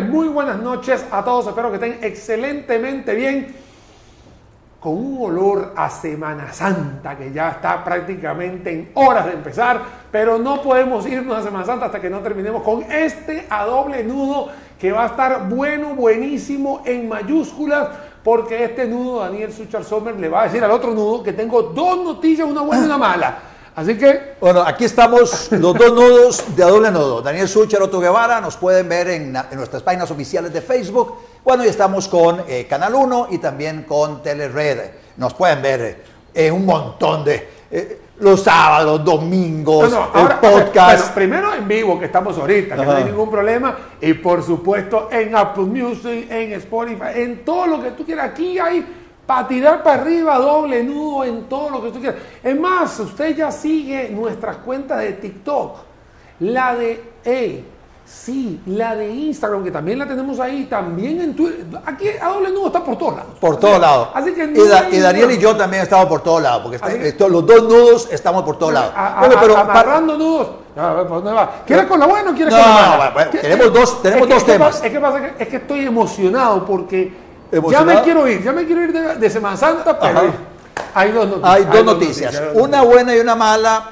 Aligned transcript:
Muy 0.00 0.26
buenas 0.26 0.58
noches 0.58 1.04
a 1.10 1.24
todos. 1.24 1.46
Espero 1.46 1.68
que 1.70 1.76
estén 1.76 1.98
excelentemente 2.02 3.14
bien. 3.14 3.54
Con 4.80 4.92
un 4.98 5.22
olor 5.22 5.72
a 5.76 5.88
Semana 5.88 6.52
Santa 6.52 7.16
que 7.16 7.32
ya 7.32 7.50
está 7.50 7.82
prácticamente 7.84 8.70
en 8.70 8.90
horas 8.94 9.26
de 9.26 9.32
empezar, 9.32 9.80
pero 10.10 10.36
no 10.36 10.60
podemos 10.60 11.06
irnos 11.06 11.38
a 11.38 11.42
Semana 11.42 11.64
Santa 11.64 11.86
hasta 11.86 12.00
que 12.00 12.10
no 12.10 12.18
terminemos 12.18 12.62
con 12.62 12.82
este 12.82 13.46
a 13.48 13.64
doble 13.64 14.02
nudo 14.02 14.48
que 14.78 14.90
va 14.92 15.04
a 15.04 15.06
estar 15.06 15.48
bueno, 15.48 15.94
buenísimo 15.94 16.82
en 16.84 17.08
mayúsculas, 17.08 17.88
porque 18.22 18.64
este 18.64 18.86
nudo, 18.86 19.20
Daniel 19.20 19.52
Suchar 19.52 19.84
Sommer, 19.84 20.18
le 20.18 20.28
va 20.28 20.42
a 20.42 20.44
decir 20.44 20.62
al 20.62 20.72
otro 20.72 20.90
nudo 20.90 21.22
que 21.22 21.32
tengo 21.32 21.62
dos 21.62 22.04
noticias, 22.04 22.46
una 22.46 22.62
buena 22.62 22.82
y 22.82 22.86
una 22.86 22.98
mala. 22.98 23.38
Así 23.76 23.98
que. 23.98 24.34
Bueno, 24.40 24.62
aquí 24.62 24.84
estamos 24.84 25.50
los 25.50 25.74
dos 25.74 25.92
nudos 25.92 26.44
de 26.54 26.62
a 26.62 26.68
doble 26.68 26.90
nudo. 26.90 27.22
Daniel 27.22 27.48
Sucher, 27.48 27.82
Otto 27.82 27.98
Guevara, 27.98 28.40
nos 28.40 28.56
pueden 28.56 28.88
ver 28.88 29.08
en, 29.08 29.34
en, 29.34 29.56
nuestras 29.56 29.82
páginas 29.82 30.10
oficiales 30.10 30.52
de 30.52 30.60
Facebook. 30.60 31.16
Bueno, 31.42 31.64
y 31.64 31.68
estamos 31.68 32.06
con 32.06 32.44
eh, 32.46 32.66
Canal 32.68 32.94
1 32.94 33.28
y 33.32 33.38
también 33.38 33.82
con 33.82 34.22
Telered. 34.22 34.90
Nos 35.16 35.34
pueden 35.34 35.60
ver 35.60 36.02
en 36.32 36.54
un 36.54 36.66
montón 36.66 37.24
de. 37.24 37.48
Eh, 37.70 38.00
los 38.20 38.42
sábados, 38.44 39.04
domingos, 39.04 39.90
No, 39.90 39.98
no, 39.98 40.10
ahora, 40.14 40.38
el 40.40 40.48
podcast. 40.48 40.98
bueno, 40.98 41.14
primero 41.14 41.54
en 41.54 41.66
vivo, 41.66 41.98
que 41.98 42.06
estamos 42.06 42.38
ahorita, 42.38 42.76
que 42.76 42.84
no 42.84 42.92
hay 42.92 43.04
ningún 43.04 43.28
problema. 43.28 43.76
Y 44.00 44.14
por 44.14 44.40
supuesto 44.44 45.08
en 45.10 45.34
Apple 45.34 45.64
Music, 45.64 46.30
en 46.30 46.52
Spotify, 46.52 47.08
en 47.16 47.44
todo 47.44 47.66
lo 47.66 47.82
que 47.82 47.90
tú 47.90 48.04
quieras. 48.04 48.30
Aquí 48.30 48.56
hay 48.56 49.03
para 49.26 49.48
tirar 49.48 49.82
para 49.82 50.02
arriba, 50.02 50.36
doble 50.38 50.82
nudo, 50.82 51.24
en 51.24 51.44
todo 51.44 51.70
lo 51.70 51.82
que 51.82 51.90
tú 51.90 52.00
quieras. 52.00 52.20
Es 52.42 52.58
más, 52.58 52.98
usted 53.00 53.34
ya 53.36 53.50
sigue 53.50 54.10
nuestras 54.10 54.56
cuentas 54.58 54.98
de 55.00 55.12
TikTok. 55.14 55.76
La 56.40 56.74
de, 56.74 57.02
hey, 57.24 57.64
sí, 58.04 58.60
la 58.66 58.94
de 58.96 59.08
Instagram, 59.08 59.64
que 59.64 59.70
también 59.70 59.98
la 59.98 60.06
tenemos 60.06 60.38
ahí, 60.40 60.64
también 60.64 61.20
en 61.20 61.34
Twitter. 61.34 61.64
Aquí 61.86 62.08
a 62.20 62.28
doble 62.28 62.50
nudo 62.50 62.66
está 62.66 62.84
por 62.84 62.98
todos 62.98 63.16
lados. 63.16 63.32
por 63.40 63.56
todos 63.58 63.80
lados. 63.80 64.08
Así 64.14 64.32
que 64.34 64.44
y, 64.44 64.68
Da- 64.68 64.88
Daniel 64.90 65.30
y 65.30 65.38
yo 65.38 65.56
también 65.56 65.84
estamos 65.84 66.06
por 66.06 66.22
todos 66.22 66.42
lados, 66.42 66.62
porque 66.62 66.76
está- 66.76 66.92
esto- 66.92 67.28
los 67.28 67.46
dos 67.46 67.62
nudos 67.62 68.08
estamos 68.12 68.42
por 68.42 68.58
todos 68.58 68.72
lados. 68.74 68.92
A- 68.94 69.16
a- 69.16 69.20
Bueno, 69.20 69.36
pero 69.40 69.56
amarrando 69.56 70.18
nudos. 70.18 70.48
A 70.76 70.92
ver, 70.92 71.06
¿por 71.06 71.18
dónde 71.22 71.32
va? 71.32 71.62
¿Quieres 71.64 71.86
con 71.86 72.00
la 72.00 72.06
buena 72.06 72.30
o 72.32 72.34
quieres 72.34 72.52
No, 72.52 72.60
con 72.60 72.68
la 72.68 72.74
mala? 72.74 72.96
bueno, 72.96 73.12
bueno, 73.14 73.30
¿Qué- 73.30 73.38
tenemos 73.38 73.72
dos- 73.72 74.02
tenemos 74.02 74.22
es 74.22 74.28
que- 74.28 74.34
dos 74.34 74.44
temas. 74.44 74.84
Es 74.84 74.90
que 74.92 75.00
pasa 75.00 75.20
que, 75.20 75.42
es 75.44 75.48
que 75.48 75.56
estoy 75.56 75.86
emocionado 75.86 76.64
porque 76.66 77.23
ya 77.70 77.82
me 77.84 78.02
quiero 78.02 78.26
ir, 78.28 78.42
ya 78.42 78.52
me 78.52 78.64
quiero 78.66 78.82
ir 78.82 78.92
de, 78.92 79.14
de 79.16 79.30
Semana 79.30 79.56
Santa, 79.56 79.98
pero 79.98 80.18
Ajá. 80.18 80.30
hay 80.94 81.12
dos 81.12 81.26
noticias. 81.28 81.54
Hay 81.54 81.64
dos 81.64 81.84
noticias, 81.84 82.42
una 82.54 82.82
buena 82.82 83.14
y 83.14 83.20
una 83.20 83.34
mala. 83.34 83.90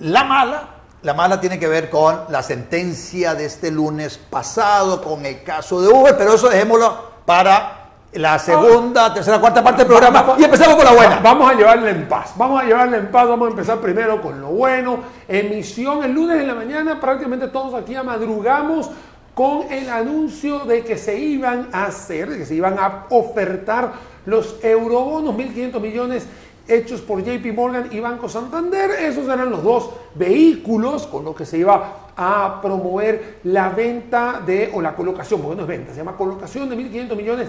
La 0.00 0.24
mala, 0.24 0.62
la 1.02 1.14
mala 1.14 1.40
tiene 1.40 1.58
que 1.58 1.68
ver 1.68 1.90
con 1.90 2.20
la 2.30 2.42
sentencia 2.42 3.34
de 3.34 3.44
este 3.44 3.70
lunes 3.70 4.18
pasado, 4.18 5.02
con 5.02 5.26
el 5.26 5.42
caso 5.42 5.80
de 5.82 5.88
Uber, 5.88 6.16
pero 6.16 6.34
eso 6.34 6.48
dejémoslo 6.48 7.10
para 7.26 7.76
la 8.14 8.38
segunda, 8.40 9.14
tercera, 9.14 9.38
cuarta 9.38 9.62
parte 9.62 9.78
del 9.82 9.86
programa. 9.86 10.22
Vamos- 10.22 10.40
Y 10.40 10.44
empezamos 10.44 10.74
con 10.74 10.84
la 10.84 10.92
buena. 10.92 11.16
Va- 11.16 11.22
Vamos 11.22 11.50
a 11.50 11.54
llevarle 11.54 11.90
en 11.90 12.08
paz. 12.08 12.32
Vamos 12.34 12.60
a 12.60 12.64
llevarle 12.64 12.96
en 12.96 13.10
paz. 13.12 13.28
Vamos 13.28 13.46
a 13.46 13.50
empezar 13.50 13.78
primero 13.78 14.20
con 14.20 14.40
lo 14.40 14.48
bueno. 14.48 14.98
Emisión 15.28 16.02
el 16.02 16.12
lunes 16.12 16.40
en 16.40 16.48
la 16.48 16.54
mañana. 16.54 16.98
Prácticamente 17.00 17.46
todos 17.48 17.72
aquí 17.80 17.94
madrugamos 18.02 18.90
con 19.40 19.72
el 19.72 19.88
anuncio 19.88 20.66
de 20.66 20.84
que 20.84 20.98
se 20.98 21.18
iban 21.18 21.70
a 21.72 21.86
hacer, 21.86 22.28
de 22.28 22.36
que 22.36 22.44
se 22.44 22.54
iban 22.54 22.78
a 22.78 23.06
ofertar 23.08 23.90
los 24.26 24.62
eurobonos, 24.62 25.34
1.500 25.34 25.80
millones 25.80 26.26
hechos 26.68 27.00
por 27.00 27.24
JP 27.24 27.46
Morgan 27.54 27.88
y 27.90 28.00
Banco 28.00 28.28
Santander. 28.28 28.90
Esos 28.90 29.24
eran 29.24 29.48
los 29.48 29.62
dos 29.62 29.92
vehículos 30.14 31.06
con 31.06 31.24
los 31.24 31.34
que 31.34 31.46
se 31.46 31.56
iba 31.56 32.10
a 32.14 32.60
promover 32.60 33.38
la 33.44 33.70
venta 33.70 34.42
de, 34.44 34.72
o 34.74 34.82
la 34.82 34.94
colocación, 34.94 35.40
porque 35.40 35.56
no 35.56 35.62
es 35.62 35.68
venta, 35.68 35.92
se 35.92 36.00
llama 36.00 36.18
colocación 36.18 36.68
de 36.68 36.76
1.500 36.76 37.16
millones 37.16 37.48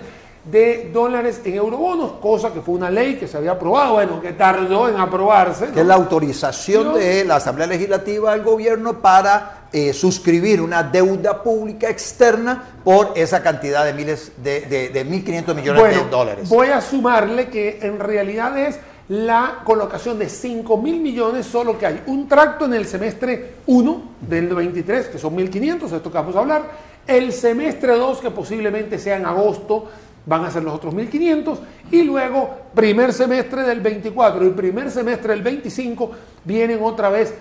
de 0.50 0.91
dólares 0.94 1.41
en 1.44 1.56
eurobonos, 1.56 2.13
cosa 2.22 2.53
que 2.53 2.62
fue 2.62 2.75
una 2.75 2.90
ley 2.90 3.18
que 3.18 3.28
se 3.28 3.35
había 3.35 3.52
aprobado, 3.52 3.96
bueno, 3.96 4.22
que 4.22 4.31
tardó 4.31 4.88
en 4.88 4.96
aprobarse. 4.96 5.68
¿no? 5.68 5.73
que 5.73 5.81
es 5.81 5.85
la 5.85 5.96
autorización 5.96 6.94
de 6.94 7.25
la 7.25 7.35
Asamblea 7.35 7.68
Legislativa 7.68 8.31
del 8.31 8.44
gobierno 8.44 9.02
para 9.02 9.61
eh, 9.74 9.94
suscribir 9.94 10.62
una 10.62 10.84
deuda 10.84 11.42
pública 11.42 11.90
externa 11.90 12.64
por 12.84 13.14
esa 13.16 13.42
cantidad 13.42 13.86
de 13.86 13.94
miles 13.94 14.32
de, 14.44 14.62
de, 14.62 14.90
de 14.90 15.06
1.500 15.06 15.56
millones 15.56 15.82
Bueno, 15.82 16.04
de 16.04 16.09
dólares. 16.09 16.50
voy 16.50 16.68
a 16.68 16.82
sumarle 16.82 17.48
que 17.48 17.80
en 17.82 18.00
realidad 18.00 18.58
es 18.58 18.80
la 19.08 19.59
colocación 19.66 20.18
de 20.20 20.30
5 20.30 20.78
mil 20.78 21.02
millones, 21.02 21.46
solo 21.46 21.78
que 21.78 21.86
hay 21.86 22.02
un 22.08 22.28
tracto 22.30 22.66
en 22.66 22.74
el 22.74 22.86
semestre 22.86 23.56
1 23.68 24.04
del 24.22 24.48
23, 24.48 25.08
que 25.08 25.18
son 25.18 25.36
1.500, 25.36 25.92
esto 25.92 26.12
que 26.12 26.18
vamos 26.18 26.36
a 26.36 26.40
hablar, 26.40 26.64
el 27.08 27.34
semestre 27.34 27.98
2, 27.98 28.20
que 28.20 28.32
posiblemente 28.32 28.98
sea 29.00 29.18
en 29.18 29.26
agosto, 29.26 29.90
van 30.26 30.46
a 30.46 30.52
ser 30.52 30.64
los 30.64 30.74
otros 30.76 30.94
1.500, 30.94 31.58
y 31.92 32.03
luego 32.03 32.50
primer 32.74 33.12
semestre 33.12 33.64
del 33.64 33.82
24 33.82 34.46
y 34.46 34.50
primer 34.52 34.90
semestre 34.92 35.34
del 35.34 35.42
25 35.42 36.12
vienen 36.46 36.80
otra 36.82 37.09
vez 37.09 37.34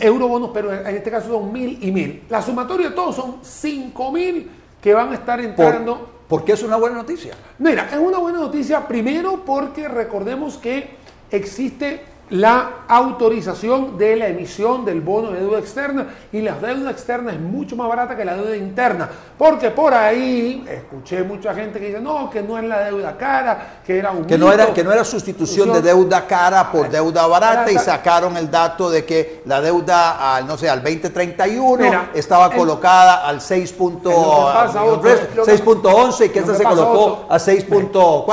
eurobonos, 0.00 0.50
pero 0.54 0.72
en 0.72 0.94
este 0.96 1.10
caso 1.10 1.28
son 1.28 1.52
1.000 1.52 1.78
y 1.80 1.90
1.000. 1.92 2.20
La 2.28 2.40
sumatoria 2.42 2.90
de 2.90 2.94
todos 2.94 3.16
son 3.16 3.42
5.000 3.42 4.46
que 4.80 4.94
van 4.94 5.10
a 5.10 5.14
estar 5.14 5.40
entrando. 5.40 5.98
Por- 5.98 6.12
porque 6.28 6.52
es 6.52 6.62
una 6.62 6.76
buena 6.76 6.96
noticia. 6.96 7.34
Mira, 7.58 7.88
es 7.92 7.98
una 7.98 8.16
buena 8.18 8.38
noticia 8.38 8.86
primero 8.88 9.44
porque 9.44 9.86
recordemos 9.88 10.56
que 10.56 10.96
existe 11.30 12.00
la 12.30 12.70
autorización 12.88 13.98
de 13.98 14.16
la 14.16 14.28
emisión 14.28 14.86
del 14.86 15.02
bono 15.02 15.32
de 15.32 15.40
deuda 15.40 15.58
externa 15.58 16.06
y 16.32 16.40
la 16.40 16.54
deuda 16.54 16.90
externa 16.90 17.30
es 17.32 17.38
mucho 17.38 17.76
más 17.76 17.86
barata 17.88 18.16
que 18.16 18.24
la 18.24 18.34
deuda 18.36 18.56
interna, 18.56 19.06
porque 19.36 19.68
por 19.70 19.92
ahí 19.92 20.64
escuché 20.66 21.24
mucha 21.24 21.52
gente 21.54 21.78
que 21.78 21.88
dice, 21.88 22.00
no, 22.00 22.30
que 22.30 22.42
no 22.42 22.56
es 22.56 22.64
la 22.64 22.84
deuda 22.84 23.18
cara, 23.18 23.80
que 23.84 23.98
era 23.98 24.12
un 24.12 24.24
Que 24.24 24.38
no, 24.38 24.46
mito". 24.46 24.54
era, 24.62 24.72
que 24.72 24.82
no 24.82 24.92
era 24.92 25.04
sustitución 25.04 25.72
de 25.74 25.82
deuda 25.82 26.26
cara 26.26 26.72
por 26.72 26.88
deuda 26.88 27.26
barata 27.26 27.70
y 27.70 27.76
sacaron 27.78 28.34
el 28.38 28.50
dato 28.50 28.88
de 28.88 29.04
que 29.04 29.42
la 29.44 29.60
deuda 29.60 30.36
al, 30.36 30.46
no 30.46 30.56
sé, 30.56 30.70
al 30.70 30.82
2031 30.82 31.84
Mira, 31.84 32.10
estaba 32.14 32.46
el- 32.46 32.56
colocada 32.56 33.26
al 33.28 33.42
6. 33.42 33.72
punto- 33.72 34.10
Es 34.10 34.16
lo 34.16 34.22
que 34.24 34.52
pasa, 34.54 34.84
Otto, 34.84 35.08
es 35.08 35.20
lo 35.36 35.44
que- 35.44 35.50
6.11 35.52 36.24
y 36.24 36.28
que 36.30 36.40
Lo 36.40 36.46
esta 36.46 36.52
que 36.52 36.58
se 36.58 36.64
colocó 36.64 37.04
Otto, 37.04 37.26
a 37.28 37.38
6.4, 37.38 38.24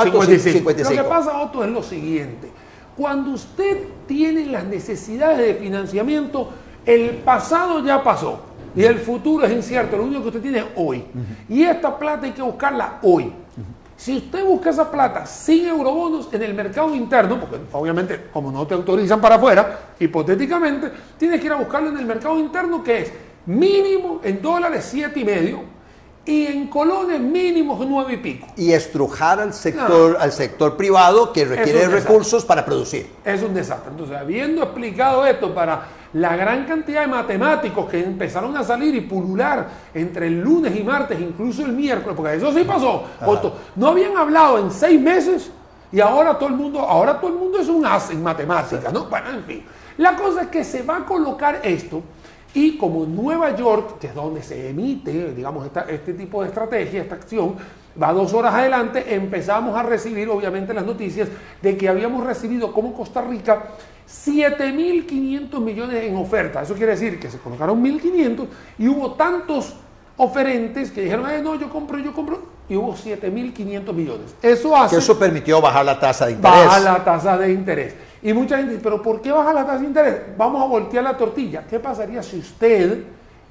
55. 0.52 0.90
Lo 0.96 1.02
que 1.02 1.08
pasa, 1.08 1.38
Otto, 1.42 1.64
es 1.64 1.70
lo 1.70 1.82
siguiente. 1.82 2.50
Cuando 3.00 3.30
usted 3.30 3.78
tiene 4.06 4.44
las 4.44 4.62
necesidades 4.64 5.38
de 5.38 5.54
financiamiento, 5.54 6.50
el 6.84 7.12
pasado 7.24 7.82
ya 7.82 8.04
pasó 8.04 8.40
y 8.76 8.84
el 8.84 8.98
futuro 8.98 9.46
es 9.46 9.52
incierto. 9.52 9.96
Lo 9.96 10.02
único 10.02 10.20
que 10.20 10.28
usted 10.28 10.42
tiene 10.42 10.58
es 10.58 10.66
hoy. 10.76 11.04
Y 11.48 11.62
esta 11.62 11.98
plata 11.98 12.26
hay 12.26 12.32
que 12.32 12.42
buscarla 12.42 12.98
hoy. 13.00 13.32
Si 13.96 14.18
usted 14.18 14.44
busca 14.44 14.68
esa 14.68 14.90
plata 14.90 15.24
sin 15.24 15.66
eurobonos 15.66 16.28
en 16.30 16.42
el 16.42 16.52
mercado 16.52 16.94
interno, 16.94 17.40
porque 17.40 17.56
obviamente 17.72 18.26
como 18.30 18.52
no 18.52 18.66
te 18.66 18.74
autorizan 18.74 19.18
para 19.18 19.36
afuera, 19.36 19.78
hipotéticamente, 19.98 20.92
tienes 21.16 21.40
que 21.40 21.46
ir 21.46 21.52
a 21.54 21.56
buscarlo 21.56 21.88
en 21.88 21.96
el 21.96 22.04
mercado 22.04 22.38
interno 22.38 22.84
que 22.84 22.98
es 22.98 23.12
mínimo 23.46 24.20
en 24.22 24.42
dólares 24.42 24.86
siete 24.90 25.20
y 26.24 26.46
en 26.46 26.66
colones 26.68 27.18
mínimos 27.20 27.84
nueve 27.86 28.14
y 28.14 28.16
pico. 28.18 28.46
y 28.56 28.72
estrujar 28.72 29.40
al 29.40 29.54
sector, 29.54 30.18
al 30.20 30.32
sector 30.32 30.76
privado 30.76 31.32
que 31.32 31.44
requiere 31.44 31.88
recursos 31.88 32.44
para 32.44 32.64
producir. 32.64 33.08
Es 33.24 33.42
un 33.42 33.54
desastre. 33.54 33.90
Entonces, 33.90 34.16
habiendo 34.16 34.62
explicado 34.62 35.26
esto 35.26 35.54
para 35.54 35.88
la 36.12 36.36
gran 36.36 36.66
cantidad 36.66 37.02
de 37.02 37.06
matemáticos 37.06 37.88
que 37.88 38.02
empezaron 38.02 38.56
a 38.56 38.64
salir 38.64 38.94
y 38.94 39.00
pulular 39.00 39.68
entre 39.94 40.26
el 40.26 40.40
lunes 40.40 40.76
y 40.76 40.82
martes, 40.82 41.18
incluso 41.20 41.64
el 41.64 41.72
miércoles, 41.72 42.14
porque 42.16 42.36
eso 42.36 42.52
sí 42.52 42.64
pasó, 42.64 43.04
Otto, 43.24 43.56
no 43.76 43.88
habían 43.88 44.16
hablado 44.16 44.58
en 44.58 44.70
seis 44.70 45.00
meses 45.00 45.50
y 45.92 46.00
ahora 46.00 46.38
todo 46.38 46.48
el 46.48 46.54
mundo, 46.54 46.80
ahora 46.80 47.18
todo 47.18 47.30
el 47.30 47.38
mundo 47.38 47.58
es 47.60 47.68
un 47.68 47.84
as 47.86 48.10
en 48.10 48.22
matemáticas, 48.22 48.92
¿no? 48.92 49.06
Bueno, 49.06 49.30
en 49.30 49.44
fin. 49.44 49.64
La 49.96 50.16
cosa 50.16 50.42
es 50.42 50.48
que 50.48 50.64
se 50.64 50.82
va 50.82 50.98
a 50.98 51.04
colocar 51.04 51.60
esto 51.62 52.02
y 52.54 52.76
como 52.76 53.04
Nueva 53.06 53.54
York, 53.56 53.98
que 54.00 54.08
es 54.08 54.14
donde 54.14 54.42
se 54.42 54.70
emite, 54.70 55.32
digamos, 55.34 55.66
esta- 55.66 55.82
este 55.88 56.14
tipo 56.14 56.42
de 56.42 56.48
estrategia, 56.48 57.02
esta 57.02 57.14
acción, 57.14 57.54
va 58.00 58.12
dos 58.12 58.32
horas 58.34 58.54
adelante, 58.54 59.14
empezamos 59.14 59.76
a 59.76 59.82
recibir, 59.82 60.28
obviamente, 60.28 60.72
las 60.74 60.84
noticias 60.84 61.28
de 61.62 61.76
que 61.76 61.88
habíamos 61.88 62.24
recibido 62.24 62.72
como 62.72 62.92
Costa 62.94 63.20
Rica 63.22 63.62
7.500 64.06 65.60
millones 65.60 66.02
en 66.04 66.16
oferta. 66.16 66.62
Eso 66.62 66.74
quiere 66.74 66.92
decir 66.92 67.18
que 67.20 67.30
se 67.30 67.38
colocaron 67.38 67.80
1.500 67.82 68.46
y 68.78 68.88
hubo 68.88 69.12
tantos 69.14 69.74
oferentes 70.16 70.90
que 70.90 71.02
dijeron, 71.02 71.24
"Ay, 71.26 71.40
no, 71.42 71.54
yo 71.54 71.70
compro, 71.70 71.98
yo 71.98 72.12
compro, 72.12 72.42
y 72.68 72.76
hubo 72.76 72.94
7.500 72.96 73.94
millones. 73.94 74.34
Eso 74.42 74.76
hace 74.76 74.96
Que 74.96 75.02
eso 75.02 75.18
permitió 75.18 75.60
bajar 75.60 75.84
la 75.84 75.98
tasa 75.98 76.26
de 76.26 76.32
interés. 76.32 76.66
baja 76.66 76.80
la 76.80 77.04
tasa 77.04 77.38
de 77.38 77.52
interés. 77.52 77.94
Y 78.22 78.32
mucha 78.32 78.58
gente 78.58 78.72
dice, 78.72 78.82
pero 78.82 79.00
¿por 79.02 79.22
qué 79.22 79.32
baja 79.32 79.52
la 79.52 79.64
tasa 79.64 79.78
de 79.78 79.86
interés? 79.86 80.20
Vamos 80.36 80.62
a 80.62 80.66
voltear 80.66 81.02
la 81.04 81.16
tortilla. 81.16 81.64
¿Qué 81.68 81.80
pasaría 81.80 82.22
si 82.22 82.38
usted 82.38 83.04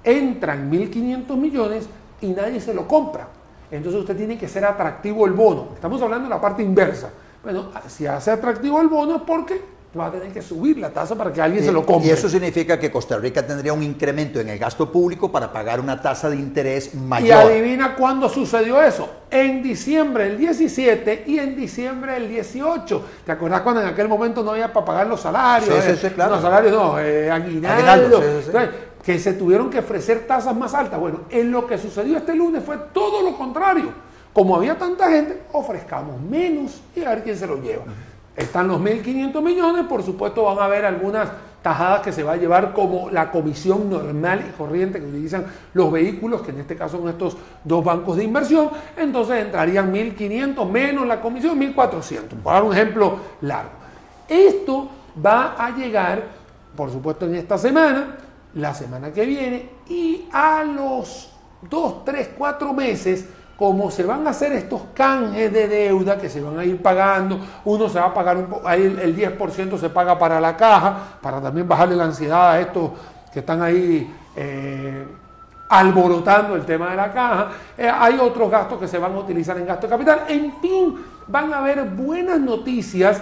entra 0.03 0.53
en 0.53 0.71
1.500 0.71 1.35
millones 1.35 1.89
y 2.21 2.27
nadie 2.27 2.61
se 2.61 2.73
lo 2.73 2.87
compra? 2.87 3.27
Entonces 3.71 4.01
usted 4.01 4.15
tiene 4.15 4.37
que 4.37 4.47
ser 4.47 4.65
atractivo 4.65 5.25
el 5.25 5.33
bono. 5.33 5.69
Estamos 5.73 6.01
hablando 6.01 6.25
de 6.25 6.35
la 6.35 6.41
parte 6.41 6.61
inversa. 6.61 7.09
Bueno, 7.43 7.69
si 7.87 8.05
hace 8.05 8.31
atractivo 8.31 8.81
el 8.81 8.87
bono 8.87 9.17
es 9.17 9.21
porque 9.23 9.61
va 9.97 10.05
a 10.05 10.11
tener 10.11 10.31
que 10.31 10.41
subir 10.41 10.77
la 10.77 10.91
tasa 10.91 11.15
para 11.15 11.33
que 11.33 11.41
alguien 11.41 11.63
se 11.63 11.71
lo 11.71 11.83
compre. 11.85 12.09
Y 12.09 12.11
eso 12.11 12.29
significa 12.29 12.79
que 12.79 12.91
Costa 12.91 13.17
Rica 13.17 13.45
tendría 13.45 13.73
un 13.73 13.81
incremento 13.81 14.39
en 14.39 14.49
el 14.49 14.59
gasto 14.59 14.91
público 14.91 15.31
para 15.31 15.51
pagar 15.51 15.79
una 15.79 15.99
tasa 15.99 16.29
de 16.29 16.35
interés 16.35 16.93
mayor. 16.93 17.27
Y 17.27 17.31
adivina 17.31 17.95
cuándo 17.95 18.29
sucedió 18.29 18.81
eso. 18.81 19.09
En 19.31 19.63
diciembre 19.63 20.25
del 20.25 20.37
17 20.37 21.23
y 21.25 21.39
en 21.39 21.55
diciembre 21.55 22.13
del 22.13 22.29
18. 22.29 23.05
¿Te 23.25 23.31
acuerdas 23.31 23.61
cuando 23.61 23.81
en 23.81 23.87
aquel 23.87 24.07
momento 24.07 24.43
no 24.43 24.51
había 24.51 24.71
para 24.71 24.85
pagar 24.85 25.07
los 25.07 25.21
salarios? 25.21 25.83
Sí, 25.83 25.91
sí, 25.91 26.07
sí, 26.07 26.13
claro. 26.13 26.33
Los 26.33 26.41
salarios 26.41 26.71
no, 26.71 26.99
eh, 26.99 27.31
aguinaldo. 27.31 28.21
que 29.03 29.17
se 29.17 29.33
tuvieron 29.33 29.71
que 29.71 29.79
ofrecer 29.79 30.27
tasas 30.27 30.55
más 30.55 30.73
altas. 30.75 30.99
Bueno, 30.99 31.21
en 31.31 31.51
lo 31.51 31.65
que 31.65 31.79
sucedió 31.79 32.17
este 32.17 32.35
lunes 32.35 32.63
fue 32.63 32.77
todo 32.93 33.23
lo 33.23 33.35
contrario. 33.35 33.91
Como 34.33 34.55
había 34.55 34.77
tanta 34.77 35.09
gente, 35.09 35.41
ofrezcamos 35.51 36.21
menos 36.21 36.79
y 36.95 37.03
a 37.03 37.09
ver 37.09 37.23
quién 37.23 37.35
se 37.35 37.47
lo 37.47 37.59
lleva. 37.59 37.85
Están 38.35 38.67
los 38.67 38.79
1.500 38.79 39.41
millones, 39.41 39.85
por 39.85 40.03
supuesto 40.03 40.43
van 40.43 40.59
a 40.59 40.65
haber 40.65 40.85
algunas 40.85 41.29
tajadas 41.61 42.01
que 42.01 42.13
se 42.13 42.23
va 42.23 42.33
a 42.33 42.37
llevar 42.37 42.71
como 42.73 43.09
la 43.09 43.31
comisión 43.31 43.89
normal 43.89 44.45
y 44.47 44.51
corriente 44.57 44.99
que 44.99 45.05
utilizan 45.05 45.45
los 45.73 45.91
vehículos, 45.91 46.41
que 46.41 46.51
en 46.51 46.61
este 46.61 46.75
caso 46.77 46.97
son 46.97 47.09
estos 47.09 47.35
dos 47.63 47.83
bancos 47.83 48.15
de 48.15 48.23
inversión, 48.23 48.69
entonces 48.95 49.43
entrarían 49.43 49.93
1.500 49.93 50.69
menos 50.69 51.05
la 51.05 51.19
comisión, 51.19 51.59
1.400, 51.59 52.29
para 52.43 52.59
dar 52.59 52.63
un 52.63 52.73
ejemplo 52.73 53.17
largo. 53.41 53.71
Esto 54.27 54.89
va 55.23 55.55
a 55.57 55.75
llegar, 55.75 56.23
por 56.75 56.91
supuesto, 56.91 57.25
en 57.25 57.35
esta 57.35 57.57
semana, 57.57 58.15
la 58.53 58.73
semana 58.73 59.11
que 59.11 59.25
viene, 59.25 59.69
y 59.89 60.27
a 60.31 60.63
los 60.63 61.33
2, 61.69 62.05
3, 62.05 62.29
4 62.37 62.73
meses, 62.73 63.25
como 63.59 63.91
se 63.91 64.03
van 64.03 64.25
a 64.25 64.29
hacer 64.29 64.53
estos 64.53 64.83
canjes 64.93 65.51
de 65.51 65.67
deuda 65.67 66.17
que 66.17 66.29
se 66.29 66.39
van 66.39 66.57
a 66.57 66.63
ir 66.63 66.81
pagando, 66.81 67.37
uno 67.65 67.89
se 67.89 67.99
va 67.99 68.05
a 68.05 68.13
pagar 68.13 68.37
un 68.37 68.47
ahí 68.63 68.83
el, 68.83 69.13
10% 69.13 69.77
se 69.77 69.89
paga 69.89 70.17
para 70.17 70.39
la 70.39 70.55
caja, 70.55 71.17
para 71.21 71.41
también 71.41 71.67
bajarle 71.67 71.97
la 71.97 72.05
ansiedad 72.05 72.51
a 72.51 72.61
estos 72.61 72.91
que 73.33 73.39
están 73.39 73.61
ahí 73.61 74.15
eh, 74.33 75.05
alborotando 75.67 76.55
el 76.55 76.65
tema 76.65 76.91
de 76.91 76.95
la 76.95 77.11
caja. 77.11 77.49
Eh, 77.77 77.91
hay 77.93 78.17
otros 78.17 78.49
gastos 78.49 78.79
que 78.79 78.87
se 78.87 78.97
van 78.97 79.13
a 79.13 79.19
utilizar 79.19 79.57
en 79.57 79.65
gasto 79.65 79.87
de 79.87 79.91
capital. 79.91 80.21
En 80.29 80.53
fin, 80.61 80.95
van 81.27 81.53
a 81.53 81.57
haber 81.57 81.83
buenas 81.83 82.39
noticias 82.39 83.21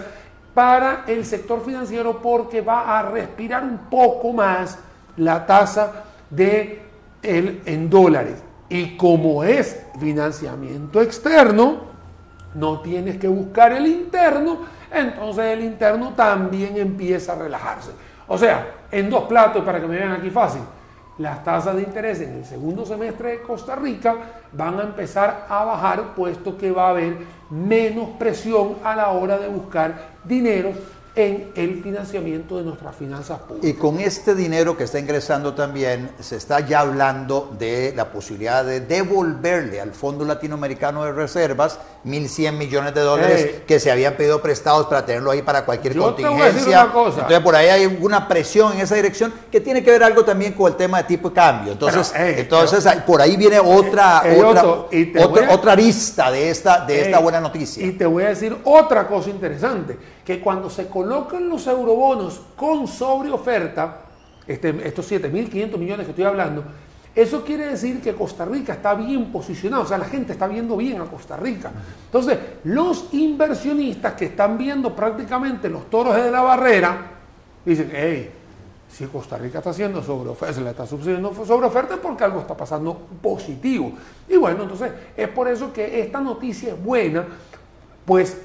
para 0.53 1.03
el 1.07 1.25
sector 1.25 1.65
financiero 1.65 2.21
porque 2.21 2.61
va 2.61 2.99
a 2.99 3.01
respirar 3.09 3.63
un 3.63 3.89
poco 3.89 4.33
más 4.33 4.77
la 5.15 5.43
tasa 5.47 6.03
de 6.29 6.83
el, 7.23 7.63
en 7.65 7.89
dólares. 7.89 8.43
Y 8.69 8.97
como 8.97 9.43
es 9.43 9.85
financiamiento 9.99 11.01
externo, 11.01 11.77
no 12.53 12.81
tienes 12.81 13.17
que 13.17 13.27
buscar 13.27 13.71
el 13.71 13.87
interno, 13.87 14.59
entonces 14.91 15.45
el 15.45 15.63
interno 15.63 16.13
también 16.15 16.77
empieza 16.77 17.33
a 17.33 17.35
relajarse. 17.35 17.91
O 18.27 18.37
sea, 18.37 18.67
en 18.91 19.09
dos 19.09 19.23
platos, 19.23 19.63
para 19.63 19.79
que 19.79 19.87
me 19.87 19.95
vean 19.95 20.13
aquí 20.13 20.29
fácil, 20.29 20.61
las 21.17 21.43
tasas 21.43 21.75
de 21.75 21.81
interés 21.81 22.21
en 22.21 22.35
el 22.35 22.45
segundo 22.45 22.85
semestre 22.85 23.31
de 23.31 23.41
Costa 23.41 23.75
Rica 23.75 24.15
van 24.51 24.79
a 24.79 24.83
empezar 24.83 25.47
a 25.49 25.63
bajar, 25.63 26.13
puesto 26.15 26.57
que 26.57 26.71
va 26.71 26.87
a 26.87 26.89
haber 26.89 27.17
menos 27.49 28.09
presión 28.19 28.75
a 28.83 28.95
la 28.95 29.09
hora 29.09 29.37
de 29.37 29.47
buscar 29.47 30.09
dinero 30.23 30.73
en 31.17 31.51
el 31.55 31.81
financiamiento 31.81 32.57
de 32.57 32.63
nuestras 32.63 32.95
finanzas 32.95 33.39
públicas. 33.39 33.67
Y 33.67 33.73
con 33.73 33.99
este 33.99 34.35
dinero 34.35 34.77
que 34.77 34.83
está 34.83 34.99
ingresando 34.99 35.55
también, 35.55 36.11
se 36.19 36.35
está 36.35 36.59
ya 36.59 36.81
hablando 36.81 37.55
de 37.57 37.91
la 37.95 38.11
posibilidad 38.11 38.63
de 38.63 38.81
devolverle 38.81 39.81
al 39.81 39.93
Fondo 39.93 40.23
Latinoamericano 40.23 41.03
de 41.03 41.11
Reservas 41.13 41.79
1.100 42.05 42.51
millones 42.53 42.93
de 42.93 43.01
dólares 43.01 43.51
que 43.65 43.79
se 43.79 43.89
habían 43.89 44.13
pedido 44.13 44.41
prestados 44.43 44.85
para 44.85 45.05
tenerlo 45.07 45.31
ahí 45.31 45.41
para 45.41 45.65
cualquier 45.65 45.95
yo 45.95 46.03
contingencia. 46.03 46.51
Te 46.51 46.65
voy 46.65 46.73
a 46.73 46.83
una 46.83 46.93
cosa. 46.93 47.21
Entonces 47.21 47.39
por 47.39 47.55
ahí 47.55 47.67
hay 47.67 47.97
una 47.99 48.27
presión 48.27 48.73
en 48.73 48.81
esa 48.81 48.93
dirección 48.93 49.33
que 49.51 49.59
tiene 49.59 49.83
que 49.83 49.89
ver 49.89 50.03
algo 50.03 50.23
también 50.23 50.53
con 50.53 50.71
el 50.71 50.77
tema 50.77 50.99
de 50.99 51.05
tipo 51.05 51.29
de 51.29 51.35
cambio. 51.35 51.71
Entonces, 51.73 52.13
entonces 52.15 52.87
por 53.07 53.21
ahí 53.21 53.35
viene 53.35 53.59
otra, 53.59 54.21
otra, 54.45 55.49
otra, 55.49 55.71
arista 55.71 56.29
de 56.29 56.51
esta, 56.51 56.85
de 56.85 57.01
esta 57.01 57.17
buena 57.17 57.41
noticia. 57.41 57.83
Y 57.83 57.93
te 57.93 58.05
voy 58.05 58.23
a 58.23 58.29
decir 58.29 58.55
otra 58.63 59.07
cosa 59.07 59.31
interesante 59.31 59.97
que 60.27 60.41
cuando 60.41 60.69
se 60.69 60.87
colocan 61.07 61.47
los 61.47 61.65
eurobonos 61.67 62.41
con 62.57 62.85
sobreoferta, 62.85 64.01
este, 64.45 64.75
estos 64.85 65.09
7.500 65.09 65.77
millones 65.77 66.05
que 66.05 66.11
estoy 66.11 66.25
hablando, 66.25 66.65
eso 67.15 67.45
quiere 67.45 67.67
decir 67.67 68.01
que 68.01 68.13
Costa 68.13 68.43
Rica 68.43 68.73
está 68.73 68.93
bien 68.93 69.31
posicionado, 69.31 69.83
o 69.83 69.85
sea, 69.85 69.97
la 69.97 70.05
gente 70.05 70.33
está 70.33 70.47
viendo 70.47 70.75
bien 70.75 70.99
a 71.01 71.05
Costa 71.05 71.37
Rica. 71.37 71.71
Entonces, 72.05 72.37
los 72.65 73.07
inversionistas 73.13 74.13
que 74.13 74.25
están 74.25 74.57
viendo 74.57 74.93
prácticamente 74.93 75.69
los 75.69 75.89
toros 75.89 76.15
de 76.15 76.29
la 76.29 76.41
barrera, 76.41 77.11
dicen, 77.65 77.89
hey, 77.95 78.29
si 78.91 79.05
Costa 79.05 79.37
Rica 79.37 79.59
está 79.59 79.69
haciendo 79.69 80.03
sobreoferta, 80.03 80.53
se 80.53 80.61
le 80.61 80.71
está 80.71 80.85
sucediendo 80.85 81.33
sobreoferta 81.33 81.95
es 81.95 81.99
porque 82.01 82.25
algo 82.25 82.41
está 82.41 82.55
pasando 82.55 83.07
positivo. 83.21 83.93
Y 84.27 84.35
bueno, 84.35 84.63
entonces 84.63 84.91
es 85.15 85.29
por 85.29 85.47
eso 85.47 85.71
que 85.71 86.01
esta 86.01 86.19
noticia 86.19 86.73
es 86.73 86.83
buena, 86.83 87.25
pues 88.05 88.37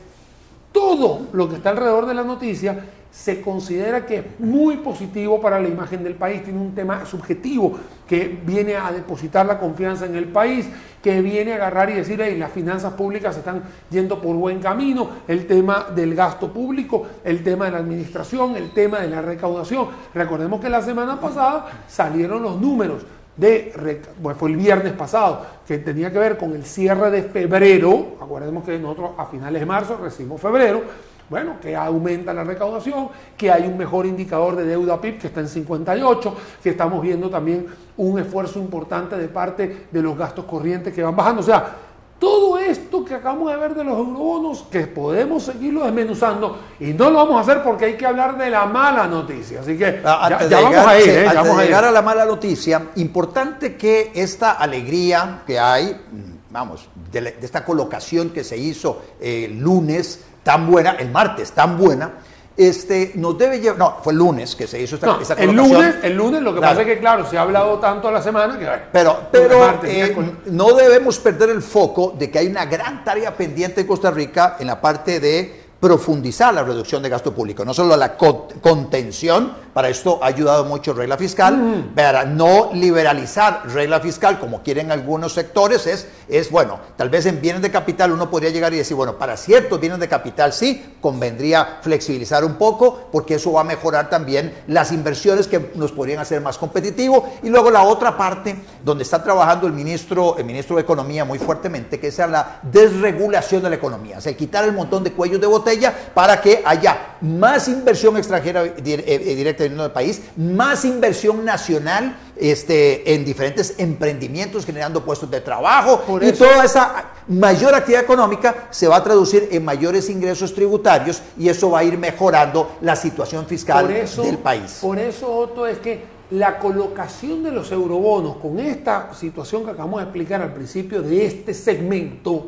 todo 0.72 1.26
lo 1.32 1.48
que 1.48 1.56
está 1.56 1.70
alrededor 1.70 2.06
de 2.06 2.14
la 2.14 2.24
noticia 2.24 2.84
se 3.12 3.42
considera 3.42 4.06
que 4.06 4.16
es 4.16 4.24
muy 4.40 4.78
positivo 4.78 5.38
para 5.38 5.60
la 5.60 5.68
imagen 5.68 6.02
del 6.02 6.14
país, 6.14 6.42
tiene 6.42 6.58
un 6.58 6.74
tema 6.74 7.04
subjetivo 7.04 7.78
que 8.08 8.40
viene 8.44 8.74
a 8.74 8.90
depositar 8.90 9.44
la 9.44 9.58
confianza 9.58 10.06
en 10.06 10.16
el 10.16 10.28
país, 10.28 10.66
que 11.02 11.20
viene 11.20 11.52
a 11.52 11.56
agarrar 11.56 11.90
y 11.90 11.94
decir, 11.94 12.18
hey, 12.24 12.36
las 12.38 12.50
finanzas 12.50 12.94
públicas 12.94 13.36
están 13.36 13.64
yendo 13.90 14.18
por 14.18 14.34
buen 14.36 14.60
camino, 14.60 15.10
el 15.28 15.46
tema 15.46 15.88
del 15.94 16.14
gasto 16.14 16.50
público, 16.50 17.06
el 17.22 17.42
tema 17.44 17.66
de 17.66 17.72
la 17.72 17.78
administración, 17.78 18.56
el 18.56 18.72
tema 18.72 19.00
de 19.00 19.10
la 19.10 19.20
recaudación. 19.20 19.88
Recordemos 20.14 20.58
que 20.60 20.70
la 20.70 20.80
semana 20.80 21.20
pasada 21.20 21.66
salieron 21.86 22.42
los 22.42 22.58
números 22.58 23.02
de, 23.36 24.02
fue 24.38 24.50
el 24.50 24.56
viernes 24.56 24.92
pasado, 24.92 25.46
que 25.66 25.78
tenía 25.78 26.12
que 26.12 26.18
ver 26.18 26.36
con 26.36 26.52
el 26.52 26.64
cierre 26.64 27.10
de 27.10 27.22
febrero, 27.22 28.16
acuérdemos 28.20 28.64
que 28.64 28.78
nosotros 28.78 29.12
a 29.16 29.26
finales 29.26 29.60
de 29.60 29.66
marzo 29.66 29.96
recibimos 29.96 30.40
febrero, 30.40 30.82
bueno, 31.30 31.56
que 31.62 31.74
aumenta 31.74 32.34
la 32.34 32.44
recaudación, 32.44 33.08
que 33.38 33.50
hay 33.50 33.66
un 33.66 33.78
mejor 33.78 34.04
indicador 34.04 34.54
de 34.54 34.66
deuda 34.66 35.00
PIB 35.00 35.18
que 35.18 35.26
está 35.28 35.40
en 35.40 35.48
58, 35.48 36.36
que 36.62 36.70
estamos 36.70 37.00
viendo 37.00 37.30
también 37.30 37.66
un 37.96 38.18
esfuerzo 38.18 38.58
importante 38.58 39.16
de 39.16 39.28
parte 39.28 39.86
de 39.90 40.02
los 40.02 40.18
gastos 40.18 40.44
corrientes 40.44 40.92
que 40.92 41.02
van 41.02 41.16
bajando. 41.16 41.40
O 41.40 41.44
sea, 41.44 41.74
todo 42.22 42.56
esto 42.56 43.04
que 43.04 43.16
acabamos 43.16 43.50
de 43.50 43.56
ver 43.58 43.74
de 43.74 43.82
los 43.82 43.98
eurobonos, 43.98 44.64
que 44.70 44.86
podemos 44.86 45.42
seguirlo 45.42 45.82
desmenuzando, 45.82 46.56
y 46.78 46.92
no 46.92 47.10
lo 47.10 47.16
vamos 47.16 47.36
a 47.36 47.40
hacer 47.40 47.64
porque 47.64 47.86
hay 47.86 47.96
que 47.96 48.06
hablar 48.06 48.38
de 48.38 48.48
la 48.48 48.64
mala 48.64 49.08
noticia. 49.08 49.58
Así 49.58 49.76
que 49.76 50.00
ya, 50.04 50.60
vamos 50.60 50.86
a 50.86 51.00
ir. 51.00 51.08
¿eh? 51.08 51.26
antes 51.26 51.56
de 51.56 51.64
llegar 51.64 51.84
a, 51.84 51.90
la 51.90 52.00
mala 52.00 52.24
noticia, 52.24 52.90
importante 52.94 53.76
que 53.76 54.12
esta 54.14 54.52
alegría 54.52 55.42
que 55.44 55.58
hay, 55.58 56.00
mm, 56.12 56.52
vamos, 56.52 56.88
de, 57.10 57.38
esta 57.42 57.64
colocación 57.64 58.30
que 58.30 58.44
se 58.44 58.56
hizo 58.56 59.02
el 59.20 59.58
lunes, 59.58 60.20
tan 60.44 60.70
buena, 60.70 60.92
el 60.92 61.10
martes, 61.10 61.50
tan 61.50 61.76
buena, 61.76 62.12
este, 62.56 63.12
nos 63.14 63.38
debe 63.38 63.60
llevar, 63.60 63.78
no, 63.78 63.98
fue 64.02 64.12
el 64.12 64.18
lunes 64.18 64.54
que 64.54 64.66
se 64.66 64.80
hizo 64.80 64.96
esta, 64.96 65.18
esta 65.20 65.34
el 65.34 65.52
lunes, 65.52 65.96
el 66.02 66.16
lunes, 66.16 66.42
lo 66.42 66.54
que 66.54 66.60
pasa 66.60 66.82
es 66.82 66.86
que 66.86 66.98
claro, 66.98 67.28
se 67.28 67.38
ha 67.38 67.42
hablado 67.42 67.78
tanto 67.78 68.08
a 68.08 68.12
la 68.12 68.22
semana 68.22 68.58
que 68.58 68.68
pero, 68.92 69.28
pero 69.30 69.80
eh, 69.84 70.14
no 70.46 70.74
debemos 70.74 71.18
perder 71.18 71.50
el 71.50 71.62
foco 71.62 72.14
de 72.18 72.30
que 72.30 72.38
hay 72.38 72.48
una 72.48 72.66
gran 72.66 73.04
tarea 73.04 73.34
pendiente 73.34 73.82
en 73.82 73.86
Costa 73.86 74.10
Rica 74.10 74.56
en 74.60 74.66
la 74.66 74.80
parte 74.80 75.20
de 75.20 75.61
profundizar 75.82 76.54
la 76.54 76.62
reducción 76.62 77.02
de 77.02 77.08
gasto 77.08 77.34
público, 77.34 77.64
no 77.64 77.74
solo 77.74 77.96
la 77.96 78.16
contención, 78.16 79.52
para 79.74 79.88
esto 79.88 80.20
ha 80.22 80.26
ayudado 80.26 80.64
mucho 80.64 80.92
regla 80.92 81.16
fiscal, 81.16 81.56
mm. 81.56 81.94
para 81.96 82.24
no 82.24 82.70
liberalizar 82.72 83.62
regla 83.66 83.98
fiscal 83.98 84.38
como 84.38 84.62
quieren 84.62 84.92
algunos 84.92 85.32
sectores, 85.32 85.88
es, 85.88 86.06
es, 86.28 86.52
bueno, 86.52 86.78
tal 86.96 87.10
vez 87.10 87.26
en 87.26 87.40
bienes 87.40 87.62
de 87.62 87.72
capital 87.72 88.12
uno 88.12 88.30
podría 88.30 88.50
llegar 88.50 88.72
y 88.72 88.76
decir, 88.76 88.96
bueno, 88.96 89.18
para 89.18 89.36
ciertos 89.36 89.80
bienes 89.80 89.98
de 89.98 90.06
capital 90.06 90.52
sí, 90.52 90.94
convendría 91.00 91.78
flexibilizar 91.82 92.44
un 92.44 92.54
poco, 92.54 93.08
porque 93.10 93.34
eso 93.34 93.50
va 93.50 93.62
a 93.62 93.64
mejorar 93.64 94.08
también 94.08 94.54
las 94.68 94.92
inversiones 94.92 95.48
que 95.48 95.72
nos 95.74 95.90
podrían 95.90 96.20
hacer 96.20 96.40
más 96.40 96.58
competitivos. 96.58 97.24
Y 97.42 97.48
luego 97.48 97.72
la 97.72 97.82
otra 97.82 98.16
parte, 98.16 98.54
donde 98.84 99.02
está 99.02 99.20
trabajando 99.20 99.66
el 99.66 99.72
ministro, 99.72 100.36
el 100.38 100.44
ministro 100.44 100.76
de 100.76 100.82
Economía 100.82 101.24
muy 101.24 101.40
fuertemente, 101.40 101.98
que 101.98 102.06
es 102.06 102.18
la 102.18 102.60
desregulación 102.62 103.64
de 103.64 103.70
la 103.70 103.74
economía, 103.74 104.18
o 104.18 104.20
sea, 104.20 104.32
quitar 104.36 104.64
el 104.64 104.72
montón 104.72 105.02
de 105.02 105.12
cuellos 105.12 105.40
de 105.40 105.48
botella 105.48 105.71
para 106.14 106.40
que 106.40 106.62
haya 106.64 107.16
más 107.20 107.68
inversión 107.68 108.16
extranjera 108.16 108.64
eh, 108.64 108.74
eh, 108.84 109.34
directa 109.34 109.64
en 109.64 109.78
el 109.78 109.90
país, 109.90 110.22
más 110.36 110.84
inversión 110.84 111.44
nacional 111.44 112.16
este, 112.36 113.14
en 113.14 113.24
diferentes 113.24 113.74
emprendimientos 113.78 114.66
generando 114.66 115.04
puestos 115.04 115.30
de 115.30 115.40
trabajo 115.40 116.02
y 116.20 116.32
toda 116.32 116.64
esa 116.64 117.12
mayor 117.28 117.74
actividad 117.74 118.02
económica 118.02 118.68
se 118.70 118.88
va 118.88 118.96
a 118.96 119.04
traducir 119.04 119.48
en 119.52 119.64
mayores 119.64 120.08
ingresos 120.10 120.54
tributarios 120.54 121.22
y 121.38 121.48
eso 121.48 121.70
va 121.70 121.80
a 121.80 121.84
ir 121.84 121.96
mejorando 121.98 122.76
la 122.80 122.96
situación 122.96 123.46
fiscal 123.46 123.86
del 123.88 124.38
país. 124.38 124.78
Por 124.80 124.98
eso, 124.98 125.32
Otto, 125.32 125.66
es 125.66 125.78
que 125.78 126.22
la 126.32 126.58
colocación 126.58 127.42
de 127.42 127.52
los 127.52 127.70
eurobonos 127.72 128.36
con 128.36 128.58
esta 128.58 129.12
situación 129.12 129.64
que 129.64 129.72
acabamos 129.72 130.00
de 130.00 130.04
explicar 130.04 130.40
al 130.40 130.54
principio 130.54 131.02
de 131.02 131.26
este 131.26 131.52
segmento, 131.52 132.46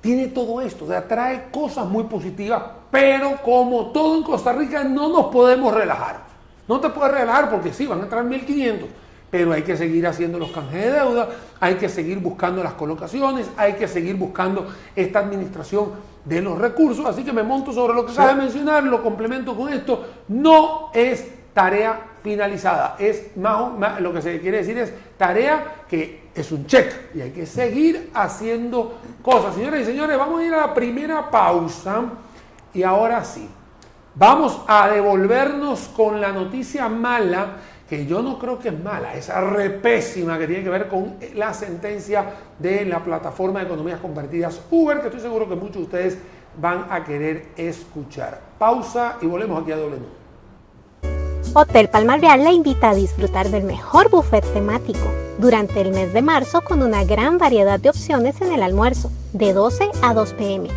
tiene 0.00 0.28
todo 0.28 0.60
esto, 0.60 0.84
o 0.86 0.88
sea, 0.88 1.06
trae 1.06 1.50
cosas 1.50 1.86
muy 1.86 2.04
positivas, 2.04 2.62
pero 2.90 3.36
como 3.42 3.86
todo 3.92 4.16
en 4.16 4.22
Costa 4.22 4.52
Rica 4.52 4.82
no 4.84 5.08
nos 5.08 5.26
podemos 5.26 5.74
relajar. 5.74 6.20
No 6.66 6.80
te 6.80 6.88
puedes 6.88 7.12
relajar 7.12 7.50
porque 7.50 7.72
sí, 7.72 7.86
van 7.86 8.00
a 8.00 8.02
entrar 8.04 8.24
1.500, 8.24 8.86
pero 9.30 9.52
hay 9.52 9.62
que 9.62 9.76
seguir 9.76 10.06
haciendo 10.06 10.38
los 10.38 10.50
canjes 10.50 10.84
de 10.84 10.92
deuda, 10.92 11.28
hay 11.60 11.74
que 11.74 11.88
seguir 11.88 12.18
buscando 12.18 12.62
las 12.62 12.74
colocaciones, 12.74 13.50
hay 13.56 13.74
que 13.74 13.86
seguir 13.86 14.16
buscando 14.16 14.68
esta 14.96 15.20
administración 15.20 15.90
de 16.24 16.40
los 16.40 16.58
recursos. 16.58 17.06
Así 17.06 17.24
que 17.24 17.32
me 17.32 17.42
monto 17.42 17.72
sobre 17.72 17.94
lo 17.94 18.06
que 18.06 18.12
acaba 18.12 18.34
de 18.34 18.42
mencionar, 18.42 18.84
lo 18.84 19.02
complemento 19.02 19.56
con 19.56 19.72
esto. 19.72 20.04
No 20.28 20.90
es 20.94 21.26
tarea 21.52 22.09
finalizada, 22.22 22.96
es 22.98 23.36
más, 23.36 24.00
lo 24.00 24.12
que 24.12 24.22
se 24.22 24.40
quiere 24.40 24.58
decir 24.58 24.78
es 24.78 24.92
tarea 25.16 25.84
que 25.88 26.30
es 26.34 26.52
un 26.52 26.66
check 26.66 27.14
y 27.14 27.20
hay 27.20 27.30
que 27.30 27.46
seguir 27.46 28.10
haciendo 28.14 28.98
cosas. 29.22 29.54
Señoras 29.54 29.80
y 29.80 29.84
señores, 29.84 30.16
vamos 30.16 30.40
a 30.40 30.44
ir 30.44 30.54
a 30.54 30.66
la 30.66 30.74
primera 30.74 31.30
pausa 31.30 32.04
y 32.72 32.82
ahora 32.82 33.24
sí, 33.24 33.48
vamos 34.14 34.60
a 34.66 34.88
devolvernos 34.88 35.88
con 35.96 36.20
la 36.20 36.32
noticia 36.32 36.88
mala 36.88 37.56
que 37.88 38.06
yo 38.06 38.22
no 38.22 38.38
creo 38.38 38.56
que 38.58 38.68
es 38.68 38.80
mala, 38.80 39.14
es 39.14 39.34
repésima 39.34 40.38
que 40.38 40.46
tiene 40.46 40.62
que 40.62 40.70
ver 40.70 40.86
con 40.86 41.16
la 41.34 41.52
sentencia 41.52 42.24
de 42.56 42.84
la 42.84 43.02
plataforma 43.02 43.58
de 43.58 43.66
economías 43.66 43.98
compartidas 43.98 44.60
Uber, 44.70 45.00
que 45.00 45.08
estoy 45.08 45.20
seguro 45.20 45.48
que 45.48 45.56
muchos 45.56 45.76
de 45.76 45.82
ustedes 45.82 46.18
van 46.56 46.86
a 46.88 47.02
querer 47.02 47.48
escuchar. 47.56 48.40
Pausa 48.58 49.16
y 49.20 49.26
volvemos 49.26 49.60
aquí 49.60 49.72
a 49.72 49.76
doble 49.76 50.19
Hotel 51.52 51.88
Palmar 51.88 52.20
Real 52.20 52.44
la 52.44 52.52
invita 52.52 52.90
a 52.90 52.94
disfrutar 52.94 53.50
del 53.50 53.64
mejor 53.64 54.08
buffet 54.08 54.44
temático 54.52 55.00
durante 55.38 55.80
el 55.80 55.90
mes 55.90 56.12
de 56.12 56.22
marzo 56.22 56.60
con 56.60 56.80
una 56.80 57.02
gran 57.02 57.38
variedad 57.38 57.80
de 57.80 57.90
opciones 57.90 58.40
en 58.40 58.52
el 58.52 58.62
almuerzo, 58.62 59.10
de 59.32 59.52
12 59.52 59.90
a 60.00 60.14
2 60.14 60.32
pm. 60.34 60.68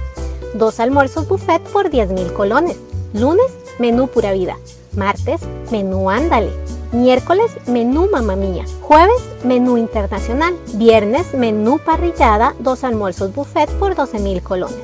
Dos 0.56 0.80
almuerzos 0.80 1.28
buffet 1.28 1.62
por 1.62 1.92
10 1.92 2.14
mil 2.14 2.34
colones. 2.34 2.76
Lunes, 3.14 3.56
menú 3.78 4.08
pura 4.08 4.34
vida. 4.34 4.58
Martes, 4.98 5.42
menú 5.72 6.10
ándale. 6.10 6.50
Miércoles, 6.92 7.52
menú 7.68 8.10
mamá 8.12 8.36
mía. 8.36 8.66
Jueves, 8.82 9.22
menú 9.44 9.78
internacional. 9.78 10.56
Viernes, 10.74 11.36
menú 11.36 11.78
parrillada, 11.86 12.56
dos 12.58 12.84
almuerzos 12.84 13.32
buffet 13.36 13.70
por 13.78 13.94
12 13.94 14.18
mil 14.18 14.42
colones. 14.42 14.80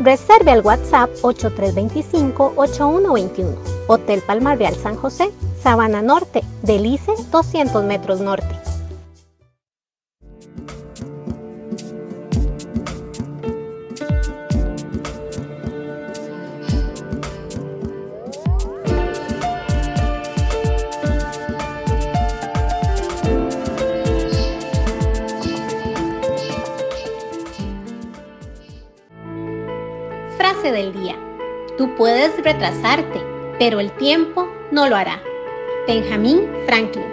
Reserve 0.00 0.50
al 0.50 0.62
WhatsApp 0.62 1.10
8325-8121. 1.22 3.71
Hotel 3.88 4.22
Palmar 4.22 4.58
Real 4.58 4.74
San 4.74 4.96
José, 4.96 5.30
Sabana 5.62 6.02
Norte, 6.02 6.42
Delice, 6.62 7.12
200 7.30 7.84
metros 7.84 8.20
norte. 8.20 8.46
Frase 30.36 30.72
del 30.72 30.92
día. 30.92 31.16
Tú 31.78 31.94
puedes 31.96 32.36
retrasarte, 32.42 33.21
pero 33.58 33.80
el 33.80 33.92
tiempo 33.96 34.48
no 34.70 34.88
lo 34.88 34.96
hará. 34.96 35.20
Benjamin 35.86 36.48
Franklin. 36.66 37.04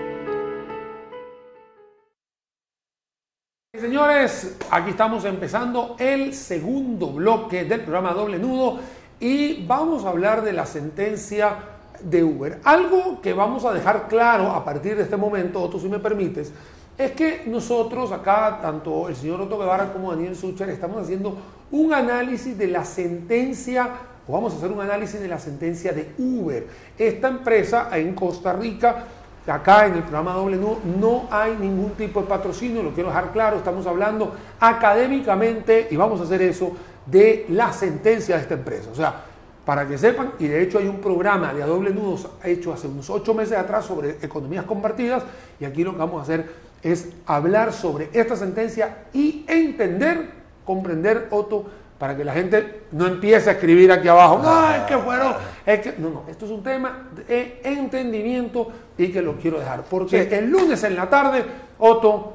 Señores, 3.79 4.57
aquí 4.71 4.89
estamos 4.91 5.23
empezando 5.25 5.95
el 5.99 6.33
segundo 6.33 7.07
bloque 7.11 7.63
del 7.63 7.81
programa 7.81 8.13
Doble 8.13 8.37
Nudo 8.37 8.79
y 9.19 9.65
vamos 9.65 10.05
a 10.05 10.09
hablar 10.09 10.43
de 10.43 10.53
la 10.53 10.65
sentencia 10.65 11.55
de 12.01 12.23
Uber. 12.23 12.59
Algo 12.63 13.21
que 13.21 13.33
vamos 13.33 13.65
a 13.65 13.73
dejar 13.73 14.07
claro 14.07 14.51
a 14.51 14.63
partir 14.63 14.95
de 14.95 15.03
este 15.03 15.17
momento, 15.17 15.61
Otto, 15.61 15.79
si 15.79 15.87
me 15.87 15.99
permites, 15.99 16.51
es 16.97 17.11
que 17.11 17.43
nosotros 17.45 18.11
acá, 18.11 18.59
tanto 18.61 19.07
el 19.07 19.15
señor 19.15 19.41
Otto 19.41 19.57
Guevara 19.57 19.93
como 19.93 20.11
Daniel 20.11 20.35
Sucher, 20.35 20.69
estamos 20.69 21.01
haciendo 21.01 21.37
un 21.71 21.93
análisis 21.93 22.57
de 22.57 22.67
la 22.67 22.83
sentencia, 22.83 23.89
o 24.29 24.31
vamos 24.31 24.53
a 24.53 24.57
hacer 24.57 24.71
un 24.71 24.79
análisis 24.79 25.19
de 25.19 25.27
la 25.27 25.39
sentencia 25.39 25.91
de 25.91 26.11
Uber. 26.19 26.67
Esta 26.97 27.29
empresa 27.29 27.89
en 27.97 28.13
Costa 28.13 28.53
Rica, 28.53 29.05
acá 29.47 29.87
en 29.87 29.95
el 29.95 30.03
programa 30.03 30.33
Doble 30.33 30.57
Nudo, 30.57 30.79
no 30.99 31.27
hay 31.31 31.57
ningún 31.59 31.91
tipo 31.91 32.21
de 32.21 32.27
patrocinio, 32.27 32.83
lo 32.83 32.93
quiero 32.93 33.09
dejar 33.09 33.31
claro, 33.31 33.57
estamos 33.57 33.87
hablando 33.87 34.35
académicamente, 34.59 35.87
y 35.89 35.95
vamos 35.95 36.21
a 36.21 36.25
hacer 36.25 36.43
eso, 36.43 36.73
de 37.07 37.47
la 37.49 37.73
sentencia 37.73 38.35
de 38.35 38.43
esta 38.43 38.53
empresa. 38.53 38.91
O 38.91 38.95
sea, 38.95 39.23
para 39.65 39.87
que 39.87 39.97
sepan, 39.97 40.33
y 40.37 40.47
de 40.47 40.61
hecho 40.61 40.77
hay 40.77 40.87
un 40.87 41.01
programa 41.01 41.51
de 41.51 41.63
a 41.63 41.65
doble 41.65 41.89
nudos 41.89 42.27
hecho 42.43 42.71
hace 42.71 42.87
unos 42.87 43.09
ocho 43.09 43.33
meses 43.33 43.57
atrás 43.57 43.85
sobre 43.85 44.17
economías 44.21 44.65
compartidas, 44.65 45.23
y 45.59 45.65
aquí 45.65 45.83
lo 45.83 45.93
que 45.93 45.97
vamos 45.97 46.19
a 46.19 46.23
hacer 46.23 46.69
es 46.83 47.09
hablar 47.25 47.73
sobre 47.73 48.09
esta 48.13 48.35
sentencia 48.35 49.05
y 49.11 49.43
entender, 49.47 50.29
comprender, 50.65 51.27
Otto, 51.31 51.65
para 51.99 52.15
que 52.15 52.23
la 52.23 52.33
gente 52.33 52.83
no 52.93 53.05
empiece 53.07 53.49
a 53.49 53.53
escribir 53.53 53.91
aquí 53.91 54.07
abajo, 54.07 54.39
no, 54.41 54.71
es 54.73 54.83
que 54.83 54.97
fueron, 54.97 55.33
es 55.65 55.79
que, 55.81 55.95
no, 55.97 56.09
no, 56.09 56.23
esto 56.29 56.45
es 56.45 56.51
un 56.51 56.63
tema 56.63 57.09
de 57.27 57.59
entendimiento 57.63 58.69
y 58.97 59.11
que 59.11 59.21
lo 59.21 59.35
quiero 59.35 59.59
dejar, 59.59 59.83
porque 59.83 60.23
Sí. 60.23 60.33
el 60.33 60.49
lunes 60.49 60.81
en 60.85 60.95
la 60.95 61.09
tarde, 61.09 61.43
Otto, 61.77 62.33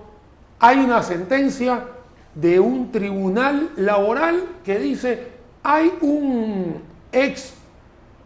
hay 0.61 0.79
una 0.79 1.03
sentencia 1.03 1.83
de 2.35 2.61
un 2.61 2.93
tribunal 2.93 3.71
laboral 3.77 4.45
que 4.65 4.79
dice, 4.79 5.29
hay 5.63 5.95
un 6.03 6.83
ex 7.11 7.55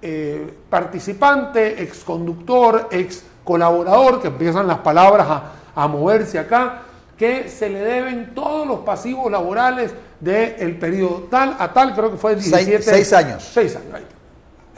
eh, 0.03 0.53
participante, 0.71 1.83
ex 1.83 2.03
conductor, 2.05 2.89
ex 2.91 3.25
colaborador, 3.45 4.21
que 4.21 4.29
empiezan 4.29 4.67
las 4.67 4.79
palabras 4.79 5.27
a, 5.29 5.43
a 5.75 5.87
moverse 5.89 6.39
acá, 6.39 6.83
que 7.19 7.49
se 7.49 7.69
le 7.69 7.81
deben 7.81 8.35
todos 8.35 8.67
los 8.67 8.81
pasivos 8.81 9.31
laborales 9.31 9.93
del 10.21 10.77
periodo 10.79 11.27
tal 11.31 11.57
a 11.59 11.73
tal, 11.73 11.95
creo 11.95 12.13
que 12.13 12.17
fue 12.17 12.33
el 12.35 12.43
Seis- 12.43 12.67
17. 12.67 12.83
seis 12.83 13.13
años. 13.13 13.51
Seis 13.53 13.77
años, 13.77 13.93
ahí 13.95 14.03
está. 14.03 14.15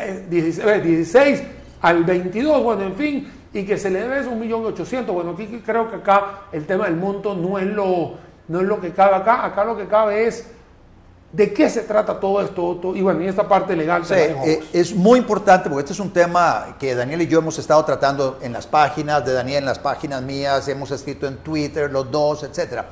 Eh, 0.04 0.26
16, 0.30 0.66
eh, 0.66 0.80
16 0.80 1.42
al 1.82 2.04
22, 2.04 2.62
bueno, 2.62 2.82
en 2.84 2.94
fin, 2.94 3.32
y 3.52 3.64
que 3.64 3.76
se 3.76 3.90
le 3.90 4.00
debe 4.00 4.20
es 4.20 4.26
1.800.000. 4.26 5.12
Bueno, 5.12 5.30
aquí 5.32 5.46
creo 5.64 5.90
que 5.90 5.96
acá 5.96 6.42
el 6.52 6.64
tema 6.66 6.86
del 6.86 6.96
monto 6.96 7.34
no 7.34 7.58
es 7.58 7.66
lo, 7.66 8.14
no 8.48 8.60
es 8.60 8.66
lo 8.66 8.80
que 8.80 8.90
cabe 8.92 9.16
acá, 9.16 9.44
acá 9.44 9.64
lo 9.64 9.76
que 9.76 9.86
cabe 9.86 10.26
es 10.26 10.50
de 11.32 11.52
qué 11.52 11.70
se 11.70 11.82
trata 11.82 12.18
todo 12.18 12.40
esto, 12.40 12.64
Otto? 12.64 12.96
y 12.96 13.02
bueno, 13.02 13.22
y 13.22 13.28
esta 13.28 13.46
parte 13.46 13.76
legal 13.76 14.04
Sí, 14.04 14.14
eh, 14.14 14.64
es 14.72 14.94
muy 14.94 15.18
importante 15.18 15.68
porque 15.68 15.82
este 15.82 15.92
es 15.92 16.00
un 16.00 16.12
tema 16.12 16.76
que 16.78 16.94
Daniel 16.94 17.22
y 17.22 17.28
yo 17.28 17.38
hemos 17.38 17.58
estado 17.58 17.84
tratando 17.84 18.38
en 18.42 18.52
las 18.52 18.66
páginas 18.66 19.24
de 19.24 19.32
Daniel, 19.32 19.58
en 19.58 19.66
las 19.66 19.78
páginas 19.78 20.22
mías, 20.22 20.66
hemos 20.68 20.90
escrito 20.90 21.26
en 21.26 21.36
Twitter, 21.38 21.90
los 21.90 22.10
dos, 22.10 22.42
etcétera. 22.42 22.86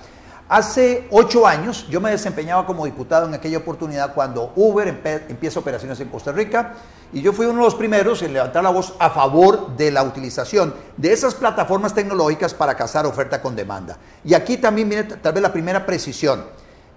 Hace 0.49 1.07
ocho 1.11 1.47
años 1.47 1.87
yo 1.91 2.01
me 2.01 2.11
desempeñaba 2.11 2.65
como 2.65 2.87
diputado 2.87 3.27
en 3.27 3.35
aquella 3.35 3.59
oportunidad 3.59 4.15
cuando 4.15 4.53
Uber 4.57 4.89
empieza 5.29 5.61
operaciones 5.61 6.01
en 6.01 6.09
Costa 6.09 6.33
Rica 6.33 6.75
y 7.13 7.21
yo 7.21 7.35
fui 7.35 7.45
uno 7.45 7.59
de 7.59 7.65
los 7.65 7.75
primeros 7.75 8.23
en 8.23 8.33
levantar 8.33 8.63
la 8.63 8.71
voz 8.71 8.95
a 8.99 9.11
favor 9.11 9.77
de 9.77 9.91
la 9.91 10.03
utilización 10.03 10.75
de 10.97 11.13
esas 11.13 11.35
plataformas 11.35 11.93
tecnológicas 11.93 12.55
para 12.55 12.75
cazar 12.77 13.05
oferta 13.05 13.43
con 13.43 13.57
demanda. 13.57 13.99
Y 14.25 14.33
aquí 14.33 14.57
también 14.57 14.89
viene 14.89 15.05
tal 15.05 15.35
vez 15.35 15.43
la 15.43 15.53
primera 15.53 15.85
precisión. 15.85 16.47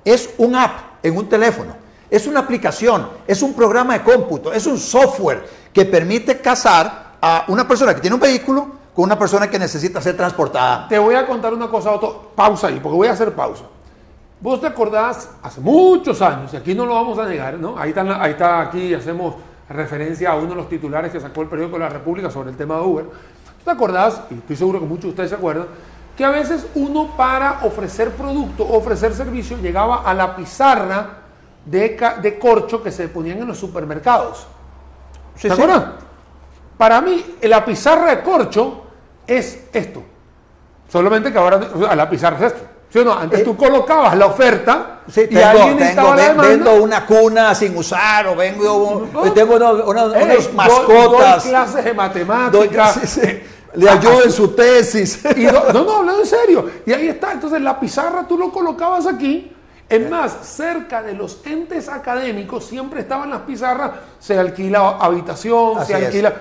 Es 0.03 0.33
un 0.37 0.55
app 0.55 1.03
en 1.03 1.17
un 1.17 1.27
teléfono, 1.29 1.75
es 2.09 2.27
una 2.27 2.41
aplicación, 2.41 3.07
es 3.27 3.41
un 3.41 3.53
programa 3.53 3.93
de 3.93 4.03
cómputo, 4.03 4.51
es 4.51 4.65
un 4.65 4.77
software 4.77 5.43
que 5.71 5.85
permite 5.85 6.39
cazar 6.39 7.13
a 7.21 7.45
una 7.47 7.67
persona 7.67 7.93
que 7.93 8.01
tiene 8.01 8.15
un 8.15 8.21
vehículo 8.21 8.81
con 8.93 9.05
una 9.05 9.17
persona 9.17 9.49
que 9.49 9.57
necesita 9.57 10.01
ser 10.01 10.17
transportada. 10.17 10.87
Te 10.87 10.99
voy 10.99 11.15
a 11.15 11.25
contar 11.25 11.53
una 11.53 11.69
cosa, 11.69 11.91
Otto. 11.91 12.31
Pausa 12.35 12.67
ahí, 12.67 12.79
porque 12.81 12.97
voy 12.97 13.07
a 13.07 13.13
hacer 13.13 13.31
pausa. 13.33 13.63
Vos 14.39 14.59
te 14.59 14.67
acordás 14.67 15.29
hace 15.43 15.61
muchos 15.61 16.21
años, 16.21 16.51
y 16.53 16.57
aquí 16.57 16.73
no 16.73 16.85
lo 16.85 16.95
vamos 16.95 17.17
a 17.19 17.25
negar, 17.25 17.59
¿no? 17.59 17.77
Ahí 17.77 17.89
está, 17.89 18.21
ahí 18.21 18.31
está 18.31 18.61
aquí, 18.61 18.93
hacemos 18.93 19.35
referencia 19.69 20.31
a 20.31 20.35
uno 20.35 20.49
de 20.49 20.55
los 20.55 20.67
titulares 20.67 21.11
que 21.11 21.19
sacó 21.19 21.43
el 21.43 21.47
periódico 21.47 21.77
La 21.77 21.89
República 21.89 22.29
sobre 22.29 22.49
el 22.49 22.57
tema 22.57 22.75
de 22.75 22.81
Uber. 22.81 23.05
¿Te 23.63 23.71
acordás? 23.71 24.21
Y 24.31 24.33
estoy 24.35 24.55
seguro 24.55 24.79
que 24.79 24.85
muchos 24.85 25.03
de 25.03 25.09
ustedes 25.09 25.29
se 25.29 25.35
acuerdan, 25.35 25.67
que 26.21 26.25
a 26.25 26.29
veces 26.29 26.67
uno 26.75 27.15
para 27.17 27.61
ofrecer 27.63 28.11
producto, 28.11 28.63
ofrecer 28.63 29.11
servicio, 29.15 29.57
llegaba 29.57 30.03
a 30.05 30.13
la 30.13 30.35
pizarra 30.35 31.07
de, 31.65 31.97
de 32.21 32.37
corcho 32.37 32.83
que 32.83 32.91
se 32.91 33.07
ponían 33.07 33.39
en 33.39 33.47
los 33.47 33.57
supermercados. 33.57 34.45
Sí. 35.35 35.49
Para 36.77 37.01
mí, 37.01 37.37
la 37.41 37.65
pizarra 37.65 38.11
de 38.15 38.21
corcho 38.21 38.83
es 39.25 39.63
esto. 39.73 40.03
Solamente 40.91 41.31
que 41.31 41.39
ahora 41.39 41.59
sea, 41.75 41.95
la 41.95 42.07
pizarra 42.07 42.37
es 42.37 42.53
esto. 42.53 42.65
¿Sí 42.91 42.99
o 42.99 43.05
no? 43.05 43.13
Antes 43.13 43.39
Eh, 43.39 43.43
tú 43.43 43.57
colocabas 43.57 44.15
la 44.15 44.27
oferta 44.27 44.99
Sí, 45.07 45.21
y 45.21 45.27
tengo, 45.33 45.47
alguien 45.47 45.77
tengo, 45.79 46.01
la 46.09 46.15
ven- 46.15 46.25
demanda. 46.27 46.43
vendo 46.49 46.73
una 46.83 47.05
cuna 47.07 47.55
sin 47.55 47.75
usar 47.75 48.27
o 48.27 48.35
vengo, 48.35 49.07
No. 49.11 49.31
tengo 49.33 49.55
unos- 49.55 50.13
Ey, 50.13 50.23
unos 50.23 50.45
doy- 50.45 50.53
mascotas. 50.55 51.43
doy 51.43 51.51
clases 51.51 51.75
de 51.83 51.89
doy- 51.89 51.97
matemáticas. 51.97 52.93
sí, 53.01 53.07
sí, 53.07 53.43
le 53.75 53.89
ayudo 53.89 54.23
en 54.23 54.31
su 54.31 54.49
tesis. 54.49 55.19
Y 55.37 55.45
no, 55.45 55.71
no, 55.73 55.83
no, 55.83 55.97
hablando 55.97 56.21
en 56.21 56.27
serio. 56.27 56.69
Y 56.85 56.93
ahí 56.93 57.07
está. 57.07 57.31
Entonces 57.31 57.61
la 57.61 57.79
pizarra 57.79 58.27
tú 58.27 58.37
lo 58.37 58.51
colocabas 58.51 59.07
aquí. 59.07 59.51
Es 59.89 60.09
más, 60.09 60.33
cerca 60.43 61.03
de 61.03 61.13
los 61.13 61.39
entes 61.45 61.89
académicos 61.89 62.63
siempre 62.65 63.01
estaban 63.01 63.29
las 63.29 63.41
pizarras, 63.41 63.91
se 64.19 64.39
alquila 64.39 64.91
habitación, 64.91 65.79
Así 65.79 65.91
se 65.91 66.05
alquila... 66.05 66.33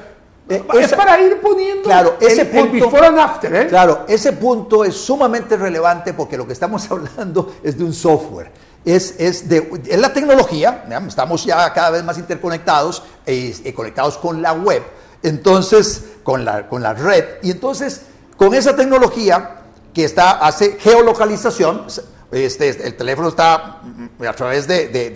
Eh, 0.49 0.65
es 0.75 0.85
esa- 0.87 0.97
para 0.97 1.21
ir 1.21 1.41
poniendo 1.41 1.83
Claro, 1.85 2.15
ese 2.21 2.43
el, 2.43 2.47
el 2.47 2.69
punto- 2.69 2.73
before 2.87 3.07
and 3.09 3.19
after, 3.19 3.55
¿eh? 3.55 3.67
Claro, 3.67 4.05
ese 4.07 4.33
punto 4.35 4.85
es 4.85 4.95
sumamente 4.97 5.57
relevante 5.57 6.13
porque 6.15 6.37
lo 6.37 6.47
que 6.47 6.53
estamos 6.53 6.89
hablando 6.93 7.55
es 7.65 7.77
de 7.77 7.83
un 7.85 7.93
software. 7.93 8.53
Es, 8.85 9.17
es, 9.19 9.49
de, 9.49 9.69
es 9.89 9.99
la 10.01 10.13
tecnología, 10.13 10.85
estamos 11.09 11.45
ya 11.45 11.73
cada 11.73 11.91
vez 11.91 12.05
más 12.05 12.19
interconectados, 12.19 13.03
eh, 13.27 13.73
conectados 13.75 14.17
con 14.17 14.41
la 14.41 14.53
web, 14.53 14.83
entonces, 15.23 16.05
con 16.23 16.45
la, 16.45 16.69
con 16.69 16.83
la 16.83 16.95
red, 16.95 17.25
y 17.43 17.51
entonces, 17.51 18.03
con 18.37 18.55
esa 18.55 18.75
tecnología 18.77 19.57
que 19.95 20.05
está, 20.05 20.33
hace 20.33 20.77
geolocalización, 20.79 21.87
este, 22.33 22.69
el 22.87 22.97
teléfono 22.97 23.29
está 23.29 23.81
mm, 23.83 24.25
a 24.25 24.33
través 24.35 24.67
de, 24.69 24.89
de- 24.89 25.11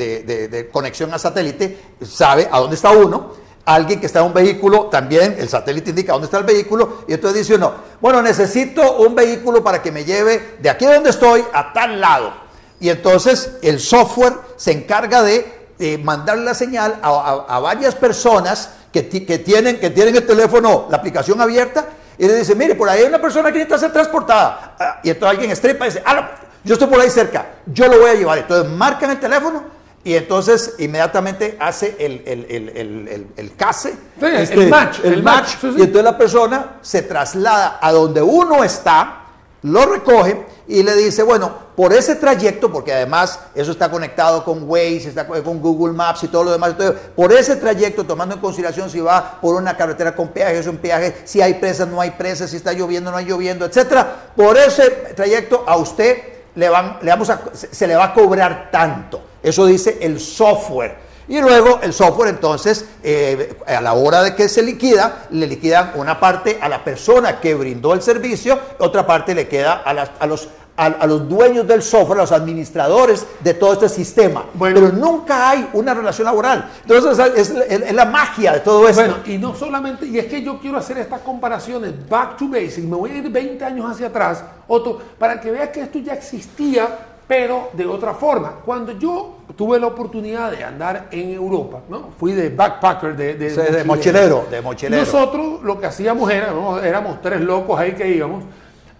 de- 0.48 0.68
conexión 0.70 1.12
a 1.14 1.18
satélite, 1.18 1.78
sabe 2.04 2.48
a 2.50 2.58
dónde 2.58 2.74
está 2.76 2.90
uno, 2.90 3.32
alguien 3.64 4.00
que 4.00 4.06
está 4.06 4.18
en 4.20 4.26
un 4.26 4.34
vehículo, 4.34 4.86
también 4.86 5.36
el 5.38 5.48
satélite 5.48 5.90
indica 5.90 6.12
dónde 6.12 6.26
está 6.26 6.38
el 6.38 6.44
vehículo, 6.44 7.04
y 7.08 7.14
entonces 7.14 7.40
dice 7.40 7.54
uno, 7.54 7.72
bueno, 8.00 8.20
necesito 8.20 8.96
un 8.98 9.14
vehículo 9.14 9.62
para 9.62 9.80
que 9.80 9.92
me 9.92 10.04
lleve 10.04 10.56
de 10.60 10.68
aquí 10.68 10.84
donde 10.84 11.10
estoy 11.10 11.44
a 11.52 11.72
tal 11.72 12.00
lado. 12.00 12.32
Y 12.80 12.88
entonces 12.90 13.52
el 13.62 13.78
software 13.80 14.34
se 14.56 14.72
encarga 14.72 15.22
de 15.22 15.64
eh, 15.78 15.98
mandar 15.98 16.38
la 16.38 16.52
señal 16.54 16.98
a- 17.02 17.46
a 17.48 17.58
varias 17.60 17.94
personas 17.94 18.70
que, 18.94 19.02
ti- 19.02 19.26
que 19.26 19.38
tienen, 19.40 19.80
que 19.80 19.90
tienen 19.90 20.14
el 20.14 20.24
teléfono, 20.24 20.86
la 20.88 20.96
aplicación 20.98 21.40
abierta, 21.40 21.88
y 22.16 22.28
le 22.28 22.36
dice, 22.36 22.54
mire, 22.54 22.76
por 22.76 22.88
ahí 22.88 23.00
hay 23.00 23.08
una 23.08 23.20
persona 23.20 23.50
que 23.50 23.58
necesita 23.58 23.76
ser 23.76 23.92
transportada. 23.92 24.76
Ah, 24.78 25.00
Y 25.02 25.10
entonces 25.10 25.30
alguien 25.32 25.50
estripa 25.50 25.84
y 25.84 25.88
dice, 25.88 26.02
ah, 26.06 26.14
no, 26.14 26.22
yo 26.62 26.74
estoy 26.74 26.86
por 26.86 27.00
ahí 27.00 27.10
cerca, 27.10 27.46
yo 27.66 27.88
lo 27.88 27.98
voy 27.98 28.10
a 28.10 28.14
llevar. 28.14 28.38
Entonces 28.38 28.70
marcan 28.70 29.10
el 29.10 29.18
teléfono 29.18 29.64
y 30.04 30.14
entonces 30.14 30.76
inmediatamente 30.78 31.56
hace 31.58 31.96
el, 31.98 32.22
el, 32.24 32.46
el, 32.48 33.26
el, 33.36 33.56
case, 33.56 33.94
este, 34.20 34.54
el 34.62 34.68
match, 34.70 35.00
el 35.02 35.12
el 35.14 35.22
match, 35.24 35.36
match, 35.40 35.48
sí, 35.60 35.68
sí. 35.72 35.74
y 35.78 35.82
entonces 35.82 36.04
la 36.04 36.16
persona 36.16 36.66
se 36.80 37.02
traslada 37.02 37.78
a 37.82 37.90
donde 37.90 38.22
uno 38.22 38.62
está, 38.62 39.22
lo 39.62 39.84
recoge 39.86 40.46
y 40.66 40.82
le 40.82 40.94
dice, 40.96 41.22
bueno, 41.22 41.52
por 41.76 41.92
ese 41.92 42.14
trayecto, 42.14 42.72
porque 42.72 42.92
además 42.92 43.38
eso 43.54 43.72
está 43.72 43.90
conectado 43.90 44.44
con 44.44 44.62
Waze, 44.68 45.08
está 45.08 45.26
co- 45.26 45.42
con 45.42 45.60
Google 45.60 45.92
Maps 45.92 46.24
y 46.24 46.28
todo 46.28 46.44
lo 46.44 46.52
demás, 46.52 46.70
entonces, 46.70 47.00
por 47.14 47.32
ese 47.32 47.56
trayecto, 47.56 48.04
tomando 48.04 48.34
en 48.36 48.40
consideración 48.40 48.88
si 48.88 49.00
va 49.00 49.38
por 49.40 49.56
una 49.56 49.76
carretera 49.76 50.14
con 50.16 50.28
peaje, 50.28 50.58
es 50.58 50.66
un 50.66 50.78
peaje, 50.78 51.14
si 51.24 51.42
hay 51.42 51.54
presas, 51.54 51.88
no 51.88 52.00
hay 52.00 52.12
presas, 52.12 52.50
si 52.50 52.56
está 52.56 52.72
lloviendo, 52.72 53.10
no 53.10 53.16
hay 53.18 53.26
lloviendo, 53.26 53.66
etcétera, 53.66 54.30
por 54.34 54.56
ese 54.56 54.90
trayecto 55.14 55.64
a 55.66 55.76
usted 55.76 56.16
le, 56.54 56.68
van, 56.68 56.98
le 57.02 57.10
vamos 57.10 57.28
a, 57.30 57.40
se, 57.52 57.74
se 57.74 57.86
le 57.86 57.96
va 57.96 58.04
a 58.04 58.14
cobrar 58.14 58.70
tanto. 58.70 59.20
Eso 59.42 59.66
dice 59.66 59.98
el 60.00 60.18
software. 60.20 61.03
Y 61.28 61.40
luego 61.40 61.80
el 61.82 61.92
software 61.92 62.28
entonces, 62.28 62.84
eh, 63.02 63.56
a 63.66 63.80
la 63.80 63.94
hora 63.94 64.22
de 64.22 64.34
que 64.34 64.48
se 64.48 64.62
liquida, 64.62 65.24
le 65.30 65.46
liquidan 65.46 65.92
una 65.94 66.20
parte 66.20 66.58
a 66.60 66.68
la 66.68 66.84
persona 66.84 67.40
que 67.40 67.54
brindó 67.54 67.94
el 67.94 68.02
servicio, 68.02 68.58
otra 68.78 69.06
parte 69.06 69.34
le 69.34 69.48
queda 69.48 69.82
a, 69.84 69.94
las- 69.94 70.10
a 70.20 70.26
los, 70.26 70.48
a, 70.76 70.86
a 70.86 71.06
los 71.06 71.26
dueños 71.28 71.66
del 71.66 71.82
software, 71.82 72.18
a 72.18 72.22
los 72.22 72.32
administradores 72.32 73.24
de 73.40 73.54
todo 73.54 73.72
este 73.74 73.88
sistema. 73.88 74.44
Bueno. 74.54 74.74
Pero 74.80 74.92
nunca 74.92 75.48
hay 75.48 75.68
una 75.72 75.94
relación 75.94 76.26
laboral. 76.26 76.70
Entonces 76.82 77.18
es, 77.36 77.50
es- 77.50 77.82
es 77.82 77.92
la 77.94 78.04
magia 78.04 78.52
de 78.52 78.60
todo 78.60 78.86
esto. 78.86 79.00
Bueno, 79.00 79.16
y 79.24 79.38
no 79.38 79.54
solamente, 79.54 80.04
y 80.04 80.18
es 80.18 80.26
que 80.26 80.42
yo 80.42 80.58
quiero 80.60 80.76
hacer 80.78 80.98
estas 80.98 81.20
comparaciones 81.22 81.92
back 82.08 82.36
to 82.36 82.48
basic, 82.48 82.84
me 82.84 82.96
voy 82.96 83.12
a 83.12 83.16
ir 83.16 83.30
20 83.30 83.64
años 83.64 83.90
hacia 83.90 84.08
atrás, 84.08 84.44
Otto, 84.68 85.00
para 85.18 85.40
que 85.40 85.50
veas 85.50 85.70
que 85.70 85.80
esto 85.80 85.98
ya 86.00 86.12
existía, 86.14 86.88
pero 87.26 87.70
de 87.72 87.86
otra 87.86 88.14
forma. 88.14 88.56
Cuando 88.64 88.92
yo 88.98 89.36
tuve 89.56 89.78
la 89.80 89.86
oportunidad 89.86 90.50
de 90.50 90.62
andar 90.64 91.08
en 91.10 91.30
Europa, 91.30 91.80
¿no? 91.88 92.10
Fui 92.18 92.32
de 92.32 92.50
backpacker, 92.50 93.16
de, 93.16 93.34
de, 93.34 93.84
mochilero, 93.84 94.46
de 94.50 94.60
mochilero. 94.60 95.02
Nosotros 95.02 95.62
lo 95.62 95.80
que 95.80 95.86
hacíamos 95.86 96.30
era, 96.30 96.50
¿no? 96.52 96.78
éramos 96.80 97.22
tres 97.22 97.40
locos 97.40 97.78
ahí 97.78 97.92
que 97.92 98.08
íbamos, 98.08 98.44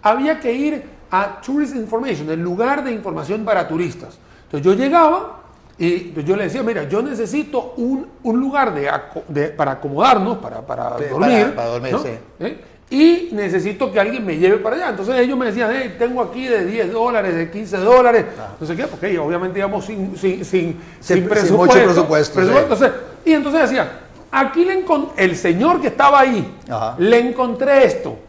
había 0.01 0.39
que 0.39 0.51
ir 0.53 0.83
a 1.11 1.39
Tourist 1.41 1.75
Information, 1.75 2.29
el 2.31 2.41
lugar 2.41 2.83
de 2.83 2.91
información 2.91 3.45
para 3.45 3.67
turistas. 3.67 4.17
Entonces 4.45 4.65
yo 4.65 4.73
llegaba 4.73 5.41
y 5.77 6.13
yo 6.23 6.35
le 6.35 6.45
decía, 6.45 6.63
mira, 6.63 6.83
yo 6.87 7.01
necesito 7.01 7.73
un, 7.77 8.07
un 8.23 8.39
lugar 8.39 8.73
de, 8.73 9.49
para 9.49 9.71
acomodarnos, 9.73 10.37
para, 10.37 10.61
para 10.61 10.97
Sí, 10.97 11.03
dormir. 11.09 11.29
para- 11.43 11.55
para 11.55 11.67
dormir, 11.67 11.91
¿no? 11.93 11.99
sí. 11.99 12.09
¿Eh? 12.39 12.61
Y 12.89 13.29
necesito 13.31 13.91
que 13.91 13.99
alguien 13.99 14.23
me 14.25 14.37
lleve 14.37 14.57
para 14.57 14.75
allá. 14.75 14.89
Entonces 14.89 15.15
ellos 15.17 15.37
me 15.37 15.47
decían, 15.47 15.71
hey, 15.73 15.95
tengo 15.97 16.21
aquí 16.21 16.45
de 16.45 16.65
10 16.65 16.91
dólares, 16.93 17.35
de 17.35 17.49
15 17.49 17.77
dólares. 17.77 18.25
No 18.59 18.67
sé 18.67 18.75
qué, 18.75 18.83
porque 18.85 19.17
obviamente 19.17 19.57
íbamos 19.59 19.85
sin, 19.85 20.15
sin, 20.15 20.45
sin, 20.45 20.79
Sin- 20.99 21.27
sin 21.29 21.35
sin 21.37 21.55
mucho 21.55 21.73
presupuesto, 21.73 22.41
sí. 22.41 22.51
Entonces, 22.55 22.91
y 23.25 23.33
entonces 23.33 23.61
decía, 23.63 23.99
aquí 24.31 24.65
le 24.65 24.85
el 25.17 25.35
señor 25.35 25.81
que 25.81 25.87
estaba 25.87 26.19
ahí, 26.19 26.55
Ajá. 26.69 26.95
le 26.99 27.19
encontré 27.19 27.85
esto. 27.85 28.19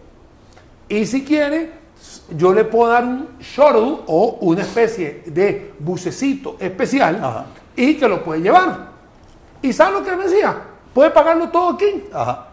Y 0.89 1.05
si 1.05 1.23
quiere, 1.23 1.73
yo 2.31 2.55
le 2.55 2.65
puedo 2.65 2.91
dar 2.91 3.05
un 3.05 3.29
shuttle 3.41 3.99
o 4.07 4.39
una 4.41 4.63
especie 4.63 5.23
de 5.27 5.73
bucecito 5.79 6.57
especial 6.59 7.17
Ajá. 7.23 7.47
y 7.77 7.95
que 7.97 8.09
lo 8.09 8.25
puede 8.25 8.41
llevar. 8.41 8.89
¿Y 9.61 9.73
sabe 9.73 9.93
lo 9.99 10.05
que 10.05 10.17
me 10.17 10.25
decía? 10.25 10.57
Puede 10.95 11.11
pagarlo 11.11 11.51
todo 11.51 11.75
aquí. 11.75 12.05
Ajá. 12.13 12.47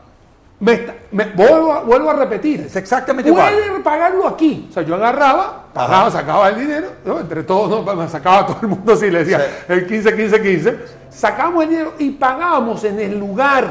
Me 0.59 0.73
está- 0.73 0.95
me- 1.11 1.25
vuelvo, 1.31 1.73
a, 1.73 1.81
vuelvo 1.81 2.09
a 2.09 2.13
repetir. 2.13 2.61
Es 2.61 2.75
exactamente 2.75 3.29
igual. 3.29 3.53
Puede 3.53 3.79
pagarlo 3.81 4.27
aquí. 4.27 4.67
O 4.69 4.73
sea, 4.73 4.83
yo 4.83 4.95
agarraba, 4.95 5.65
pagaba, 5.73 6.09
sacaba 6.09 6.49
el 6.49 6.59
dinero, 6.59 6.87
¿no? 7.05 7.19
entre 7.19 7.43
todos, 7.43 7.69
¿no? 7.85 7.95
me 7.95 8.07
sacaba 8.07 8.45
todo 8.47 8.57
el 8.61 8.67
mundo 8.69 8.93
así, 8.93 9.09
le 9.11 9.19
decía 9.19 9.39
Sí. 9.39 9.73
el 9.73 9.87
15, 9.87 10.15
15, 10.15 10.41
15. 10.41 10.79
Sacábamos 11.09 11.63
el 11.63 11.69
dinero 11.69 11.93
y 11.99 12.11
pagábamos 12.11 12.83
en 12.85 12.99
el 12.99 13.19
lugar. 13.19 13.67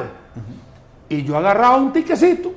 Y 1.08 1.24
yo 1.24 1.36
agarraba 1.36 1.76
un 1.76 1.92
tiquecito, 1.92 2.52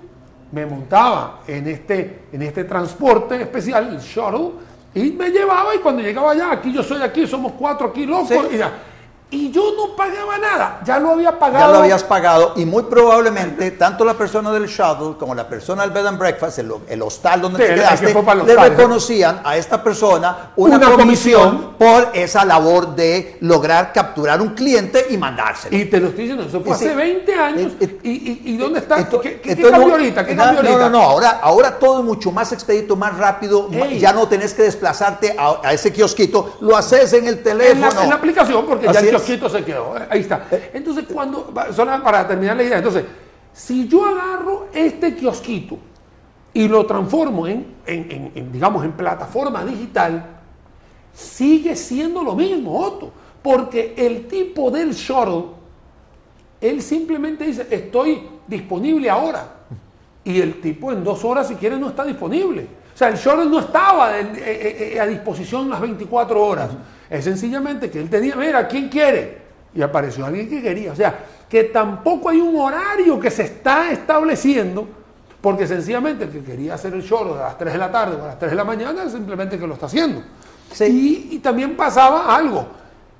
me 0.51 0.65
montaba 0.65 1.39
en 1.47 1.67
este, 1.67 2.23
en 2.31 2.41
este 2.41 2.63
transporte 2.65 3.41
especial, 3.41 3.89
el 3.89 3.99
shuttle, 3.99 4.51
y 4.93 5.11
me 5.11 5.29
llevaba. 5.29 5.75
Y 5.75 5.79
cuando 5.79 6.01
llegaba 6.01 6.31
allá, 6.31 6.51
aquí 6.51 6.71
yo 6.73 6.81
soy 6.83 7.01
aquí, 7.01 7.25
somos 7.27 7.53
cuatro 7.53 7.87
aquí 7.87 8.05
locos. 8.05 8.29
Sí. 8.29 8.37
Y, 8.53 8.57
ya. 8.57 8.71
Y 9.31 9.51
yo 9.51 9.73
no 9.75 9.95
pagaba 9.95 10.37
nada, 10.37 10.81
ya 10.85 10.99
lo 10.99 11.09
había 11.09 11.31
Ya 11.31 11.39
pagado. 11.39 11.73
lo 11.73 11.79
habías 11.79 12.03
pagado 12.03 12.53
y 12.57 12.63
muy 12.63 12.83
probablemente 12.83 13.71
tanto 13.71 14.05
la 14.05 14.13
persona 14.13 14.51
del 14.51 14.67
shuttle 14.67 15.15
como 15.17 15.33
la 15.33 15.47
persona 15.49 15.81
del 15.81 15.91
bed 15.91 16.05
and 16.05 16.19
breakfast, 16.19 16.59
el, 16.59 16.71
el 16.87 17.01
hostal 17.01 17.41
donde 17.41 17.57
Sí, 17.57 17.67
te 17.69 17.75
quedaste, 17.75 18.11
el 18.11 18.45
le 18.45 18.55
reconocían 18.55 19.41
a 19.43 19.57
esta 19.57 19.83
persona 19.83 20.51
una, 20.55 20.77
Una 20.77 20.91
comisión, 20.91 21.49
comisión. 21.49 21.73
por 21.77 22.11
esa 22.15 22.45
labor 22.45 22.95
de 22.95 23.37
lograr 23.41 23.91
capturar 23.91 24.41
un 24.41 24.49
cliente 24.49 25.07
y 25.09 25.17
mandárselo. 25.17 25.75
Y 25.75 25.85
te 25.85 25.99
lo 25.99 26.09
estoy 26.09 26.25
diciendo, 26.27 26.45
eso 26.47 26.61
fue 26.61 26.75
Y 26.75 26.79
sí. 26.79 26.85
hace 26.85 26.95
20 26.95 27.35
años. 27.35 27.71
¿Y, 27.79 27.85
y, 28.09 28.41
y 28.45 28.57
dónde 28.57 28.79
está? 28.79 28.99
Esto- 28.99 29.19
¿Qué, 29.19 29.33
qué- 29.33 29.41
qué 29.41 29.51
entonces 29.53 29.71
cambió 29.71 29.87
no- 29.87 29.93
ahorita? 29.95 30.25
¿Qué 30.25 30.35
cambió 30.35 30.61
no, 30.63 30.69
ahorita? 30.69 30.89
No, 30.89 30.97
no, 30.99 31.03
ahora, 31.03 31.39
ahora 31.41 31.79
todo 31.79 31.99
es 31.99 32.05
mucho 32.05 32.31
más 32.31 32.51
expedito, 32.53 32.95
más 32.95 33.17
rápido. 33.17 33.69
Ey. 33.71 33.99
Ya 33.99 34.13
no 34.13 34.27
tenés 34.27 34.53
que 34.53 34.61
desplazarte 34.61 35.35
a, 35.37 35.61
a 35.63 35.73
ese 35.73 35.91
kiosquito, 35.91 36.57
lo 36.61 36.77
haces 36.77 37.11
en 37.13 37.27
el 37.27 37.37
En 37.39 37.43
teléfono. 37.43 37.89
la, 37.95 38.03
en 38.03 38.09
la 38.09 38.15
aplicación, 38.15 38.65
porque 38.67 38.85
ya 38.85 38.91
Así 38.91 39.07
es. 39.07 39.14
Kiosquito 39.17 39.49
se 39.49 39.63
quedó. 39.63 39.97
eh, 39.97 40.07
Ahí 40.09 40.21
está. 40.21 40.47
Entonces, 40.73 41.05
cuando, 41.11 41.53
solo 41.73 42.03
para 42.03 42.27
terminar 42.27 42.55
la 42.57 42.63
idea, 42.63 42.77
entonces, 42.77 43.05
si 43.53 43.87
yo 43.87 44.05
agarro 44.05 44.67
este 44.73 45.15
kiosquito 45.15 45.77
y 46.53 46.67
lo 46.67 46.85
transformo 46.85 47.47
en, 47.47 47.75
en- 47.85 48.31
en- 48.35 48.51
digamos, 48.51 48.83
en 48.85 48.91
plataforma 48.93 49.63
digital, 49.65 50.25
sigue 51.13 51.75
siendo 51.75 52.23
lo 52.23 52.35
mismo, 52.35 52.79
Otto. 52.79 53.11
Porque 53.41 53.93
el 53.97 54.27
tipo 54.27 54.71
del 54.71 54.91
shuttle, 54.93 55.45
él 56.61 56.81
simplemente 56.81 57.45
dice, 57.45 57.67
estoy 57.69 58.27
disponible 58.47 59.09
ahora. 59.09 59.51
Y 60.23 60.41
el 60.41 60.59
tipo 60.59 60.91
en 60.91 61.03
dos 61.03 61.23
horas, 61.23 61.47
si 61.47 61.55
quiere, 61.55 61.77
no 61.77 61.89
está 61.89 62.03
disponible. 62.03 62.67
O 62.93 62.97
sea, 62.97 63.09
el 63.09 63.15
shuttle 63.17 63.45
no 63.45 63.59
estaba 63.59 64.17
eh, 64.19 64.93
eh, 64.95 64.99
a 64.99 65.05
disposición 65.05 65.69
las 65.69 65.79
24 65.79 66.41
horas. 66.43 66.69
Es 67.09 67.23
sencillamente 67.23 67.89
que 67.89 67.99
él 67.99 68.09
tenía, 68.09 68.35
mira, 68.35 68.67
¿quién 68.67 68.89
quiere? 68.89 69.45
Y 69.73 69.81
apareció 69.81 70.25
alguien 70.25 70.49
que 70.49 70.61
quería. 70.61 70.91
O 70.91 70.95
sea, 70.95 71.17
que 71.49 71.65
tampoco 71.65 72.29
hay 72.29 72.39
un 72.39 72.55
horario 72.59 73.19
que 73.19 73.29
se 73.29 73.43
está 73.43 73.91
estableciendo, 73.91 74.87
porque 75.41 75.67
sencillamente 75.67 76.23
el 76.23 76.31
que 76.31 76.41
quería 76.41 76.73
hacer 76.73 76.93
el 76.93 77.01
shuttle 77.01 77.33
a 77.33 77.43
las 77.43 77.57
3 77.57 77.73
de 77.73 77.79
la 77.79 77.91
tarde 77.91 78.15
o 78.19 78.23
a 78.23 78.27
las 78.27 78.39
3 78.39 78.51
de 78.51 78.55
la 78.57 78.63
mañana, 78.63 79.09
simplemente 79.09 79.59
que 79.59 79.67
lo 79.67 79.73
está 79.73 79.85
haciendo. 79.85 80.23
Sí. 80.71 81.27
Y, 81.31 81.35
y 81.35 81.39
también 81.39 81.75
pasaba 81.75 82.35
algo. 82.35 82.67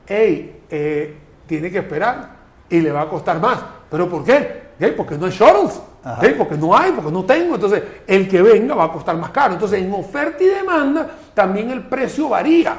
Hey, 0.07 0.61
eh, 0.69 1.17
tiene 1.45 1.69
que 1.69 1.79
esperar 1.79 2.29
y 2.69 2.79
le 2.79 2.91
va 2.91 3.01
a 3.01 3.09
costar 3.09 3.39
más. 3.39 3.59
¿Pero 3.89 4.09
por 4.09 4.23
qué? 4.23 4.65
Hey, 4.79 4.93
porque 4.95 5.17
no 5.17 5.25
hay 5.25 5.31
shuttles. 5.31 5.79
Hey, 6.21 6.35
porque 6.37 6.55
no 6.55 6.75
hay, 6.75 6.91
porque 6.91 7.11
no 7.11 7.25
tengo. 7.25 7.55
Entonces, 7.55 7.81
el 8.05 8.27
que 8.27 8.41
venga 8.41 8.75
va 8.75 8.85
a 8.85 8.91
costar 8.91 9.17
más 9.17 9.31
caro. 9.31 9.53
Entonces, 9.53 9.81
en 9.81 9.91
oferta 9.93 10.43
y 10.43 10.47
demanda, 10.47 11.09
también 11.33 11.71
el 11.71 11.83
precio 11.83 12.29
varía. 12.29 12.77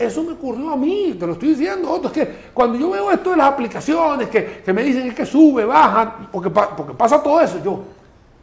Eso 0.00 0.22
me 0.22 0.32
ocurrió 0.32 0.70
a 0.70 0.76
mí, 0.76 1.14
te 1.20 1.26
lo 1.26 1.34
estoy 1.34 1.50
diciendo. 1.50 1.90
Otto, 1.90 2.08
es 2.08 2.14
que 2.14 2.34
cuando 2.54 2.78
yo 2.78 2.90
veo 2.90 3.10
esto 3.10 3.32
de 3.32 3.36
las 3.36 3.48
aplicaciones 3.48 4.28
que, 4.30 4.62
que 4.64 4.72
me 4.72 4.82
dicen 4.82 5.06
es 5.08 5.14
que 5.14 5.26
sube, 5.26 5.64
baja, 5.66 6.28
porque, 6.32 6.48
porque 6.48 6.94
pasa 6.94 7.22
todo 7.22 7.38
eso, 7.40 7.62
yo, 7.62 7.82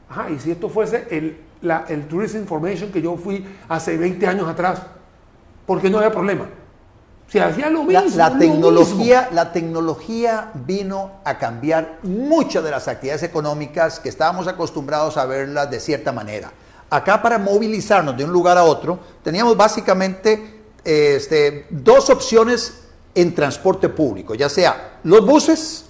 ajá, 0.08 0.30
y 0.30 0.38
si 0.40 0.52
esto 0.52 0.70
fuese 0.70 1.08
el, 1.10 1.36
la- 1.64 1.86
el 1.90 2.08
Tourist 2.08 2.36
Information 2.36 2.92
que 2.92 3.02
yo 3.02 3.18
fui 3.18 3.44
hace 3.68 3.98
20 3.98 4.28
años 4.28 4.48
atrás, 4.48 4.82
porque 5.66 5.90
no 5.90 5.98
había 5.98 6.12
problema. 6.12 6.46
Se 7.28 7.42
hacía 7.42 7.70
lo 7.70 7.84
mismo. 7.84 8.02
La, 8.16 8.30
lo 8.30 8.38
tecnología, 8.38 9.22
mismo. 9.24 9.36
la 9.36 9.52
tecnología 9.52 10.52
vino 10.54 11.12
a 11.26 11.38
cambiar 11.40 11.98
muchas 12.04 12.64
de 12.64 12.72
las 12.72 12.88
actividades 12.88 13.24
económicas 13.24 14.00
que 14.00 14.10
estábamos 14.10 14.48
acostumbrados 14.48 15.18
a 15.18 15.26
verlas 15.26 15.70
de 15.70 15.80
cierta 15.80 16.12
manera. 16.14 16.52
Acá 16.90 17.22
para 17.22 17.38
movilizarnos 17.38 18.16
de 18.16 18.24
un 18.24 18.32
lugar 18.32 18.58
a 18.58 18.64
otro, 18.64 18.98
teníamos 19.24 19.58
básicamente 19.58 20.57
este, 20.88 21.68
dos 21.70 22.10
opciones 22.10 22.76
en 23.14 23.36
transporte 23.36 23.90
público, 23.90 24.36
ya 24.36 24.48
sea 24.48 25.00
los 25.04 25.26
buses 25.26 25.84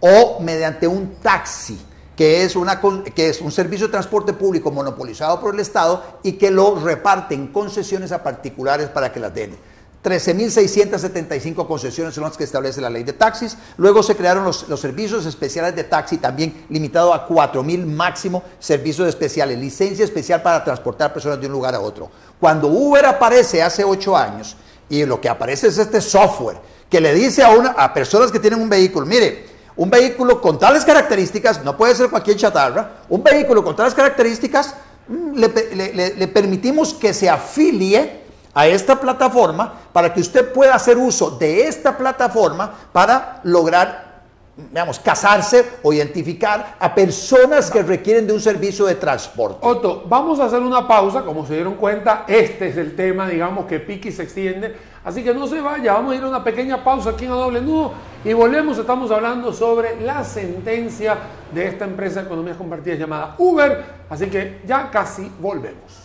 o 0.00 0.40
mediante 0.40 0.88
un 0.88 1.14
taxi, 1.22 1.78
que 2.16 2.42
es, 2.42 2.56
una, 2.56 2.80
que 2.80 3.28
es 3.28 3.40
un 3.40 3.52
servicio 3.52 3.86
de 3.86 3.92
transporte 3.92 4.32
público 4.32 4.72
monopolizado 4.72 5.40
por 5.40 5.54
el 5.54 5.60
Estado 5.60 6.02
y 6.24 6.32
que 6.32 6.50
lo 6.50 6.74
reparten 6.74 7.48
concesiones 7.48 8.10
a 8.10 8.22
particulares 8.24 8.88
para 8.88 9.12
que 9.12 9.20
las 9.20 9.32
den. 9.32 9.56
13.675 10.02 11.66
concesiones 11.66 12.14
son 12.14 12.24
las 12.24 12.36
que 12.36 12.44
establece 12.44 12.80
la 12.80 12.90
ley 12.90 13.04
de 13.04 13.12
taxis. 13.12 13.56
Luego 13.76 14.02
se 14.02 14.16
crearon 14.16 14.44
los, 14.44 14.66
servicios 14.80 15.26
especiales 15.26 15.76
de 15.76 15.84
taxi, 15.84 16.18
también 16.18 16.66
limitado 16.68 17.14
a 17.14 17.28
4.000 17.28 17.84
máximo 17.86 18.42
servicios 18.58 19.08
especiales, 19.08 19.58
licencia 19.58 20.04
especial 20.04 20.42
para 20.42 20.64
transportar 20.64 21.12
personas 21.12 21.40
de 21.40 21.46
un 21.46 21.52
lugar 21.52 21.74
a 21.74 21.80
otro. 21.80 22.10
Cuando 22.40 22.68
Uber 22.68 23.06
aparece 23.06 23.62
hace 23.62 23.84
ocho 23.84 24.16
años, 24.16 24.56
y 24.88 25.04
lo 25.06 25.20
que 25.20 25.28
aparece 25.28 25.68
es 25.68 25.78
este 25.78 26.00
software 26.00 26.58
que 26.90 27.00
le 27.00 27.14
dice 27.14 27.42
a, 27.42 27.50
una, 27.50 27.70
a 27.70 27.94
personas 27.94 28.30
que 28.30 28.38
tienen 28.38 28.60
un 28.60 28.68
vehículo, 28.68 29.06
mire, 29.06 29.46
un 29.76 29.88
vehículo 29.88 30.40
con 30.42 30.58
tales 30.58 30.84
características, 30.84 31.64
no 31.64 31.76
puede 31.76 31.94
ser 31.94 32.10
cualquier 32.10 32.36
chatarra, 32.36 32.98
un 33.08 33.22
vehículo 33.22 33.64
con 33.64 33.74
tales 33.74 33.94
características, 33.94 34.74
mm, 35.08 35.34
le- 35.38 36.14
le 36.16 36.28
permitimos 36.28 36.92
que 36.92 37.14
se 37.14 37.30
afilie 37.30 38.21
a 38.54 38.66
esta 38.66 39.00
plataforma 39.00 39.72
para 39.92 40.12
que 40.12 40.20
usted 40.20 40.52
pueda 40.52 40.74
hacer 40.74 40.98
uso 40.98 41.30
de 41.30 41.66
esta 41.66 41.96
plataforma 41.96 42.72
para 42.92 43.40
lograr, 43.44 44.22
digamos, 44.56 44.98
casarse 44.98 45.64
o 45.82 45.92
identificar 45.92 46.76
a 46.78 46.94
personas 46.94 47.70
que 47.70 47.82
requieren 47.82 48.26
de 48.26 48.32
un 48.34 48.40
servicio 48.40 48.84
de 48.86 48.96
transporte. 48.96 49.58
Otto, 49.62 50.04
vamos 50.06 50.38
a 50.40 50.44
hacer 50.44 50.60
una 50.60 50.86
pausa. 50.86 51.22
Como 51.22 51.46
se 51.46 51.54
dieron 51.54 51.74
cuenta, 51.74 52.24
este 52.28 52.68
es 52.68 52.76
el 52.76 52.94
tema, 52.94 53.28
digamos, 53.28 53.66
que 53.66 53.80
pique 53.80 54.10
y 54.10 54.12
se 54.12 54.24
extiende. 54.24 54.76
Así 55.04 55.24
que 55.24 55.34
no 55.34 55.48
se 55.48 55.60
vaya, 55.60 55.94
vamos 55.94 56.12
a 56.12 56.16
ir 56.16 56.22
a 56.22 56.28
una 56.28 56.44
pequeña 56.44 56.84
pausa 56.84 57.10
aquí 57.10 57.24
en 57.24 57.32
A 57.32 57.34
Doble 57.34 57.60
Nudo 57.60 57.92
y 58.24 58.32
volvemos. 58.34 58.78
Estamos 58.78 59.10
hablando 59.10 59.52
sobre 59.52 60.00
la 60.00 60.22
sentencia 60.22 61.16
de 61.52 61.66
esta 61.66 61.86
empresa 61.86 62.20
de 62.20 62.26
economías 62.26 62.56
compartidas 62.56 62.98
llamada 62.98 63.34
Uber. 63.38 63.84
Así 64.08 64.26
que 64.26 64.60
ya 64.64 64.90
casi 64.90 65.28
volvemos. 65.40 66.01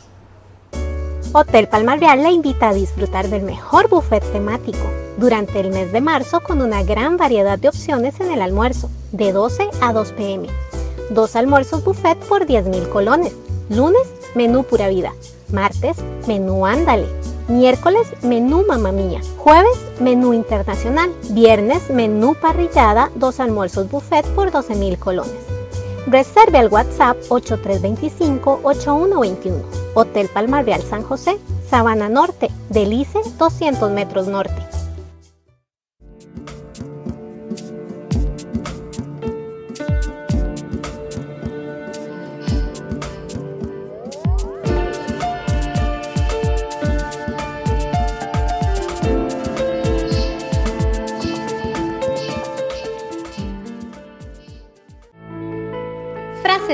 Hotel 1.33 1.67
Palmar 1.67 1.99
Real 1.99 2.23
la 2.23 2.31
invita 2.31 2.69
a 2.69 2.73
disfrutar 2.73 3.27
del 3.27 3.43
mejor 3.43 3.89
buffet 3.89 4.23
temático 4.31 4.89
durante 5.17 5.59
el 5.59 5.71
mes 5.71 5.91
de 5.91 5.99
marzo 5.99 6.39
con 6.39 6.61
una 6.61 6.83
gran 6.83 7.17
variedad 7.17 7.59
de 7.59 7.67
opciones 7.67 8.19
en 8.21 8.31
el 8.31 8.41
almuerzo, 8.41 8.89
de 9.11 9.33
12 9.33 9.69
a 9.81 9.93
2 9.93 10.13
pm. 10.13 10.47
Dos 11.09 11.35
almuerzos 11.35 11.83
buffet 11.83 12.17
por 12.27 12.45
10 12.45 12.67
mil 12.67 12.87
colones. 12.89 13.33
Lunes, 13.69 14.07
menú 14.35 14.63
pura 14.63 14.87
vida. 14.87 15.13
Martes, 15.51 15.97
menú 16.27 16.65
ándale. 16.65 17.07
Miércoles, 17.49 18.07
menú 18.23 18.63
mamá 18.67 18.91
mía. 18.91 19.21
Jueves, 19.37 19.77
menú 19.99 20.33
internacional. 20.33 21.13
Viernes, 21.31 21.89
menú 21.89 22.35
parrillada, 22.35 23.11
dos 23.15 23.39
almuerzos 23.39 23.89
buffet 23.89 24.25
por 24.27 24.51
12 24.51 24.75
mil 24.75 24.97
colones. 24.97 25.46
Reserve 26.09 26.57
al 26.57 26.69
WhatsApp 26.69 27.17
8325-8121. 27.29 29.61
Hotel 29.93 30.29
Palmar 30.33 30.63
Real 30.63 30.81
San 30.81 31.03
José, 31.03 31.37
Sabana 31.69 32.07
Norte, 32.07 32.49
Delice, 32.69 33.19
200 33.37 33.91
metros 33.91 34.27
norte. 34.27 34.55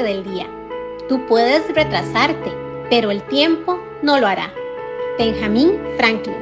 Del 0.03 0.25
día. 0.25 0.49
Tú 1.07 1.25
puedes 1.27 1.73
retrasarte, 1.73 2.51
pero 2.89 3.09
el 3.09 3.23
tiempo 3.23 3.79
no 4.01 4.19
lo 4.19 4.27
hará. 4.27 4.51
Benjamin 5.17 5.79
Franklin. 5.95 6.35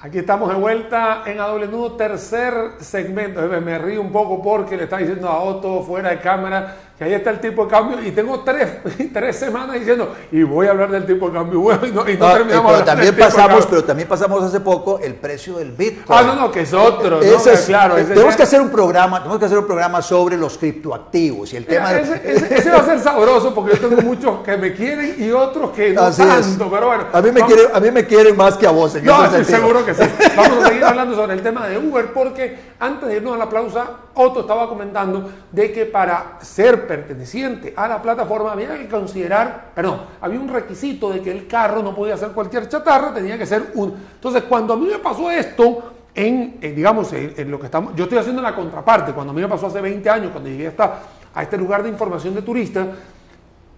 Aquí 0.00 0.18
estamos 0.18 0.50
de 0.50 0.54
vuelta 0.54 1.24
en 1.26 1.40
A 1.40 1.48
Doble 1.48 1.66
Nudo, 1.66 1.92
tercer 1.92 2.54
segmento. 2.78 3.40
Me 3.42 3.76
río 3.78 4.00
un 4.00 4.12
poco 4.12 4.40
porque 4.40 4.76
le 4.76 4.84
está 4.84 4.98
diciendo 4.98 5.28
a 5.28 5.40
Otto 5.40 5.82
fuera 5.82 6.10
de 6.10 6.20
cámara 6.20 6.91
que 7.02 7.08
ahí 7.08 7.14
está 7.14 7.30
el 7.30 7.40
tipo 7.40 7.64
de 7.64 7.70
cambio 7.70 8.02
y 8.02 8.10
tengo 8.12 8.40
tres, 8.40 8.68
tres 9.12 9.36
semanas 9.36 9.74
diciendo 9.78 10.14
y 10.30 10.42
voy 10.42 10.66
a 10.66 10.70
hablar 10.70 10.90
del 10.90 11.04
tipo 11.06 11.28
de 11.28 11.34
cambio 11.34 11.60
bueno 11.60 11.86
y 11.86 11.90
no, 11.92 12.08
y 12.08 12.16
no 12.16 12.26
No, 12.28 12.30
eh, 12.30 12.38
terminamos 12.38 12.72
pero 12.72 12.84
también 12.84 13.16
pasamos, 13.16 13.66
pero 13.66 13.84
también 13.84 14.08
pasamos 14.08 14.42
hace 14.44 14.60
poco 14.60 14.98
el 15.00 15.14
precio 15.14 15.58
del 15.58 15.72
Bitcoin. 15.72 16.18
Ah, 16.18 16.22
no, 16.22 16.34
no, 16.34 16.50
que 16.52 16.60
es 16.60 16.72
otro. 16.72 17.16
¿no? 17.16 17.22
Ese 17.22 17.54
es- 17.54 17.62
claro, 17.66 17.96
ese 17.96 18.12
tenemos 18.14 18.34
ya- 18.34 18.36
que 18.36 18.42
hacer 18.44 18.60
un 18.60 18.70
programa, 18.70 19.18
tenemos 19.18 19.38
que 19.38 19.44
hacer 19.46 19.58
un 19.58 19.66
programa 19.66 20.00
sobre 20.02 20.36
los 20.36 20.56
criptoactivos 20.58 21.52
y 21.52 21.56
el 21.56 21.66
tema 21.66 21.88
Mira, 21.88 22.00
ese, 22.00 22.22
ese- 22.32 22.54
ese 22.58 22.70
va 22.70 22.78
a 22.78 22.84
ser 22.84 23.00
sabroso 23.00 23.54
porque 23.54 23.76
yo 23.76 23.88
tengo 23.88 24.02
muchos 24.02 24.40
que 24.44 24.56
me 24.56 24.72
quieren 24.74 25.16
y 25.18 25.30
otros 25.30 25.70
que 25.70 25.92
no 25.92 26.02
Así 26.02 26.22
es. 26.22 26.28
tanto, 26.28 26.70
pero 26.70 26.86
bueno. 26.86 27.04
A 27.12 27.20
mí 27.20 27.30
me 27.32 27.40
vamos- 27.40 27.54
quieren, 27.54 27.76
a 27.76 27.80
mí 27.80 27.90
me 27.90 28.06
quieren 28.06 28.36
más 28.36 28.56
que 28.56 28.66
a 28.66 28.70
vos. 28.70 28.94
En 28.94 29.04
No, 29.04 29.24
estoy 29.24 29.44
seguro 29.44 29.84
que 29.84 29.94
sí. 29.94 30.02
Vamos 30.36 30.64
a 30.64 30.68
seguir 30.68 30.84
hablando 30.84 31.14
sobre 31.16 31.34
el 31.34 31.42
tema 31.42 31.66
de 31.66 31.78
Uber 31.78 32.12
porque 32.12 32.72
antes 32.80 33.08
de 33.08 33.16
irnos 33.16 33.34
a 33.34 33.38
la 33.38 33.48
pausa, 33.48 33.86
Otto 34.14 34.40
estaba 34.40 34.68
comentando 34.68 35.30
de 35.50 35.72
que 35.72 35.86
para 35.86 36.38
ser 36.42 36.86
perteneciente 36.92 37.72
a 37.74 37.88
la 37.88 38.02
plataforma 38.02 38.52
había 38.52 38.76
que 38.76 38.86
considerar, 38.86 39.70
perdón, 39.74 40.02
había 40.20 40.38
un 40.38 40.48
requisito 40.48 41.08
de 41.08 41.22
que 41.22 41.30
el 41.30 41.46
carro 41.46 41.82
no 41.82 41.94
podía 41.94 42.18
ser 42.18 42.32
cualquier 42.32 42.68
chatarra, 42.68 43.14
tenía 43.14 43.38
que 43.38 43.46
ser 43.46 43.72
un... 43.76 43.94
Entonces, 44.14 44.42
cuando 44.42 44.74
a 44.74 44.76
mí 44.76 44.86
me 44.86 44.98
pasó 44.98 45.30
esto, 45.30 45.94
en, 46.14 46.58
en, 46.60 46.76
digamos, 46.76 47.10
en, 47.14 47.32
en 47.34 47.50
lo 47.50 47.58
que 47.58 47.64
estamos, 47.64 47.96
yo 47.96 48.04
estoy 48.04 48.18
haciendo 48.18 48.42
la 48.42 48.54
contraparte, 48.54 49.12
cuando 49.12 49.30
a 49.30 49.34
mí 49.34 49.40
me 49.40 49.48
pasó 49.48 49.68
hace 49.68 49.80
20 49.80 50.10
años, 50.10 50.32
cuando 50.32 50.50
llegué 50.50 50.66
hasta, 50.66 51.00
a 51.34 51.42
este 51.42 51.56
lugar 51.56 51.82
de 51.82 51.88
información 51.88 52.34
de 52.34 52.42
turistas, 52.42 52.88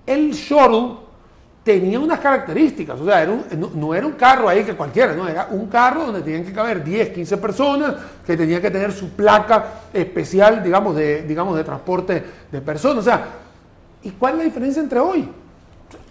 el 0.05 0.33
shuttle 0.33 0.97
tenía 1.65 1.99
unas 1.99 2.21
características, 2.21 3.01
o 3.01 3.07
sea, 3.07 3.27
no, 3.75 3.95
era 3.95 4.07
un 4.07 4.13
carro 4.13 4.51
ahí 4.51 4.63
que 4.65 4.75
cualquiera, 4.75 5.15
no, 5.15 5.27
era 5.27 5.49
un 5.51 5.67
carro 5.67 6.05
donde 6.05 6.21
tenían 6.21 6.45
que 6.45 6.53
caber 6.53 6.85
10, 6.85 7.09
15 7.09 7.37
personas, 7.39 7.95
que 8.25 8.37
tenía 8.37 8.61
que 8.61 8.71
tener 8.71 8.93
su 8.93 9.09
placa 9.11 9.65
especial, 9.93 10.63
digamos, 10.63 10.95
de, 10.95 11.23
digamos, 11.23 11.57
de 11.57 11.65
transporte 11.65 12.23
de 12.53 12.61
personas. 12.61 12.99
O 12.99 13.03
sea, 13.03 13.25
¿y 14.03 14.11
cuál 14.11 14.35
es 14.35 14.39
la 14.39 14.45
diferencia 14.45 14.83
entre 14.83 14.99
hoy? 14.99 15.27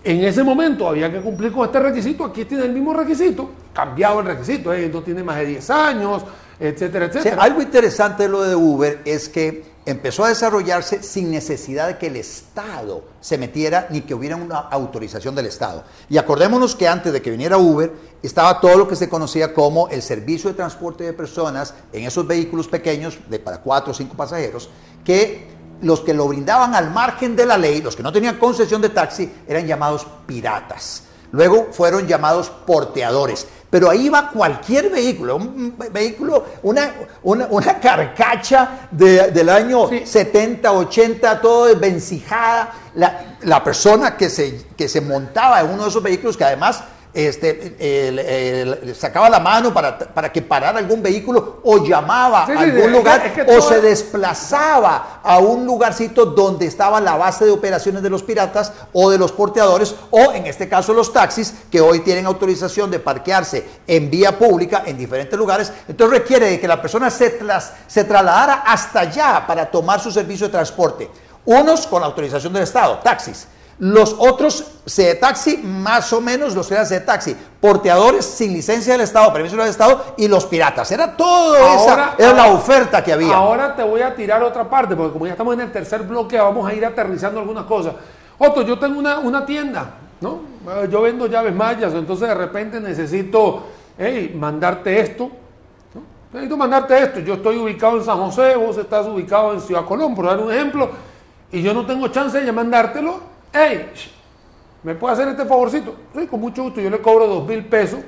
En 0.04 0.24
ese 0.24 0.44
momento 0.44 0.88
había 0.88 1.12
que 1.12 1.22
cumplir 1.22 1.52
con 1.52 1.66
este 1.66 1.80
requisito, 1.80 2.26
aquí 2.26 2.46
tiene 2.46 2.66
el 2.66 2.74
mismo 2.74 2.92
requisito, 2.92 3.52
cambiado 3.72 4.22
el 4.22 4.26
requisito, 4.26 4.74
eh, 4.74 4.90
no 4.92 5.04
tiene 5.04 5.24
más 5.24 5.38
de 5.38 5.46
10 5.46 5.70
años, 5.70 6.26
etcétera, 6.60 7.06
etcétera. 7.06 7.42
algo 7.42 7.62
interesante 7.62 8.24
de 8.24 8.30
lo 8.30 8.42
de 8.42 8.56
Uber 8.56 9.02
es 9.06 9.30
que 9.30 9.73
empezó 9.86 10.24
a 10.24 10.30
desarrollarse 10.30 11.04
sin 11.04 11.32
necesidad 11.32 11.88
de 11.88 11.98
que 11.98 12.08
el 12.08 12.16
Estado 12.16 13.04
se 13.20 13.38
metiera 13.38 13.88
ni 13.90 14.02
que 14.02 14.14
hubiera 14.14 14.36
una 14.36 14.58
autorización 14.58 15.36
del 15.36 15.48
Estado. 15.48 15.84
Y 16.10 16.18
acordémonos 16.18 16.76
que 16.76 16.88
antes 16.88 17.12
de 17.12 17.22
que 17.22 17.32
viniera 17.32 17.58
Uber 17.58 17.92
estaba 18.22 18.62
todo 18.62 18.78
lo 18.78 18.88
que 18.88 18.96
se 18.96 19.10
conocía 19.10 19.54
como 19.54 19.90
el 19.90 20.02
servicio 20.02 20.50
de 20.50 20.56
transporte 20.56 21.04
de 21.04 21.14
personas 21.14 21.74
en 21.92 22.06
esos 22.06 22.26
vehículos 22.26 22.68
pequeños 22.68 23.18
de 23.30 23.40
para 23.40 23.60
cuatro 23.60 23.92
o 23.92 23.94
cinco 23.94 24.16
pasajeros 24.16 24.70
que 25.04 25.52
los 25.82 26.00
que 26.00 26.14
lo 26.14 26.28
brindaban 26.28 26.76
al 26.76 26.92
margen 26.92 27.36
de 27.36 27.46
la 27.46 27.58
ley, 27.58 27.82
los 27.82 27.96
que 27.96 28.04
no 28.04 28.14
tenían 28.14 28.38
concesión 28.38 28.82
de 28.82 28.90
taxi, 28.90 29.32
eran 29.48 29.68
llamados 29.68 30.08
piratas. 30.26 31.04
Luego 31.32 31.70
fueron 31.72 32.08
llamados 32.08 32.50
porteadores. 32.50 33.48
Pero 33.74 33.90
ahí 33.90 34.08
va 34.08 34.30
cualquier 34.30 34.92
vehículo, 34.92 35.38
un 35.38 35.74
vehículo, 35.92 36.46
una, 36.62 36.94
una, 37.24 37.48
una 37.50 37.80
carcacha 37.80 38.88
de- 38.92 39.32
del 39.32 39.50
año 39.50 39.90
Sí. 39.90 40.04
70, 40.06 40.72
80, 40.72 41.42
todo 41.42 41.66
desvencijada. 41.66 42.72
La, 42.94 43.38
la 43.42 43.64
persona 43.64 44.16
que 44.16 44.30
se, 44.30 44.62
que 44.78 44.88
se 44.88 45.02
montaba 45.02 45.60
en 45.62 45.72
uno 45.72 45.86
de 45.86 45.90
esos 45.90 46.04
vehículos, 46.04 46.38
que 46.38 46.44
además 46.44 46.84
este, 47.14 48.94
sacaba 48.98 49.30
la 49.30 49.40
mano 49.40 49.74
para, 49.74 49.98
para 49.98 50.32
que 50.32 50.42
parara 50.42 50.80
algún 50.80 51.02
vehículo 51.04 51.60
o 51.64 51.84
llamaba 51.86 52.46
Sí, 52.48 52.54
a 52.54 52.58
sí, 52.58 52.64
algún 52.64 52.80
es 52.80 52.86
que- 52.86 52.92
lugar 52.92 53.26
es 53.28 53.34
que 53.34 53.42
o 53.44 53.46
todo- 53.46 53.62
se 53.70 53.82
desplazaba 53.82 55.20
a 55.24 55.38
un 55.40 55.66
lugarcito 55.66 56.26
donde 56.26 56.66
estaba 56.66 57.00
la 57.00 57.16
base 57.16 57.46
de 57.46 57.52
operaciones 57.52 58.02
de 58.02 58.10
los 58.10 58.24
piratas 58.24 58.72
o 58.94 59.10
de 59.12 59.18
los 59.18 59.32
porteadores 59.32 59.96
o 60.12 60.32
en 60.34 60.48
este 60.48 60.68
caso 60.68 60.94
los 60.94 61.14
taxis 61.14 61.54
que 61.72 61.82
hoy 61.82 62.00
tienen 62.00 62.26
autorización 62.26 62.90
de 62.90 63.00
parquearse 63.00 63.66
en 63.88 64.10
vía 64.10 64.38
pública 64.38 64.84
en 64.86 64.98
diferentes 64.98 65.38
lugares. 65.38 65.72
Entonces 65.88 66.20
requiere 66.20 66.48
de 66.50 66.60
que 66.60 66.68
la 66.68 66.82
persona 66.82 67.10
se, 67.10 67.30
tras- 67.40 67.74
se 67.88 68.04
trasladara 68.04 68.64
hasta 68.66 69.02
allá 69.02 69.44
para 69.46 69.70
tomar 69.70 70.00
su 70.00 70.12
servicio 70.12 70.48
de 70.48 70.52
transporte. 70.54 71.10
Unos 71.46 71.86
con 71.88 72.00
la 72.02 72.08
autorización 72.08 72.54
del 72.54 72.64
Estado, 72.64 73.00
taxis. 73.00 73.48
Los 73.84 74.16
otros 74.18 74.66
de 74.96 75.16
taxi, 75.16 75.58
más 75.58 76.14
o 76.14 76.22
menos 76.22 76.56
los 76.56 76.70
que 76.70 76.74
eran 76.74 76.88
de 76.88 77.02
taxi, 77.02 77.36
porteadores 77.60 78.24
sin 78.24 78.54
licencia 78.54 78.94
del 78.94 79.02
Estado, 79.02 79.34
permiso 79.34 79.58
del 79.58 79.68
Estado 79.68 80.14
y 80.16 80.30
los 80.30 80.46
piratas. 80.46 80.90
Era 80.94 81.18
todo 81.18 81.54
esa, 81.58 82.16
era 82.18 82.32
la 82.32 82.46
oferta 82.54 83.04
que 83.04 83.12
había. 83.12 83.36
Ahora 83.36 83.76
te 83.76 83.84
voy 83.84 84.02
a 84.02 84.16
tirar 84.16 84.42
otra 84.42 84.70
parte, 84.70 84.96
porque 84.96 85.12
como 85.12 85.26
ya 85.26 85.34
estamos 85.34 85.54
en 85.56 85.60
el 85.60 85.72
tercer 85.74 86.04
bloque, 86.04 86.40
vamos 86.40 86.66
a 86.66 86.74
ir 86.74 86.86
aterrizando 86.86 87.42
algunas 87.42 87.66
cosas. 87.66 87.96
Otto, 88.38 88.62
yo 88.62 88.80
tengo 88.80 88.98
una, 88.98 89.20
una 89.20 89.46
tienda, 89.46 89.96
¿no? 90.22 90.40
Yo 90.90 91.02
vendo 91.02 91.28
llaves 91.28 91.54
mayas, 91.54 91.94
entonces 91.94 92.30
de 92.30 92.36
repente 92.36 92.80
necesito 92.80 93.64
hey, 93.98 94.34
mandarte 94.34 94.98
esto. 94.98 95.30
Necesito 96.32 96.56
mandarte 96.56 97.04
esto. 97.04 97.20
Yo 97.20 97.34
estoy 97.34 97.58
ubicado 97.58 97.98
en 97.98 98.06
San 98.06 98.18
José, 98.18 98.56
vos 98.56 98.78
estás 98.78 99.08
ubicado 99.08 99.52
en 99.52 99.60
Ciudad 99.60 99.84
Colón, 99.84 100.16
por 100.16 100.26
dar 100.26 100.40
un 100.40 100.54
ejemplo, 100.54 100.90
y 101.52 101.62
yo 101.62 101.74
no 101.74 101.86
tengo 101.86 102.08
chance 102.08 102.40
de 102.40 102.50
mandártelo. 102.50 103.33
Hey, 103.54 103.92
¿me 104.84 104.96
puede 104.96 105.14
hacer 105.14 105.28
este 105.30 105.46
favorcito? 105.46 105.96
Sí, 106.18 106.28
con 106.28 106.40
mucho 106.40 106.64
gusto, 106.64 106.82
yo 106.82 106.90
le 106.90 107.00
cobro 107.02 107.28
dos 107.28 107.48
mil 107.48 107.64
pesos. 107.66 108.00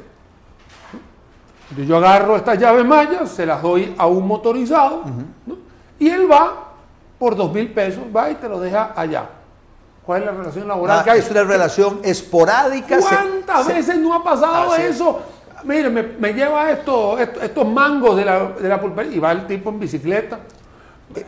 Yo 1.77 1.97
agarro 1.97 2.35
estas 2.35 2.57
llaves 2.59 2.85
mayas, 2.85 3.29
se 3.31 3.45
las 3.45 3.61
doy 3.61 3.93
a 3.97 4.05
un 4.05 4.27
motorizado, 4.27 5.03
¿no? 5.45 5.55
y 5.99 6.09
él 6.09 6.29
va 6.31 6.73
por 7.17 7.35
dos 7.35 7.51
mil 7.51 7.71
pesos, 7.73 8.03
va 8.15 8.29
y 8.29 8.35
te 8.35 8.47
lo 8.47 8.59
deja 8.59 8.93
allá. 8.95 9.29
¿Cuál 10.05 10.21
es 10.21 10.25
la 10.27 10.31
relación 10.33 10.67
laboral 10.67 10.99
Ah, 10.99 11.03
que 11.03 11.11
hay? 11.11 11.19
es 11.19 11.31
una 11.31 11.43
relación 11.43 11.99
esporádica. 12.03 12.99
¿Cuántas 12.99 13.65
se- 13.65 13.73
veces 13.73 13.97
no 13.97 14.13
ha 14.13 14.23
pasado 14.23 14.75
es. 14.75 14.95
eso? 14.95 15.19
Mire, 15.63 15.89
me, 15.89 16.03
me 16.03 16.33
lleva 16.33 16.69
esto, 16.69 17.17
esto- 17.17 17.41
estos 17.41 17.67
mangos 17.67 18.15
de 18.15 18.25
la, 18.25 18.49
de 18.49 18.69
la 18.69 18.79
pulpería 18.79 19.13
y 19.15 19.19
va 19.19 19.31
el 19.31 19.47
tipo 19.47 19.71
en 19.71 19.79
bicicleta. 19.79 20.39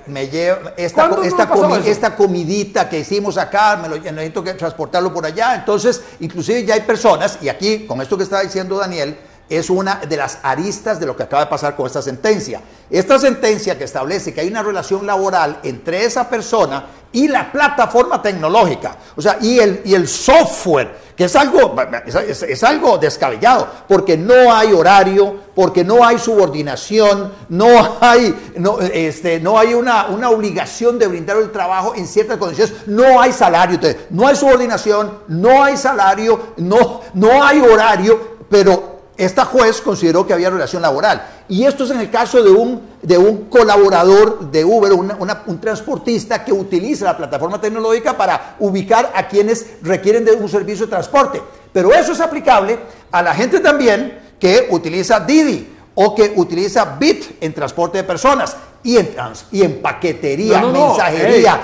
Me 0.08 0.28
lleva 0.28 0.74
esta, 0.76 1.08
¿Cuándo 1.08 1.18
co- 1.18 1.22
no 1.22 1.28
esta, 1.28 1.50
comi- 1.50 1.86
esta 1.86 2.16
comidita 2.16 2.90
que 2.90 3.00
hicimos 3.00 3.38
acá, 3.38 3.78
me 3.78 3.88
lo, 3.88 3.98
necesito 3.98 4.44
que 4.44 4.54
transportarlo 4.54 5.14
por 5.14 5.26
allá. 5.26 5.56
Entonces, 5.56 6.02
inclusive 6.20 6.66
ya 6.66 6.74
hay 6.74 6.82
personas, 6.82 7.38
y 7.42 7.50
aquí 7.50 7.86
con 7.86 8.02
esto 8.02 8.18
que 8.18 8.24
está 8.24 8.42
diciendo 8.42 8.78
Daniel, 8.78 9.18
es 9.50 9.70
una 9.70 9.96
de 10.08 10.18
las 10.18 10.40
aristas 10.44 11.00
de 11.00 11.06
lo 11.06 11.16
que 11.16 11.24
acaba 11.24 11.46
de 11.46 11.50
pasar 11.50 11.76
con 11.76 11.88
esta 11.88 12.02
sentencia. 12.02 12.62
Esta 12.90 13.20
sentencia 13.20 13.78
que 13.78 13.84
establece 13.84 14.34
que 14.34 14.42
hay 14.42 14.48
una 14.48 14.64
relación 14.64 15.06
laboral 15.06 15.60
entre 15.64 16.06
esa 16.06 16.30
persona 16.30 16.86
y 17.12 17.28
la 17.28 17.52
plataforma 17.52 18.22
tecnológica, 18.22 18.98
o 19.16 19.22
sea, 19.22 19.38
y 19.42 19.60
el, 19.60 19.82
y 19.86 19.96
el 19.96 20.08
software, 20.08 20.96
que 21.16 21.24
es 21.24 21.36
algo, 21.36 21.76
es, 22.06 22.64
algo 22.64 22.98
descabellado, 22.98 23.68
porque 23.88 24.18
no 24.18 24.54
hay 24.54 24.74
horario, 24.74 25.36
porque 25.56 25.84
no 25.84 26.06
hay 26.06 26.20
subordinación, 26.20 27.32
no 27.50 27.98
hay, 28.02 28.52
no, 28.58 28.80
este, 28.80 29.40
no 29.40 29.58
hay 29.58 29.74
una, 29.74 30.08
una 30.08 30.30
obligación 30.30 31.00
de 31.00 31.08
brindar 31.08 31.38
el 31.38 31.52
trabajo 31.52 31.96
en 31.96 32.06
ciertas 32.06 32.38
condiciones, 32.38 32.76
no 32.88 33.20
hay 33.22 33.32
salario, 33.32 33.80
no 34.10 34.28
hay 34.28 34.36
subordinación, 34.36 35.20
no 35.30 35.64
hay 35.64 35.78
salario, 35.78 36.54
no, 36.58 37.02
no 37.14 37.44
hay 37.44 37.62
horario, 37.62 38.38
pero 38.50 38.97
esta 39.18 39.46
juez 39.46 39.82
consideró 39.82 40.28
que 40.28 40.34
había 40.34 40.50
relación 40.50 40.82
laboral. 40.82 41.26
Y 41.50 41.66
esto 41.66 41.86
es 41.86 41.92
en 41.92 42.00
el 42.00 42.12
caso 42.12 42.44
de 42.44 42.52
un, 42.52 42.82
de 43.02 43.18
un 43.18 43.46
colaborador 43.50 44.52
de 44.52 44.64
Uber, 44.64 44.94
una- 44.94 45.16
una- 45.20 45.44
un 45.48 45.60
transportista 45.60 46.44
que 46.46 46.54
utiliza 46.54 47.06
la 47.06 47.18
plataforma 47.18 47.60
tecnológica 47.60 48.16
para 48.16 48.56
ubicar 48.60 49.12
a 49.16 49.28
quienes 49.28 49.66
requieren 49.82 50.24
de 50.24 50.34
un 50.34 50.48
servicio 50.48 50.86
de 50.86 50.92
transporte. 50.92 51.42
Pero 51.74 51.92
eso 51.94 52.12
es 52.12 52.20
aplicable 52.22 52.78
a 53.12 53.22
la 53.24 53.34
gente 53.34 53.60
también 53.60 54.20
que 54.40 54.68
utiliza 54.72 55.20
Didi 55.20 55.74
o 55.96 56.14
que 56.14 56.34
utiliza 56.36 56.86
Bit 57.00 57.38
en 57.42 57.54
transporte 57.54 57.98
de 57.98 58.04
personas. 58.04 58.56
Y 58.84 58.98
en, 58.98 59.14
trans- 59.16 59.46
y 59.52 59.64
en 59.64 59.82
paquetería, 59.82 60.62
No, 60.62 60.72
no, 60.72 60.74
no. 60.80 60.88
mensajería, 60.90 61.62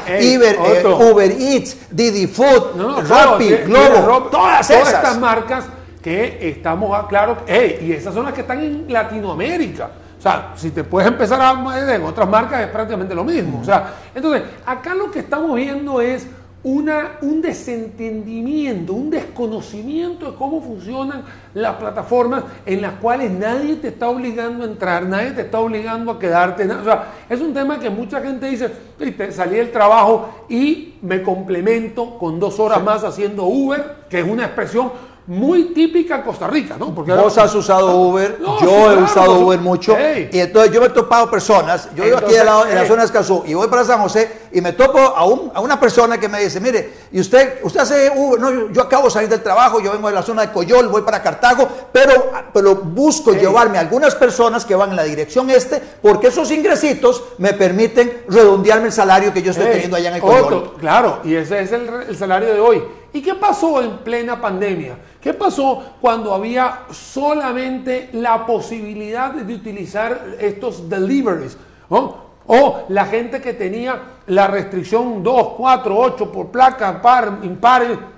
Uber, 1.12 1.32
eh, 1.32 1.38
Eats, 1.56 1.78
Didi 1.92 2.26
Food, 2.28 3.08
Rappi, 3.08 3.50
Globo, 3.66 4.24
todas 4.32 4.68
todas 4.68 4.70
esas. 4.72 4.94
estas 4.96 5.20
marcas 5.20 5.66
que 6.04 6.50
estamos, 6.50 6.96
a- 6.98 7.08
claro, 7.08 7.38
ey, 7.48 7.80
y 7.82 7.92
esas 7.94 8.14
son 8.14 8.26
las 8.26 8.34
que 8.34 8.42
están 8.42 8.60
en 8.60 8.86
Latinoamérica. 8.92 9.90
O 10.20 10.22
sea, 10.22 10.52
si 10.56 10.70
te 10.72 10.84
puedes 10.84 11.10
empezar 11.10 11.42
a 11.42 11.52
en 11.94 12.04
otras 12.04 12.30
marcas 12.30 12.62
es 12.62 12.68
prácticamente 12.68 13.16
lo 13.16 13.24
mismo. 13.24 13.60
O 13.62 13.64
sea, 13.64 13.94
entonces, 14.14 14.44
acá 14.66 14.94
lo 14.94 15.10
que 15.10 15.20
estamos 15.20 15.56
viendo 15.56 16.00
es 16.00 16.28
una, 16.64 17.18
un 17.22 17.42
desentendimiento, 17.42 18.94
un 18.94 19.10
desconocimiento 19.10 20.32
de 20.32 20.38
cómo 20.38 20.62
funcionan 20.62 21.24
las 21.54 21.76
plataformas 21.76 22.44
en 22.66 22.82
las 22.82 22.94
cuales 22.94 23.32
nadie 23.32 23.76
te 23.76 23.90
está 23.90 24.08
obligando 24.08 24.64
a 24.64 24.68
entrar, 24.68 25.06
nadie 25.06 25.32
te 25.32 25.42
está 25.42 25.60
obligando 25.60 26.12
a 26.12 26.20
quedarte. 26.20 26.66
O 26.72 26.84
sea, 26.86 27.06
es 27.30 27.42
un 27.42 27.54
tema 27.54 27.80
que 27.80 27.90
mucha 27.90 28.22
gente 28.22 28.46
dice, 28.48 28.72
"Viste, 28.98 29.32
salí 29.34 29.58
del 29.58 29.72
trabajo 29.72 30.46
y 30.48 30.96
me 31.02 31.22
complemento 31.22 32.18
con 32.18 32.40
dos 32.40 32.60
horas 32.62 32.82
más 32.82 33.04
haciendo 33.04 33.44
Uber, 33.44 34.06
que 34.10 34.20
es 34.20 34.26
una 34.26 34.46
expresión 34.46 34.92
muy 35.26 35.74
típica 35.74 36.16
en 36.18 36.22
Costa 36.24 36.48
Rica, 36.48 36.76
¿no? 36.78 36.94
Porque 36.94 37.14
Vos 37.14 37.38
has 37.38 37.56
usado 37.56 37.96
Uber, 37.96 38.38
No, 38.42 38.60
yo 38.60 38.68
sí, 38.68 38.74
he 38.76 38.78
claro, 38.88 39.04
usado 39.06 39.40
Uber 39.40 39.60
mucho. 39.60 39.96
Y 40.32 40.40
entonces 40.40 40.72
yo 40.74 40.82
me 40.82 40.88
he 40.88 40.90
topado 40.90 41.32
personas, 41.32 41.88
yo 41.96 42.04
vivo 42.04 42.18
aquí 42.18 42.36
al 42.36 42.46
lado, 42.46 42.68
en 42.68 42.76
la 42.76 42.86
zona 42.86 43.02
de 43.04 43.06
Escazú, 43.06 43.42
y 43.46 43.54
voy 43.54 43.68
para 43.70 43.86
San 43.86 44.02
José 44.02 44.30
y 44.52 44.60
me 44.60 44.74
topo 44.74 45.00
a, 45.00 45.26
un- 45.26 45.50
a 45.54 45.62
una 45.62 45.80
persona 45.80 46.18
que 46.20 46.28
me 46.28 46.42
dice, 46.42 46.60
mire, 46.60 46.94
¿y 47.12 47.22
usted, 47.22 47.60
usted 47.64 47.80
hace 47.80 48.12
Uber? 48.14 48.40
No, 48.42 48.52
yo, 48.52 48.70
yo 48.72 48.82
acabo 48.82 49.06
de 49.06 49.12
salir 49.12 49.30
del 49.30 49.42
trabajo, 49.42 49.80
yo 49.80 49.92
vengo 49.94 50.10
de 50.10 50.14
la 50.16 50.24
zona 50.24 50.42
de 50.42 50.52
Coyol, 50.52 50.90
voy 50.90 51.04
para 51.04 51.22
Cartago, 51.22 51.70
pero, 51.94 52.32
pero 52.54 52.76
busco 52.76 53.32
llevarme 53.34 53.78
a 53.78 53.82
algunas 53.82 54.16
personas 54.16 54.66
que 54.66 54.76
van 54.76 54.90
en 54.90 54.98
la 54.98 55.04
dirección 55.04 55.50
este, 55.50 55.82
porque 56.02 56.28
esos 56.28 56.52
ingresitos 56.52 57.24
me 57.38 57.54
permiten 57.54 58.24
redondearme 58.28 58.88
el 58.88 58.94
salario 58.94 59.32
que 59.34 59.42
yo 59.42 59.52
estoy 59.52 59.68
teniendo 59.68 59.96
allá 59.96 60.10
en 60.10 60.16
el 60.16 60.22
Coyol. 60.22 60.74
Claro, 60.80 61.20
y 61.24 61.34
ese 61.36 61.62
es 61.62 61.72
el, 61.72 61.88
el 62.10 62.18
salario 62.18 62.54
de 62.54 62.60
hoy. 62.60 62.84
¿Y 63.14 63.22
qué 63.22 63.36
pasó 63.36 63.82
en 63.82 63.98
plena 64.00 64.42
pandemia? 64.42 64.98
¿Qué 65.22 65.34
pasó 65.34 65.84
cuando 66.02 66.34
había 66.34 66.82
solamente 66.92 68.10
la 68.14 68.46
posibilidad 68.46 69.32
de 69.34 69.54
utilizar 69.54 70.36
estos 70.40 70.90
deliveries? 70.90 71.56
¿no? 71.90 72.24
O 72.48 72.86
la 72.90 73.06
gente 73.06 73.40
que 73.40 73.54
tenía 73.54 74.02
la 74.28 74.48
restricción 74.48 75.22
2, 75.22 75.48
4, 75.58 75.96
8 75.98 76.32
por 76.32 76.48
placa, 76.48 77.02
par, 77.02 77.40
impar. 77.44 78.14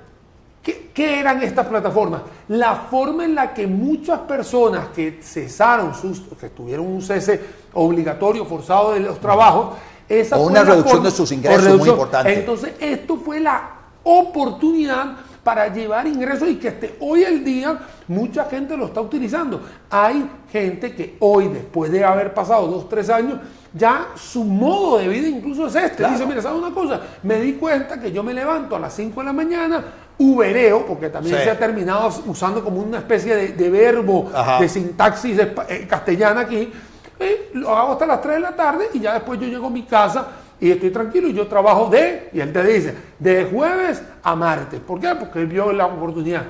¿Qué, 0.63 0.89
qué 0.93 1.19
eran 1.19 1.43
estas 1.43 1.67
plataformas? 1.67 2.21
La 2.47 2.73
forma 2.75 3.23
en 3.25 3.35
la 3.35 3.53
que 3.53 3.67
muchas 3.67 4.19
personas 4.21 4.87
que 4.95 5.19
cesaron 5.21 5.93
sus, 5.93 6.21
que 6.39 6.49
tuvieron 6.49 6.87
un 6.87 7.01
cese 7.03 7.39
obligatorio, 7.73 8.45
forzado 8.45 8.93
de 8.93 9.01
los 9.01 9.19
trabajos, 9.19 9.75
esa 10.09 10.37
O 10.37 10.47
una 10.47 10.63
reducción 10.63 10.97
forma- 10.97 11.09
de 11.09 11.15
sus 11.15 11.31
ingresos 11.31 11.77
muy 11.77 11.89
importante. 11.89 12.33
Entonces, 12.33 12.73
esto 12.79 13.17
fue 13.17 13.39
la 13.39 13.74
oportunidad 14.05 15.13
para 15.43 15.67
llevar 15.71 16.07
ingresos 16.07 16.49
y 16.49 16.55
que 16.55 16.69
este, 16.69 16.95
hoy 16.99 17.23
el 17.23 17.43
día 17.43 17.77
mucha 18.07 18.45
gente 18.45 18.75
lo 18.75 18.85
está 18.85 19.01
utilizando. 19.01 19.61
Hay 19.91 20.27
gente 20.51 20.95
que 20.95 21.17
hoy, 21.19 21.49
después 21.49 21.91
de 21.91 22.03
haber 22.03 22.33
pasado 22.33 22.65
dos, 22.67 22.89
tres 22.89 23.09
años, 23.11 23.39
ya 23.71 24.07
su 24.15 24.43
modo 24.43 24.97
de 24.97 25.07
vida 25.07 25.27
incluso 25.27 25.67
es 25.67 25.75
este. 25.75 25.97
Claro. 25.97 26.13
Dice, 26.13 26.25
mira, 26.25 26.41
¿sabes 26.41 26.57
una 26.59 26.73
cosa? 26.73 26.99
Me 27.21 27.39
di 27.41 27.53
cuenta 27.53 27.99
que 27.99 28.11
yo 28.11 28.23
me 28.23 28.33
levanto 28.33 28.75
a 28.75 28.79
las 28.79 28.93
5 28.95 29.19
de 29.19 29.25
la 29.25 29.33
mañana, 29.33 29.83
ubereo, 30.17 30.85
porque 30.87 31.09
también 31.09 31.35
Sí. 31.37 31.43
se 31.43 31.51
ha 31.51 31.59
terminado 31.59 32.09
usando 32.25 32.63
como 32.63 32.81
una 32.81 32.99
especie 32.99 33.35
de, 33.35 33.47
de 33.49 33.69
verbo, 33.69 34.31
Ajá. 34.33 34.59
de 34.59 34.69
sintaxis 34.69 35.37
eh, 35.37 35.85
castellana 35.87 36.41
aquí, 36.41 36.71
eh, 37.19 37.49
lo 37.53 37.75
hago 37.75 37.93
hasta 37.93 38.05
las 38.07 38.21
3 38.21 38.35
de 38.35 38.41
la 38.41 38.55
tarde 38.55 38.85
y 38.93 38.99
ya 39.01 39.13
después 39.13 39.39
yo 39.39 39.45
llego 39.47 39.67
a 39.67 39.69
mi 39.69 39.83
casa 39.83 40.25
y 40.59 40.71
estoy 40.71 40.89
tranquilo 40.91 41.27
y 41.27 41.33
yo 41.33 41.47
trabajo 41.47 41.87
de, 41.89 42.29
y 42.33 42.39
él 42.39 42.51
te 42.53 42.63
dice, 42.63 42.95
de 43.19 43.45
jueves 43.45 44.01
a 44.23 44.35
martes. 44.35 44.79
¿Por 44.79 44.99
qué? 44.99 45.13
Porque 45.15 45.39
él 45.39 45.47
vio 45.47 45.71
la 45.73 45.85
oportunidad. 45.87 46.43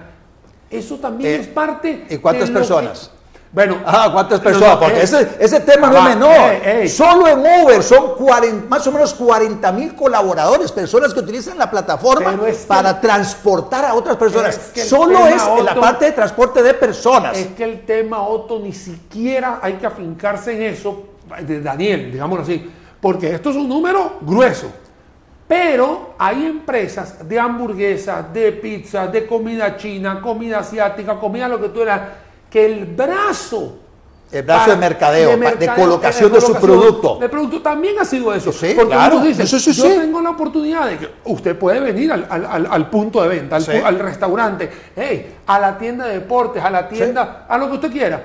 Eso 0.70 0.96
también 0.98 1.32
Eh, 1.32 1.36
es 1.42 1.48
parte... 1.48 2.06
¿y 2.10 2.18
cuántas 2.18 2.50
de 2.50 2.54
personas? 2.54 3.08
que- 3.10 3.16
bueno, 3.52 3.78
Ah, 3.86 4.10
¿cuántas 4.12 4.40
no, 4.40 4.44
personas? 4.44 4.74
no, 4.74 4.80
Porque 4.82 4.98
ey. 4.98 5.04
ese, 5.04 5.30
ese 5.40 5.60
tema 5.62 5.88
no 5.90 5.98
Ah, 5.98 6.10
es 6.10 6.16
menor. 6.16 6.32
ey, 6.36 6.62
ey. 6.82 6.90
Solo 6.90 7.26
en 7.28 7.40
Uber 7.40 7.82
son 7.82 8.16
40 8.18 8.66
más 8.68 8.86
o 8.86 8.92
menos 8.92 9.14
40 9.14 9.72
mil 9.72 9.96
colaboradores, 9.96 10.74
personas 10.74 11.14
que 11.14 11.22
utilizan 11.22 11.58
la 11.58 11.72
plataforma 11.72 12.38
es 12.50 12.58
que- 12.58 12.68
para 12.68 13.00
transportar 13.00 13.86
a 13.86 13.94
otras 13.94 14.18
personas. 14.18 14.58
Es 14.58 14.72
que 14.74 14.82
Solo 14.82 15.26
es 15.28 15.42
en 15.42 15.66
la 15.66 15.72
Otto, 15.72 15.80
parte 15.82 16.06
de 16.06 16.12
transporte 16.12 16.62
de 16.62 16.74
personas. 16.74 17.38
Es 17.38 17.48
que 17.48 17.64
el 17.64 17.86
tema, 17.86 18.28
Otto, 18.28 18.60
ni 18.60 18.74
siquiera 18.74 19.60
hay 19.62 19.74
que 19.76 19.86
afincarse 19.86 20.52
en 20.54 20.74
eso, 20.74 21.04
de 21.42 21.62
Daniel, 21.62 22.12
digámoslo 22.12 22.44
así, 22.44 22.70
porque 23.06 23.36
esto 23.36 23.52
es 23.52 23.56
un 23.56 23.70
número 23.70 24.14
grueso. 24.22 24.66
Pero 25.48 26.16
hay 26.18 26.44
empresas 26.48 27.30
de 27.30 27.40
hamburguesas, 27.40 28.34
de 28.34 28.52
pizza, 28.52 29.06
de 29.06 29.28
comida 29.28 29.78
china, 29.78 30.20
comida 30.20 30.58
asiática, 30.58 31.20
comida 31.20 31.48
lo 31.48 31.62
que 31.62 31.70
tú 31.70 31.84
eras, 31.84 32.02
que 32.50 32.66
el 32.66 32.86
brazo 32.88 33.78
El 34.32 34.42
brazo 34.42 34.72
de 34.72 34.78
mercadeo, 34.78 35.38
de 35.38 35.68
colocación 35.76 36.32
de 36.34 36.42
su 36.42 36.56
producto. 36.56 37.20
De 37.20 37.30
producto 37.30 37.62
también 37.62 37.94
ha 38.00 38.06
sido 38.06 38.34
eso. 38.34 38.52
Sí, 38.52 38.74
porque 38.76 38.94
claro. 38.96 39.18
uno 39.18 39.26
dice, 39.26 39.46
Sí, 39.46 39.60
sí, 39.60 39.72
yo 39.74 39.84
sí. 39.84 39.90
tengo 40.00 40.20
la 40.20 40.32
oportunidad 40.32 40.88
de 40.88 40.98
que 40.98 41.10
usted 41.26 41.56
puede 41.60 41.80
venir 41.82 42.12
al, 42.12 42.26
al- 42.28 42.46
al- 42.48 42.68
al 42.72 42.90
punto 42.90 43.22
de 43.22 43.28
venta, 43.30 43.58
al, 43.58 43.86
al 43.86 44.00
restaurante, 44.00 44.68
hey, 44.96 45.36
a 45.46 45.60
la 45.60 45.78
tienda 45.78 46.08
de 46.08 46.14
deportes, 46.22 46.64
a 46.64 46.72
la 46.72 46.90
tienda, 46.90 47.46
a 47.48 47.56
lo 47.60 47.68
que 47.68 47.74
usted 47.76 47.92
quiera. 47.92 48.20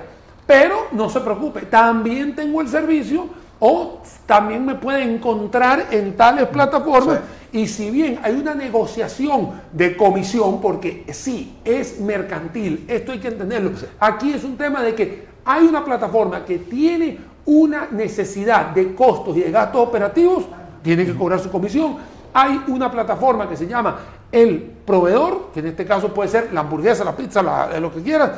Pero 0.47 0.87
no 0.93 1.07
se 1.07 1.19
preocupe, 1.19 1.61
también 1.67 2.35
tengo 2.35 2.61
el 2.61 2.67
servicio 2.67 3.39
o 3.63 3.99
también 4.25 4.65
me 4.65 4.75
puede 4.75 5.03
encontrar 5.03 5.85
en 5.91 6.17
tales 6.17 6.47
plataformas 6.47 7.19
Y 7.53 7.67
si 7.67 7.91
bien 7.91 8.19
hay 8.23 8.33
una 8.33 8.55
negociación 8.55 9.51
de 9.71 9.95
comisión, 9.95 10.59
porque 10.59 11.05
sí, 11.11 11.57
es 11.63 11.99
mercantil, 11.99 12.85
esto 12.87 13.11
hay 13.11 13.19
que 13.19 13.27
entenderlo. 13.27 13.71
Aquí 13.99 14.33
es 14.33 14.43
un 14.43 14.57
tema 14.57 14.81
de 14.81 14.95
que 14.95 15.27
hay 15.45 15.65
una 15.65 15.83
plataforma 15.83 16.43
que 16.43 16.59
tiene 16.59 17.19
una 17.45 17.87
necesidad 17.91 18.67
de 18.67 18.95
costos 18.95 19.37
y 19.37 19.41
de 19.41 19.51
gastos 19.51 19.87
operativos, 19.87 20.45
tiene 20.81 21.05
que 21.05 21.13
cobrar 21.13 21.39
su 21.39 21.51
comisión. 21.51 21.97
Hay 22.33 22.63
una 22.67 22.89
plataforma 22.89 23.47
que 23.47 23.57
se 23.57 23.67
llama 23.67 23.99
el 24.31 24.59
proveedor, 24.85 25.49
que 25.53 25.59
en 25.59 25.67
este 25.67 25.85
caso 25.85 26.13
puede 26.13 26.29
ser 26.29 26.53
la 26.53 26.61
hamburguesa, 26.61 27.03
la 27.03 27.15
pizza, 27.15 27.43
lo 27.79 27.93
que 27.93 28.01
quieras, 28.01 28.31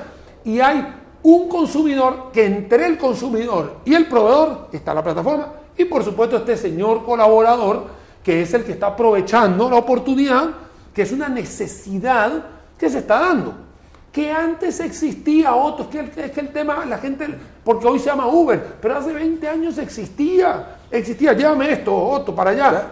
y 0.44 0.60
hay 0.60 0.86
un 1.24 1.48
consumidor 1.48 2.32
que 2.32 2.46
entre 2.46 2.86
el 2.86 2.98
consumidor 2.98 3.78
y 3.86 3.94
el 3.94 4.08
proveedor 4.08 4.68
está 4.72 4.94
la 4.94 5.04
plataforma 5.04 5.54
y 5.78 5.86
por 5.86 6.04
supuesto 6.04 6.38
este 6.38 6.58
señor 6.58 7.04
colaborador 7.04 8.04
que 8.24 8.42
es 8.42 8.54
el 8.54 8.64
que 8.64 8.72
está 8.72 8.88
aprovechando 8.88 9.70
la 9.70 9.76
oportunidad, 9.76 10.50
que 10.94 11.02
es 11.02 11.12
una 11.12 11.28
necesidad 11.28 12.46
que 12.78 12.90
se 12.90 13.00
está 13.00 13.20
dando. 13.20 13.54
Que 14.12 14.32
antes 14.32 14.80
existía 14.80 15.56
otro, 15.56 15.86
es 15.92 16.10
que, 16.10 16.22
es 16.22 16.32
que 16.32 16.40
el 16.40 16.50
tema, 16.50 16.86
la 16.86 17.00
gente, 17.00 17.28
porque 17.64 17.88
hoy 17.88 18.00
se 18.00 18.06
llama 18.06 18.28
Uber, 18.28 18.78
pero 18.80 18.98
hace 18.98 19.12
20 19.12 19.48
años 19.48 19.78
existía, 19.78 20.78
existía, 20.90 21.34
llévame 21.34 21.72
esto, 21.72 21.96
Otto, 21.96 22.34
para 22.34 22.52
allá, 22.52 22.86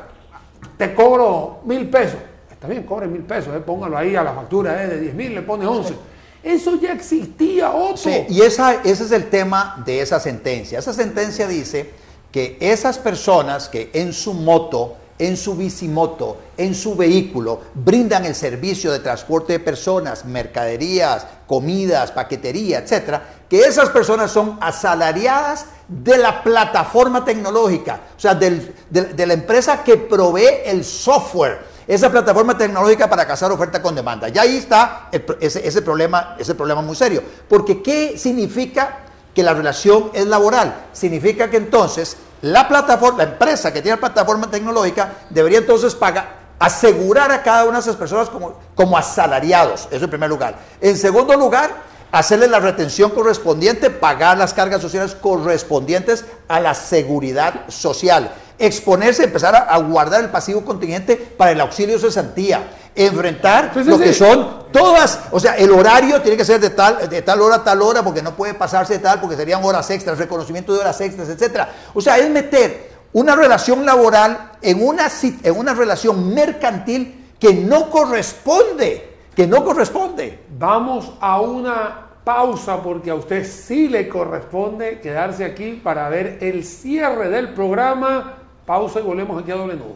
te 0.78 0.94
cobro 0.94 1.60
mil 1.64 1.88
pesos. 1.90 2.20
Está 2.52 2.68
bien, 2.68 2.84
cobre 2.84 3.08
mil 3.08 3.22
pesos, 3.22 3.56
eh, 3.56 3.60
póngalo 3.60 3.98
ahí 3.98 4.16
a 4.16 4.24
la 4.24 4.34
factura 4.34 4.84
eh, 4.84 4.88
de 4.88 5.00
10 5.00 5.16
mil, 5.16 5.36
le 5.36 5.42
pone 5.44 5.66
11. 5.66 5.96
Eso 6.44 6.80
ya 6.80 6.94
existía, 6.94 7.72
Otto. 7.72 7.98
Sí, 7.98 8.26
y 8.30 8.42
ese 8.42 8.80
es 8.84 9.12
el 9.12 9.30
tema 9.30 9.82
de 9.86 10.02
esa 10.02 10.20
sentencia. 10.20 10.80
Esa 10.80 10.94
sentencia 10.94 11.48
dice 11.48 11.92
que 12.32 12.58
esas 12.60 12.98
personas 12.98 13.70
que 13.70 13.92
en 13.94 14.14
su 14.14 14.34
moto 14.34 14.96
en 15.22 15.38
su 15.38 15.56
bicimoto, 15.56 16.38
en 16.58 16.74
su 16.74 16.96
vehículo, 16.96 17.62
brindan 17.76 18.26
el 18.26 18.34
servicio 18.34 18.92
de 18.92 18.98
transporte 18.98 19.54
de 19.54 19.60
personas, 19.60 20.26
mercaderías, 20.26 21.28
comidas, 21.46 22.12
paquetería, 22.12 22.80
etcétera, 22.80 23.24
que 23.48 23.60
esas 23.60 23.90
personas 23.90 24.32
son 24.32 24.58
asalariadas 24.60 25.68
de 25.88 26.18
la 26.18 26.42
plataforma 26.42 27.24
tecnológica, 27.24 28.00
o 28.18 28.20
sea, 28.20 28.34
de, 28.34 28.74
la 28.90 29.34
empresa 29.34 29.84
que 29.84 29.98
provee 29.98 30.64
el 30.66 30.84
software, 30.84 31.60
esa 31.88 32.10
plataforma 32.10 32.58
tecnológica 32.58 33.10
para 33.10 33.26
cazar 33.26 33.52
oferta 33.52 33.82
con 33.82 33.96
demanda. 33.96 34.30
Y 34.30 34.38
ahí 34.38 34.58
está 34.58 35.10
ese, 35.12 35.68
ese, 35.68 35.82
problema, 35.82 36.36
ese 36.38 36.56
problema 36.56 36.82
muy 36.82 36.96
serio. 36.96 37.24
Porque 37.48 37.82
¿qué 37.82 38.18
significa 38.18 39.00
que 39.34 39.44
la 39.44 39.54
relación 39.54 40.12
es 40.14 40.26
laboral? 40.28 40.88
Significa 40.94 41.50
que 41.50 41.58
entonces 41.58 42.18
la 42.42 42.68
plataforma, 42.68 43.20
la 43.20 43.32
empresa 43.32 43.72
que 43.72 43.82
tiene 43.82 43.98
la 43.98 44.02
plataforma 44.02 44.50
tecnológica 44.50 45.14
debería 45.30 45.60
entonces 45.60 45.94
pagar, 45.94 46.42
asegurar 46.58 47.32
a 47.32 47.44
cada 47.44 47.66
una 47.66 47.74
de 47.74 47.82
esas 47.82 47.96
personas 47.96 48.30
como, 48.30 48.54
como 48.76 48.98
asalariados, 48.98 49.88
eso 49.92 50.06
en 50.06 50.10
primer 50.10 50.30
lugar. 50.30 50.56
En 50.80 50.98
segundo 50.98 51.36
lugar, 51.36 51.72
hacerle 52.12 52.48
la 52.48 52.60
retención 52.60 53.12
correspondiente, 53.12 53.90
pagar 53.90 54.38
las 54.38 54.54
cargas 54.54 54.82
sociales 54.82 55.16
correspondientes 55.16 56.26
a 56.48 56.60
la 56.60 56.74
seguridad 56.74 57.70
social, 57.70 58.32
exponerse, 58.60 59.24
empezar 59.24 59.56
a, 59.56 59.78
guardar 59.80 60.24
el 60.24 60.30
pasivo 60.30 60.64
contingente 60.64 61.16
para 61.16 61.52
el 61.52 61.62
auxilio 61.62 61.96
de 61.96 62.02
cesantía, 62.02 62.72
enfrentar 62.94 63.72
pues 63.74 63.86
lo 63.88 63.98
que 63.98 64.14
son 64.14 64.66
todas, 64.72 65.20
o 65.32 65.40
sea, 65.40 65.56
el 65.56 65.72
horario 65.72 66.22
tiene 66.22 66.38
que 66.38 66.46
ser 66.46 66.60
de 66.60 66.70
tal, 66.70 67.10
de 67.10 67.22
tal 67.22 67.42
hora 67.42 67.58
a 67.58 67.64
tal 67.64 67.82
hora, 67.82 68.04
porque 68.04 68.22
no 68.22 68.36
puede 68.36 68.54
pasarse 68.54 68.94
de 68.94 69.00
tal, 69.00 69.20
porque 69.22 69.36
serían 69.36 69.64
horas 69.64 69.90
extras, 69.90 70.18
reconocimiento 70.18 70.74
de 70.74 70.80
horas 70.80 71.00
extras, 71.02 71.30
etcétera. 71.30 71.70
O 71.94 72.02
sea, 72.02 72.18
es 72.18 72.30
meter 72.30 72.92
una 73.14 73.36
relación 73.36 73.86
laboral 73.86 74.52
en 74.62 74.86
una, 74.86 75.08
en 75.22 75.58
una 75.58 75.74
relación 75.74 76.34
mercantil 76.34 77.34
que 77.40 77.54
no 77.54 77.90
corresponde, 77.90 79.16
que 79.36 79.48
no 79.48 79.64
corresponde. 79.66 80.41
Vamos 80.62 81.12
a 81.20 81.42
una 81.42 82.06
pausa 82.24 82.84
porque 82.84 83.10
a 83.10 83.16
usted 83.16 83.48
sí 83.48 83.88
le 83.88 84.08
corresponde 84.08 85.00
quedarse 85.00 85.44
aquí 85.44 85.82
para 85.84 86.08
ver 86.08 86.38
el 86.40 86.64
cierre 86.64 87.30
del 87.30 87.56
programa. 87.56 88.36
Pausa 88.64 89.00
y 89.00 89.02
volvemos 89.02 89.42
aquí 89.42 89.50
a 89.50 89.56
doble 89.56 89.74
nudo. 89.74 89.96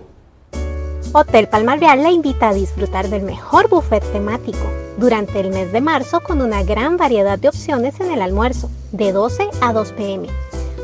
Hotel 1.13 1.47
Palmar 1.49 1.79
Real 1.79 2.01
le 2.01 2.09
invita 2.09 2.49
a 2.49 2.53
disfrutar 2.55 3.09
del 3.09 3.21
mejor 3.21 3.69
buffet 3.69 4.03
temático 4.11 4.65
durante 4.97 5.39
el 5.39 5.51
mes 5.51 5.71
de 5.71 5.81
marzo 5.81 6.21
con 6.21 6.41
una 6.41 6.63
gran 6.63 6.97
variedad 6.97 7.37
de 7.37 7.49
opciones 7.49 7.99
en 7.99 8.09
el 8.09 8.23
almuerzo, 8.23 8.71
de 8.91 9.11
12 9.11 9.47
a 9.61 9.71
2 9.71 9.91
pm. 9.91 10.27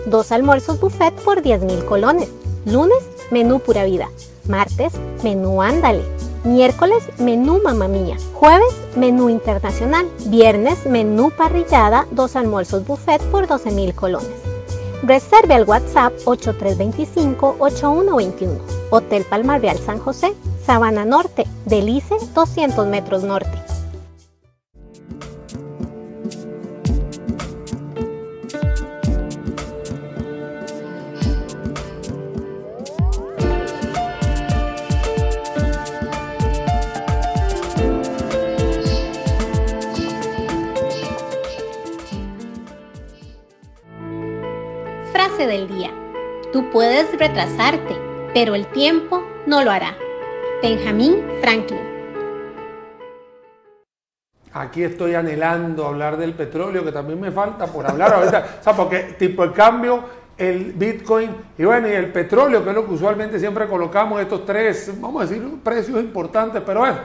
Dos 0.05 0.31
almuerzos 0.31 0.79
buffet 0.79 1.15
por 1.23 1.41
10 1.41 1.63
mil 1.63 1.83
colones. 1.85 2.29
Lunes, 2.65 3.03
menú 3.31 3.59
pura 3.59 3.83
vida. 3.85 4.09
Martes, 4.47 4.93
menú 5.23 5.59
ándale. 5.59 6.20
Miércoles, 6.43 7.03
menú 7.19 7.59
mamá 7.63 7.87
mía. 7.87 8.17
Jueves, 8.33 8.73
menú 8.95 9.29
internacional. 9.29 10.09
Viernes, 10.25 10.87
menú 10.87 11.29
parrillada, 11.29 12.07
dos 12.09 12.35
almuerzos 12.35 12.83
buffet 12.83 13.21
por 13.29 13.45
12 13.45 13.69
mil 13.69 13.93
colones. 13.93 14.27
Reserve 15.03 15.53
al 15.53 15.65
WhatsApp 15.65 16.13
8325-8121. 16.25 18.57
Hotel 18.89 19.23
Palmar 19.29 19.61
Real 19.61 19.77
San 19.77 19.99
José, 19.99 20.33
Sabana 20.65 21.05
Norte, 21.05 21.45
Delice, 21.65 22.15
200 22.33 22.87
metros 22.87 23.23
norte. 23.23 23.70
Tú 46.51 46.69
puedes 46.69 47.09
retrasarte, 47.17 47.95
pero 48.33 48.55
el 48.55 48.67
tiempo 48.67 49.23
no 49.47 49.63
lo 49.63 49.71
hará. 49.71 49.95
Benjamin 50.61 51.23
Franklin. 51.41 51.79
Aquí 54.51 54.83
estoy 54.83 55.15
anhelando 55.15 55.85
hablar 55.85 56.17
del 56.17 56.33
petróleo, 56.33 56.83
que 56.83 56.91
también 56.91 57.21
me 57.21 57.31
falta 57.31 57.67
por 57.67 57.89
hablar 57.89 58.13
ahorita. 58.13 58.57
o 58.59 58.63
sea, 58.63 58.73
porque 58.73 59.15
tipo 59.17 59.45
el 59.45 59.53
cambio, 59.53 60.03
el 60.37 60.73
Bitcoin 60.73 61.33
y 61.57 61.63
bueno, 61.63 61.87
y 61.87 61.93
el 61.93 62.11
petróleo, 62.11 62.61
que 62.65 62.71
es 62.71 62.75
lo 62.75 62.85
que 62.85 62.95
usualmente 62.95 63.39
siempre 63.39 63.65
colocamos, 63.65 64.19
estos 64.19 64.45
tres, 64.45 64.91
vamos 64.99 65.21
a 65.21 65.27
decir, 65.27 65.59
precios 65.63 66.01
importantes, 66.01 66.61
pero 66.65 66.81
bueno, 66.81 66.97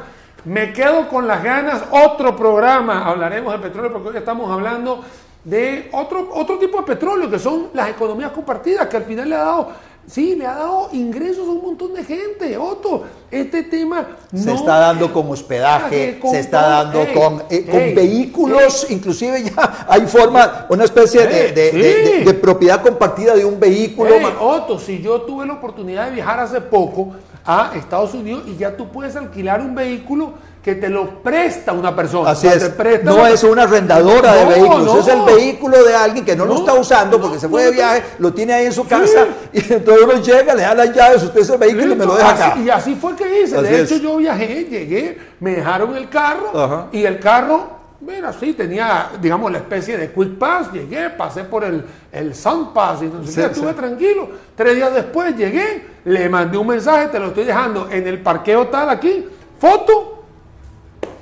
me 0.44 0.72
quedo 0.72 1.08
con 1.08 1.24
las 1.28 1.44
ganas. 1.44 1.84
Otro 1.92 2.34
programa, 2.34 3.06
hablaremos 3.06 3.52
de 3.52 3.60
petróleo, 3.60 3.92
porque 3.92 4.08
hoy 4.08 4.16
estamos 4.16 4.50
hablando 4.50 5.04
de 5.46 5.88
otro, 5.92 6.28
otro 6.34 6.58
tipo 6.58 6.78
de 6.78 6.82
petróleo, 6.82 7.30
que 7.30 7.38
son 7.38 7.68
las 7.72 7.90
economías 7.90 8.32
compartidas, 8.32 8.88
que 8.88 8.96
al 8.96 9.04
final 9.04 9.28
le 9.28 9.36
ha 9.36 9.44
dado, 9.44 9.68
sí, 10.04 10.34
le 10.34 10.44
ha 10.44 10.54
dado 10.54 10.88
ingresos 10.92 11.46
a 11.46 11.52
un 11.52 11.62
montón 11.62 11.94
de 11.94 12.02
gente. 12.02 12.56
Otto, 12.56 13.04
este 13.30 13.62
tema... 13.62 14.08
Se 14.34 14.52
está 14.52 14.78
dando 14.78 15.12
con 15.12 15.30
hospedaje, 15.30 16.18
se 16.28 16.40
está 16.40 16.82
dando 16.82 17.06
con, 17.14 17.44
eh, 17.48 17.64
con 17.64 17.94
vehículos, 17.94 18.90
inclusive 18.90 19.44
ya 19.44 19.86
hay 19.88 20.04
forma, 20.08 20.66
una 20.68 20.82
especie 20.82 21.24
de, 21.24 21.52
de, 21.52 22.34
propiedad 22.34 22.82
compartida 22.82 23.36
de 23.36 23.44
un 23.44 23.60
vehículo. 23.60 24.16
Otto, 24.40 24.80
si 24.80 25.00
yo 25.00 25.22
tuve 25.22 25.46
la 25.46 25.52
oportunidad 25.52 26.06
de 26.06 26.16
viajar 26.16 26.40
hace 26.40 26.60
poco 26.60 27.12
a 27.44 27.70
Estados 27.76 28.14
Unidos 28.14 28.42
y 28.48 28.56
ya 28.56 28.76
tú 28.76 28.88
puedes 28.88 29.14
alquilar 29.14 29.60
un 29.60 29.76
vehículo 29.76 30.32
que 30.66 30.74
te 30.74 30.88
lo 30.88 31.22
presta 31.22 31.72
una 31.72 31.94
persona. 31.94 32.32
Así 32.32 32.48
es. 32.48 32.72
no 33.04 33.24
es 33.24 33.44
una 33.44 33.62
arrendadora 33.62 34.34
de 34.34 34.46
vehículos, 34.46 34.98
es 34.98 35.14
el 35.14 35.22
vehículo 35.22 35.84
de 35.84 35.94
alguien 35.94 36.24
que 36.24 36.34
no, 36.34 36.44
lo 36.44 36.56
está 36.56 36.74
usando 36.74 37.20
porque 37.20 37.38
se 37.38 37.48
fue 37.48 37.66
de 37.66 37.70
viaje, 37.70 38.02
lo 38.18 38.34
tiene 38.34 38.52
ahí 38.52 38.66
en 38.66 38.72
su 38.72 38.84
casa 38.84 39.28
y 39.52 39.58
entonces 39.72 40.04
uno 40.04 40.20
llega, 40.20 40.56
le 40.56 40.62
da 40.62 40.74
las 40.74 40.92
llaves, 40.92 41.22
usted 41.22 41.42
ese 41.42 41.56
vehículo 41.56 41.92
y 41.92 41.94
me 41.94 42.04
lo 42.04 42.16
deja 42.16 42.30
acá. 42.30 42.58
Y 42.58 42.68
así 42.68 42.96
fue 42.96 43.14
que 43.14 43.42
hice. 43.42 43.62
de 43.62 43.82
hecho, 43.82 43.98
yo 43.98 44.16
viajé, 44.16 44.64
llegué, 44.64 45.16
me 45.38 45.52
dejaron 45.54 45.94
el 45.94 46.08
carro 46.08 46.88
y 46.90 47.04
el 47.04 47.20
carro 47.20 47.76
bueno, 48.00 48.32
sí, 48.32 48.52
tenía, 48.52 49.10
digamos, 49.22 49.52
la 49.52 49.58
especie 49.58 49.96
de 49.96 50.10
quick 50.10 50.36
pass, 50.36 50.72
llegué, 50.72 51.10
pasé 51.10 51.44
por 51.44 51.62
el, 51.62 51.84
el 52.10 52.34
Sun 52.34 52.74
Pass 52.74 53.02
y 53.02 53.06
no 53.06 53.22
estuve 53.22 53.72
tranquilo. 53.72 54.28
Tres 54.54 54.74
días 54.74 54.92
después 54.92 55.34
llegué, 55.36 55.86
le 56.04 56.28
mandé 56.28 56.58
un 56.58 56.66
mensaje, 56.66 57.06
te 57.06 57.20
lo 57.20 57.28
estoy 57.28 57.44
dejando 57.44 57.88
en 57.88 58.06
el 58.06 58.20
parqueo 58.20 58.66
tal 58.66 58.90
aquí, 58.90 59.26
foto, 59.58 60.15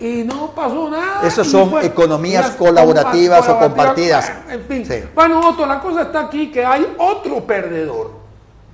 y 0.05 0.23
no 0.23 0.51
pasó 0.51 0.91
nada. 0.91 1.27
Esas 1.27 1.47
son 1.47 1.83
economías 1.83 2.51
colaborativas 2.51 3.49
o 3.49 3.59
compartidas. 3.59 4.31
En 4.51 4.63
fin. 4.65 5.09
Bueno, 5.15 5.49
Otto, 5.49 5.65
la 5.65 5.81
cosa 5.81 6.03
está 6.03 6.21
aquí 6.21 6.51
que 6.51 6.65
hay 6.65 6.95
otro 6.99 7.43
perdedor. 7.45 8.11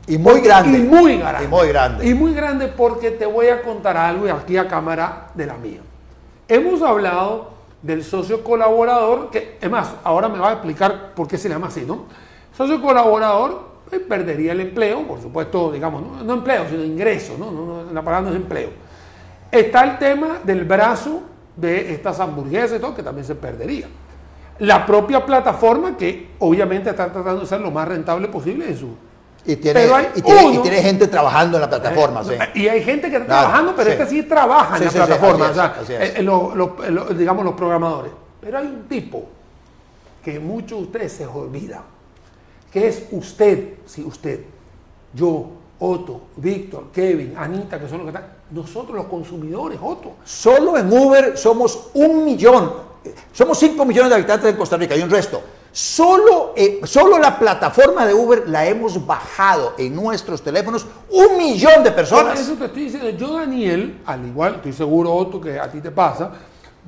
Y 0.08 0.18
muy 0.18 0.40
grande. 0.40 0.78
Y 0.78 0.82
muy 0.82 1.18
grande. 1.18 1.44
Y 1.44 1.48
muy 1.48 1.68
grande. 1.68 2.08
Y 2.08 2.14
muy 2.14 2.34
grande 2.34 2.66
porque 2.66 3.12
te 3.12 3.26
voy 3.26 3.46
a 3.46 3.62
contar 3.62 3.96
algo 3.96 4.26
y 4.26 4.30
aquí 4.30 4.56
a 4.56 4.66
cámara 4.66 5.28
de 5.34 5.46
la 5.46 5.54
mía. 5.54 5.80
Hemos 6.48 6.82
hablado 6.82 7.50
del 7.80 8.02
socio 8.02 8.42
colaborador, 8.42 9.30
que 9.30 9.56
es 9.60 9.70
más, 9.70 9.94
ahora 10.02 10.28
me 10.28 10.40
va 10.40 10.50
a 10.50 10.52
explicar 10.54 11.14
por 11.14 11.28
qué 11.28 11.38
se 11.38 11.48
llama 11.48 11.68
así, 11.68 11.82
¿no? 11.86 12.06
Socio 12.56 12.82
colaborador 12.82 13.70
pues, 13.88 14.02
perdería 14.02 14.50
el 14.50 14.60
empleo, 14.60 15.06
por 15.06 15.22
supuesto, 15.22 15.70
digamos, 15.70 16.24
no, 16.24 16.34
empleo, 16.34 16.68
sino 16.68 16.84
ingreso, 16.84 17.36
¿no? 17.38 17.52
No, 17.52 17.92
la 17.92 18.02
palabra 18.02 18.28
no 18.28 18.34
es 18.34 18.42
empleo. 18.42 18.89
Está 19.50 19.84
el 19.84 19.98
tema 19.98 20.38
del 20.44 20.64
brazo 20.64 21.22
de 21.56 21.92
estas 21.92 22.20
hamburguesas 22.20 22.78
y 22.78 22.80
todo, 22.80 22.94
que 22.94 23.02
también 23.02 23.26
se 23.26 23.34
perdería. 23.34 23.88
La 24.60 24.86
propia 24.86 25.24
plataforma, 25.24 25.96
que 25.96 26.30
obviamente 26.38 26.90
está 26.90 27.10
tratando 27.12 27.40
de 27.40 27.46
ser 27.46 27.60
lo 27.60 27.70
más 27.70 27.88
rentable 27.88 28.28
posible 28.28 28.68
en 28.68 28.78
su... 28.78 28.94
Y 29.46 29.56
tiene, 29.56 29.86
y, 30.14 30.20
tiene, 30.60 30.82
gente 30.82 31.06
trabajando 31.06 31.56
en 31.56 31.62
la 31.62 31.70
plataforma, 31.70 32.22
sí. 32.22 32.32
Y 32.54 32.68
hay 32.68 32.84
gente 32.84 33.08
que 33.08 33.16
está 33.16 33.26
trabajando, 33.26 33.74
pero 33.74 33.90
este 33.90 34.06
sí 34.06 34.22
trabaja 34.24 34.76
en 34.76 34.84
la 34.84 34.90
plataforma, 34.90 35.50
o 35.50 35.54
sea, 35.54 37.14
digamos 37.16 37.44
los 37.44 37.54
programadores. 37.54 38.12
Pero 38.38 38.58
hay 38.58 38.66
un 38.66 38.86
tipo 38.86 39.24
que 40.22 40.38
muchos 40.38 40.78
de 40.78 40.84
ustedes 40.84 41.12
se 41.12 41.26
olvidan, 41.26 41.82
que 42.70 42.88
es 42.88 43.06
usted, 43.12 43.78
si 43.86 44.02
usted, 44.02 44.40
yo, 45.14 45.52
Otto, 45.80 46.20
Víctor, 46.36 46.90
Kevin, 46.92 47.34
Anita, 47.36 47.80
que 47.80 47.88
son 47.88 47.98
los 47.98 48.10
que 48.10 48.16
están, 48.16 48.32
nosotros 48.50 48.96
los 48.96 49.06
consumidores, 49.06 49.78
Otto. 49.82 50.16
Solo 50.24 50.76
en 50.76 50.92
Uber 50.92 51.36
somos 51.38 51.88
un 51.94 52.24
millón, 52.24 52.72
somos 53.32 53.58
5 53.58 53.84
millones 53.84 54.10
de 54.10 54.16
habitantes 54.16 54.50
en 54.50 54.56
Costa 54.56 54.76
Rica 54.76 54.94
y 54.94 55.02
un 55.02 55.10
resto. 55.10 55.40
Solo, 55.72 56.52
eh, 56.56 56.80
solo 56.84 57.18
la 57.18 57.38
plataforma 57.38 58.04
de 58.04 58.12
Uber 58.12 58.48
la 58.48 58.66
hemos 58.66 59.06
bajado 59.06 59.74
en 59.78 59.94
nuestros 59.94 60.42
teléfonos 60.42 60.84
un 61.10 61.38
millón 61.38 61.84
de 61.84 61.92
personas. 61.92 62.40
eso 62.40 62.54
te 62.54 62.64
estoy 62.64 62.84
diciendo. 62.84 63.10
Yo, 63.10 63.34
Daniel, 63.34 64.00
al 64.04 64.26
igual, 64.26 64.56
estoy 64.56 64.72
seguro, 64.72 65.14
Otto, 65.14 65.40
que 65.40 65.60
a 65.60 65.70
ti 65.70 65.80
te 65.80 65.92
pasa, 65.92 66.32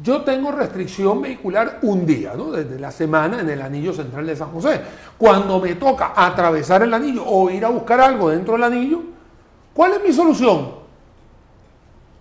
yo 0.00 0.22
tengo 0.22 0.52
restricción 0.52 1.20
vehicular 1.20 1.80
un 1.82 2.06
día, 2.06 2.32
¿no? 2.36 2.50
desde 2.50 2.78
la 2.78 2.90
semana 2.90 3.40
en 3.40 3.50
el 3.50 3.60
anillo 3.60 3.92
central 3.92 4.26
de 4.26 4.36
San 4.36 4.50
José. 4.50 4.80
Cuando 5.18 5.60
me 5.60 5.74
toca 5.74 6.12
atravesar 6.16 6.82
el 6.82 6.94
anillo 6.94 7.24
o 7.26 7.50
ir 7.50 7.64
a 7.64 7.68
buscar 7.68 8.00
algo 8.00 8.30
dentro 8.30 8.54
del 8.54 8.62
anillo, 8.62 9.00
¿cuál 9.74 9.94
es 9.94 10.02
mi 10.02 10.12
solución? 10.12 10.74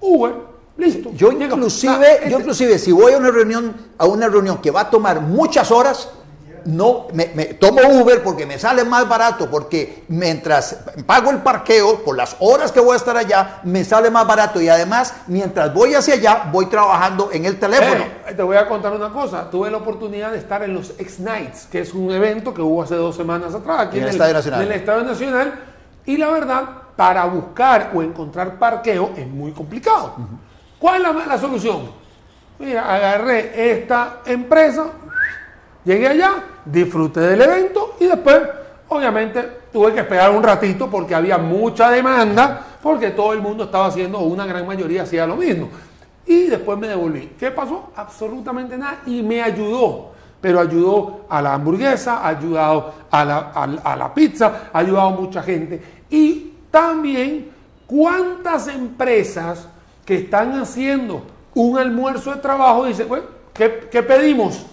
Uber, 0.02 0.34
listo. 0.78 1.12
Yo 1.14 1.32
inclusive, 1.32 1.94
yo 1.94 2.24
este 2.24 2.34
inclusive 2.34 2.80
si 2.80 2.92
voy 2.92 3.14
a 3.14 3.18
una 3.18 3.32
reunión, 3.32 3.74
a 3.98 4.06
una 4.06 4.28
reunión 4.28 4.58
que 4.58 4.72
va 4.72 4.82
a 4.82 4.90
tomar 4.90 5.22
muchas 5.22 5.72
horas, 5.72 6.10
no 6.66 7.08
me, 7.14 7.26
tomo 7.56 7.82
Uber 7.82 8.24
porque 8.24 8.46
me 8.46 8.60
sale 8.60 8.84
más 8.84 9.08
barato, 9.08 9.50
porque 9.50 10.04
mientras 10.08 10.78
pago 11.06 11.32
el 11.32 11.38
parqueo 11.40 12.04
por 12.04 12.16
las 12.16 12.36
horas 12.40 12.72
que 12.72 12.80
voy 12.80 12.94
a 12.94 12.98
estar 12.98 13.16
allá, 13.18 13.60
me 13.64 13.84
sale 13.84 14.10
más 14.10 14.26
barato 14.28 14.62
y 14.62 14.70
además 14.70 15.14
mientras 15.28 15.74
voy 15.74 15.94
hacia 15.94 16.16
allá 16.16 16.50
voy 16.52 16.68
trabajando 16.68 17.30
en 17.32 17.46
el 17.46 17.60
teléfono. 17.60 18.06
Eh, 18.28 18.34
te 18.36 18.44
voy 18.44 18.58
a 18.58 18.68
contar 18.68 18.94
una 18.94 19.10
cosa, 19.10 19.50
tuve 19.50 19.72
la 19.72 19.78
oportunidad 19.78 20.32
de 20.32 20.38
estar 20.38 20.64
en 20.64 20.74
los 20.74 20.92
X-Nights, 20.98 21.68
que 21.72 21.82
es 21.82 21.94
un 21.94 22.12
evento 22.12 22.54
que 22.54 22.62
hubo 22.62 22.84
hace 22.84 22.96
dos 22.96 23.16
semanas 23.16 23.54
atrás 23.54 23.88
aquí 23.88 23.98
en, 23.98 24.04
el, 24.04 24.10
Estadio 24.10 24.34
Nacional. 24.34 24.62
En 24.62 24.68
el 24.68 24.74
Estadio 24.74 25.04
Nacional 25.04 25.60
y 26.06 26.18
la 26.18 26.30
verdad, 26.30 26.64
para 26.96 27.26
buscar 27.26 27.92
o 27.94 28.02
encontrar 28.02 28.58
parqueo 28.58 29.12
es 29.18 29.28
muy 29.28 29.52
complicado. 29.52 30.16
¿Cuál 30.80 31.06
es 31.06 31.28
la 31.28 31.38
solución? 31.38 32.02
Mira, 32.60 32.94
agarré 32.94 33.72
esta 33.72 34.20
empresa, 34.26 34.86
Llegué 35.84 36.08
allá, 36.08 36.44
disfruté 36.66 37.22
del 37.22 37.42
evento 37.42 37.96
y 38.00 38.06
después, 38.06 38.40
obviamente, 38.90 39.42
tuve 39.72 39.94
que 39.94 40.02
esperar 40.02 40.32
un 40.32 40.44
ratito 40.44 40.90
porque 40.90 41.16
había 41.16 41.38
mucha 41.38 41.90
demanda, 41.90 42.66
porque 42.82 43.12
todo 43.12 43.34
el 43.34 43.42
mundo 43.42 43.66
estaba 43.66 43.88
haciendo, 43.88 44.20
o 44.20 44.24
una 44.24 44.46
gran 44.46 44.66
mayoría 44.66 45.04
hacía 45.04 45.26
lo 45.26 45.36
mismo. 45.36 45.70
Y 46.26 46.48
después 46.48 46.78
me 46.78 46.88
devolví. 46.88 47.34
¿Qué 47.40 47.52
pasó? 47.52 47.92
Absolutamente 47.96 48.78
nada 48.78 49.02
y 49.06 49.22
me 49.22 49.42
ayudó. 49.42 50.12
Pero 50.40 50.60
ayudó 50.60 51.26
a 51.30 51.42
la 51.42 51.54
hamburguesa, 51.54 52.18
ha 52.18 52.30
ayudado 52.30 52.94
a 53.12 53.26
la, 53.26 53.38
a 53.84 53.96
la 53.96 54.14
pizza, 54.14 54.70
ayudado 54.74 55.08
a 55.08 55.12
mucha 55.12 55.44
gente. 55.44 55.82
Y 56.10 56.54
también, 56.72 57.52
¿cuántas 57.86 58.68
empresas 58.68 59.68
que 60.06 60.16
están 60.16 60.60
haciendo 60.60 61.22
un 61.54 61.78
almuerzo 61.78 62.32
de 62.32 62.38
trabajo 62.38 62.86
dicen, 62.86 63.08
bueno, 63.08 63.26
¿qué, 63.54 63.88
qué 63.92 64.02
pedimos? 64.02 64.66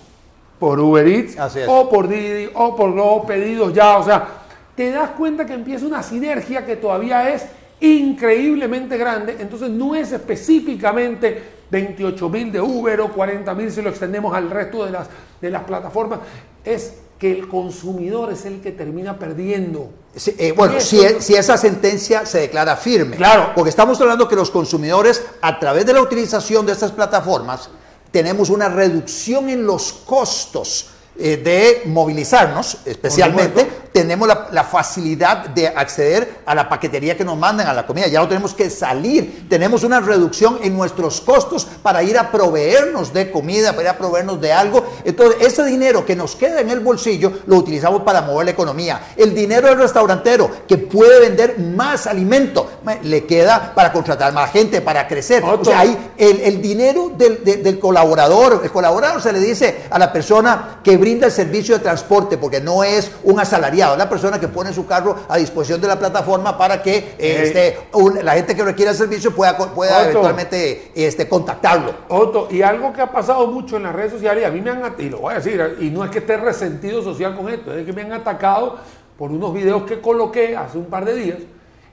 Por 0.58 0.80
Uber 0.80 1.06
Eats 1.06 1.36
o 1.66 1.88
por 1.88 2.08
Didi 2.08 2.50
o 2.54 2.74
por 2.74 2.90
los 2.90 3.24
pedidos 3.24 3.72
ya. 3.72 3.98
O 3.98 4.04
sea, 4.04 4.26
te 4.74 4.90
das 4.90 5.10
cuenta 5.10 5.46
que 5.46 5.54
empieza 5.54 5.86
una 5.86 6.02
sinergia 6.02 6.64
que 6.64 6.76
todavía 6.76 7.32
es 7.32 7.44
increíblemente 7.80 8.96
grande. 8.96 9.36
Entonces 9.38 9.70
no 9.70 9.94
es 9.94 10.12
específicamente 10.12 11.42
28 11.70 12.28
mil 12.28 12.52
de 12.52 12.60
Uber 12.60 13.00
o 13.00 13.12
40 13.12 13.54
mil 13.54 13.70
si 13.70 13.82
lo 13.82 13.90
extendemos 13.90 14.34
al 14.34 14.50
resto 14.50 14.84
de 14.84 14.90
las, 14.90 15.08
de 15.40 15.50
las 15.50 15.64
plataformas. 15.64 16.20
Es 16.64 16.94
que 17.18 17.32
el 17.32 17.48
consumidor 17.48 18.32
es 18.32 18.44
el 18.44 18.60
que 18.60 18.70
termina 18.70 19.18
perdiendo. 19.18 19.90
Eh, 20.38 20.52
bueno, 20.56 20.80
si, 20.80 21.00
si, 21.18 21.34
esa 21.34 21.56
sentencia 21.56 22.24
se 22.24 22.38
declara 22.40 22.76
firme. 22.76 23.16
Claro. 23.16 23.52
Porque 23.54 23.70
estamos 23.70 24.00
hablando 24.00 24.28
que 24.28 24.36
los 24.36 24.50
consumidores, 24.50 25.24
a 25.40 25.58
través 25.58 25.84
de 25.86 25.94
la 25.94 26.00
utilización 26.00 26.64
de 26.64 26.72
estas 26.72 26.92
plataformas, 26.92 27.70
tenemos 28.10 28.50
una 28.50 28.68
reducción 28.68 29.48
en 29.50 29.66
los 29.66 29.92
costos 29.92 30.86
eh, 31.20 31.36
de 31.36 31.82
movilizarnos, 31.90 32.78
especialmente, 32.84 33.66
tenemos 33.92 34.28
la, 34.28 34.62
facilidad 34.62 35.48
de 35.48 35.66
acceder 35.66 36.42
a 36.46 36.54
la 36.54 36.68
paquetería 36.68 37.16
que 37.16 37.24
nos 37.24 37.36
mandan, 37.36 37.66
a 37.66 37.74
la 37.74 37.84
comida, 37.84 38.06
ya 38.06 38.20
no 38.20 38.28
tenemos 38.28 38.54
que 38.54 38.70
salir, 38.70 39.48
tenemos 39.48 39.82
una 39.82 39.98
reducción 39.98 40.60
en 40.62 40.76
nuestros 40.76 41.20
costos 41.20 41.66
para 41.82 42.04
ir 42.04 42.16
a 42.16 42.30
proveernos 42.30 43.12
de 43.12 43.32
comida, 43.32 43.72
para 43.72 43.82
ir 43.82 43.88
a 43.88 43.98
proveernos 43.98 44.40
de 44.40 44.52
algo. 44.52 44.86
Entonces, 45.04 45.38
ese 45.44 45.64
dinero 45.64 46.06
que 46.06 46.14
nos 46.14 46.36
queda 46.36 46.60
en 46.60 46.70
el 46.70 46.78
bolsillo 46.78 47.32
lo 47.46 47.56
utilizamos 47.56 48.02
para 48.02 48.22
mover 48.22 48.44
la 48.44 48.52
economía. 48.52 49.00
El 49.16 49.34
dinero 49.34 49.66
del 49.66 49.78
restaurantero 49.78 50.48
que 50.68 50.78
puede 50.78 51.18
vender 51.18 51.58
más 51.58 52.06
alimento, 52.06 52.70
le 53.02 53.26
queda 53.26 53.72
para 53.74 53.92
contratar 53.92 54.32
más 54.32 54.52
gente, 54.52 54.80
para 54.80 55.08
crecer. 55.08 55.42
O 55.42 55.64
sea, 55.64 55.80
ahí 55.80 56.12
el, 56.16 56.62
dinero 56.62 57.10
del, 57.16 57.42
del 57.42 57.78
colaborador, 57.80 58.60
el 58.62 58.70
colaborador 58.70 59.20
se 59.20 59.32
le 59.32 59.40
dice 59.40 59.86
a 59.90 59.98
la 59.98 60.12
persona 60.12 60.78
que 60.84 60.96
brinda 61.08 61.26
el 61.26 61.32
servicio 61.32 61.74
de 61.74 61.82
transporte, 61.82 62.36
porque 62.36 62.60
no 62.60 62.84
es 62.84 63.10
un 63.24 63.40
asalariado, 63.40 63.94
es 63.94 63.98
la 63.98 64.10
persona 64.10 64.38
que 64.38 64.46
pone 64.46 64.74
su 64.74 64.86
carro 64.86 65.16
a 65.26 65.38
disposición 65.38 65.80
de 65.80 65.88
la 65.88 65.98
plataforma 65.98 66.58
para 66.58 66.82
que 66.82 67.14
este, 67.18 67.78
la 68.22 68.32
gente 68.34 68.54
que 68.54 68.62
requiera 68.62 68.90
el 68.90 68.96
servicio 68.96 69.34
pueda, 69.34 69.56
pueda 69.56 70.02
eventualmente 70.02 70.92
este, 70.94 71.26
contactarlo. 71.26 71.94
Otto, 72.08 72.48
y 72.50 72.60
algo 72.60 72.92
que 72.92 73.00
ha 73.00 73.10
pasado 73.10 73.46
mucho 73.46 73.78
en 73.78 73.84
las 73.84 73.94
redes 73.94 74.12
sociales, 74.12 74.42
y 74.42 74.46
a 74.46 74.50
mí 74.50 74.60
me 74.60 74.70
han, 74.70 74.94
y 74.98 75.08
lo 75.08 75.20
voy 75.20 75.32
a 75.32 75.36
decir, 75.36 75.76
y 75.80 75.88
no 75.88 76.04
es 76.04 76.10
que 76.10 76.18
esté 76.18 76.36
resentido 76.36 77.02
social 77.02 77.34
con 77.34 77.48
esto, 77.48 77.72
es 77.74 77.86
que 77.86 77.92
me 77.94 78.02
han 78.02 78.12
atacado 78.12 78.76
por 79.16 79.30
unos 79.30 79.54
videos 79.54 79.84
que 79.84 80.02
coloqué 80.02 80.54
hace 80.56 80.76
un 80.76 80.86
par 80.86 81.06
de 81.06 81.14
días. 81.14 81.38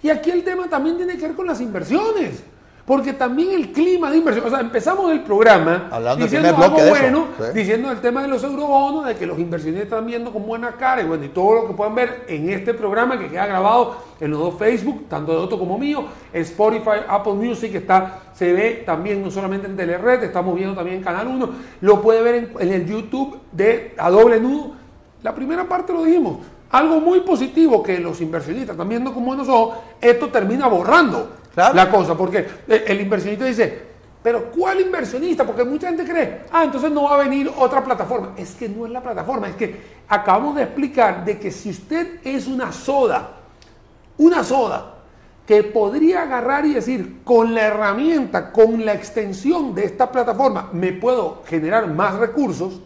Y 0.04 0.10
aquí 0.10 0.30
el 0.30 0.44
tema 0.44 0.70
también 0.70 0.98
tiene 0.98 1.16
que 1.16 1.22
ver 1.22 1.36
con 1.36 1.48
las 1.48 1.62
inversiones. 1.62 2.44
Porque 2.86 3.14
también 3.14 3.52
el 3.52 3.72
clima 3.72 4.12
de 4.12 4.18
inversión, 4.18 4.46
o 4.46 4.50
sea, 4.50 4.60
empezamos 4.60 5.12
el 5.12 5.22
programa 5.22 5.90
diciendo 6.20 6.56
algo 6.56 6.78
bueno, 6.88 7.28
diciendo 7.52 7.92
el 7.92 8.00
tema 8.00 8.22
de 8.22 8.28
los 8.28 8.44
eurobonos, 8.44 9.08
de 9.08 9.16
que 9.16 9.26
los 9.26 9.40
inversionistas 9.40 9.86
están 9.86 10.06
viendo 10.06 10.32
con 10.32 10.46
buena 10.46 10.74
cara 10.74 11.02
y 11.02 11.06
bueno, 11.06 11.26
y 11.26 11.30
todo 11.30 11.56
lo 11.56 11.68
que 11.68 11.74
puedan 11.74 11.96
ver 11.96 12.26
en 12.28 12.48
este 12.52 12.76
programa 12.76 13.18
que 13.18 13.28
queda 13.28 13.48
grabado 13.48 13.96
en 14.20 14.30
los 14.30 14.40
dos 14.40 14.60
Facebook, 14.60 15.06
tanto 15.10 15.32
de 15.32 15.40
Otto 15.40 15.58
como 15.58 15.80
mío, 15.80 16.06
Spotify, 16.32 17.02
Apple 17.08 17.34
Music, 17.34 17.74
está, 17.74 18.20
se 18.36 18.54
ve 18.54 18.84
también 18.86 19.24
no 19.24 19.32
solamente 19.32 19.66
en 19.66 19.76
Telered, 19.76 20.22
estamos 20.22 20.56
viendo 20.56 20.76
también 20.76 20.98
en 20.98 21.04
Canal 21.04 21.26
1, 21.26 21.50
lo 21.82 22.02
puede 22.04 22.22
ver 22.22 22.36
en, 22.36 22.52
en 22.60 22.72
el 22.72 22.86
YouTube 22.86 23.40
de 23.52 23.96
A 23.98 24.12
Doble 24.12 24.40
Nudo. 24.40 24.74
La 25.24 25.34
primera 25.34 25.68
parte 25.68 25.92
lo 25.92 26.04
dijimos, 26.04 26.38
algo 26.70 27.00
muy 27.00 27.22
positivo 27.22 27.82
que 27.82 28.00
los 28.00 28.22
inversionistas 28.22 28.76
están 28.76 28.90
viendo 28.90 29.12
con 29.12 29.26
buenos 29.26 29.50
ojos, 29.50 29.78
esto 30.00 30.28
termina 30.28 30.68
borrando 30.68 31.45
la 31.56 31.90
cosa, 31.90 32.16
porque 32.16 32.46
el 32.68 33.02
inversionista 33.02 33.46
dice, 33.46 33.96
pero 34.22 34.52
¿cuál 34.52 34.82
inversionista? 34.82 35.46
Porque 35.46 35.64
mucha 35.64 35.88
gente 35.88 36.04
cree, 36.04 36.42
ah, 36.52 36.64
entonces 36.64 36.92
no 36.92 37.04
va 37.04 37.16
a 37.16 37.18
venir 37.20 37.52
otra 37.58 37.84
plataforma. 37.84 38.34
Es 38.36 38.56
que 38.56 38.68
no 38.68 38.86
es 38.86 38.92
la 38.92 39.02
plataforma, 39.02 39.48
es 39.48 39.56
que 39.56 39.80
acabamos 40.08 40.56
de 40.56 40.64
explicar 40.64 41.24
de 41.24 41.38
que 41.38 41.52
si 41.52 41.70
usted 41.70 42.20
es 42.24 42.48
una 42.48 42.72
soda, 42.72 43.30
una 44.18 44.44
soda, 44.44 44.94
que 45.46 45.62
podría 45.62 46.24
agarrar 46.24 46.66
y 46.66 46.74
decir, 46.74 47.22
con 47.24 47.54
la 47.54 47.68
herramienta, 47.68 48.52
con 48.52 48.84
la 48.84 48.94
extensión 48.94 49.76
de 49.76 49.86
esta 49.86 50.12
plataforma, 50.12 50.70
me 50.74 50.92
puedo 50.92 51.44
generar 51.46 51.88
más 51.88 52.16
recursos, 52.16 52.82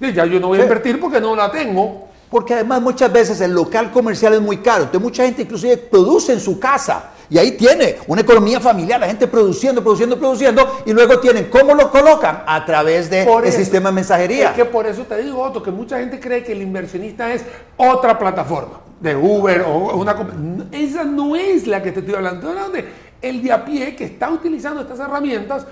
y 0.00 0.12
ya 0.12 0.24
yo 0.24 0.40
no 0.40 0.48
voy 0.48 0.60
a 0.60 0.62
invertir 0.62 0.98
porque 0.98 1.20
no 1.20 1.36
la 1.36 1.50
tengo. 1.50 2.08
Porque 2.30 2.54
además 2.54 2.82
muchas 2.82 3.10
veces 3.10 3.40
el 3.40 3.52
local 3.52 3.90
comercial 3.90 4.34
es 4.34 4.40
muy 4.40 4.58
caro, 4.58 4.84
entonces 4.84 5.00
mucha 5.02 5.24
gente 5.24 5.42
inclusive 5.42 5.76
produce 5.78 6.32
en 6.32 6.40
su 6.40 6.58
casa 6.58 7.12
y 7.30 7.38
ahí 7.38 7.52
tiene 7.52 7.96
una 8.06 8.22
economía 8.22 8.60
familiar, 8.60 9.00
la 9.00 9.06
gente 9.06 9.26
produciendo, 9.26 9.82
produciendo, 9.82 10.18
produciendo, 10.18 10.82
y 10.86 10.92
luego 10.92 11.18
tienen, 11.18 11.50
¿cómo 11.50 11.74
lo 11.74 11.90
colocan? 11.90 12.42
A 12.46 12.64
través 12.64 13.10
del 13.10 13.26
de 13.42 13.52
sistema 13.52 13.90
de 13.90 13.96
mensajería. 13.96 14.50
Es 14.50 14.56
que 14.56 14.64
por 14.64 14.86
eso 14.86 15.02
te 15.02 15.22
digo, 15.22 15.42
Otto, 15.42 15.62
que 15.62 15.70
mucha 15.70 15.98
gente 15.98 16.18
cree 16.18 16.42
que 16.42 16.52
el 16.52 16.62
inversionista 16.62 17.32
es 17.32 17.44
otra 17.76 18.18
plataforma, 18.18 18.80
de 19.00 19.14
Uber 19.14 19.62
o 19.62 19.96
una... 19.96 20.16
Esa 20.72 21.04
no 21.04 21.36
es 21.36 21.66
la 21.66 21.82
que 21.82 21.92
te 21.92 22.00
estoy 22.00 22.14
hablando, 22.14 22.40
estoy 22.40 22.50
hablando 22.50 22.72
de 22.72 23.08
el 23.20 23.42
de 23.42 23.52
a 23.52 23.64
pie 23.64 23.96
que 23.96 24.04
está 24.04 24.30
utilizando 24.30 24.80
estas 24.80 25.00
herramientas 25.00 25.66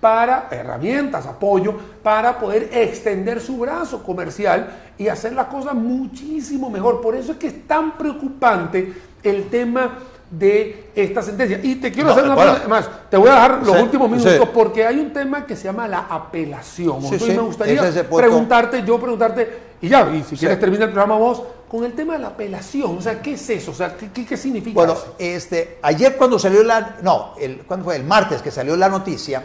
para 0.00 0.48
herramientas, 0.50 1.26
apoyo, 1.26 1.74
para 2.02 2.38
poder 2.38 2.70
extender 2.72 3.40
su 3.40 3.58
brazo 3.58 4.02
comercial 4.02 4.70
y 4.96 5.08
hacer 5.08 5.34
las 5.34 5.46
cosas 5.46 5.74
muchísimo 5.74 6.70
mejor. 6.70 7.00
Por 7.00 7.14
eso 7.14 7.32
es 7.32 7.38
que 7.38 7.48
es 7.48 7.66
tan 7.66 7.98
preocupante 7.98 8.94
el 9.22 9.48
tema 9.48 9.98
de 10.30 10.90
esta 10.94 11.22
sentencia. 11.22 11.60
Y 11.62 11.76
te 11.76 11.90
quiero 11.90 12.10
hacer 12.10 12.24
una 12.24 12.36
pregunta 12.36 12.68
más. 12.68 12.88
Te 13.10 13.16
voy 13.16 13.28
a 13.28 13.34
dejar 13.34 13.62
los 13.64 13.82
últimos 13.82 14.10
minutos 14.10 14.48
porque 14.54 14.86
hay 14.86 14.98
un 14.98 15.12
tema 15.12 15.44
que 15.44 15.56
se 15.56 15.64
llama 15.64 15.88
la 15.88 16.06
apelación. 16.08 17.02
Entonces 17.02 17.36
me 17.36 17.42
gustaría 17.42 17.82
preguntarte, 18.08 18.84
yo 18.84 18.98
preguntarte, 19.00 19.58
y 19.82 19.88
ya, 19.88 20.10
y 20.14 20.22
si 20.22 20.36
quieres 20.36 20.60
terminar 20.60 20.88
el 20.88 20.94
programa 20.94 21.18
vos, 21.18 21.42
con 21.68 21.84
el 21.84 21.92
tema 21.92 22.14
de 22.14 22.20
la 22.20 22.28
apelación. 22.28 22.98
O 22.98 23.00
sea, 23.00 23.20
¿qué 23.22 23.34
es 23.34 23.50
eso? 23.50 23.70
O 23.70 23.74
sea, 23.74 23.96
¿qué, 23.96 24.24
qué, 24.24 24.36
significa 24.36 24.74
bueno, 24.74 24.92
eso? 24.94 25.14
este, 25.18 25.78
ayer 25.82 26.16
cuando 26.16 26.38
salió 26.38 26.62
la, 26.62 26.96
no, 27.02 27.34
el, 27.40 27.58
¿cuándo 27.58 27.84
fue? 27.84 27.96
El 27.96 28.04
martes 28.04 28.42
que 28.42 28.50
salió 28.50 28.76
la 28.76 28.88
noticia, 28.88 29.44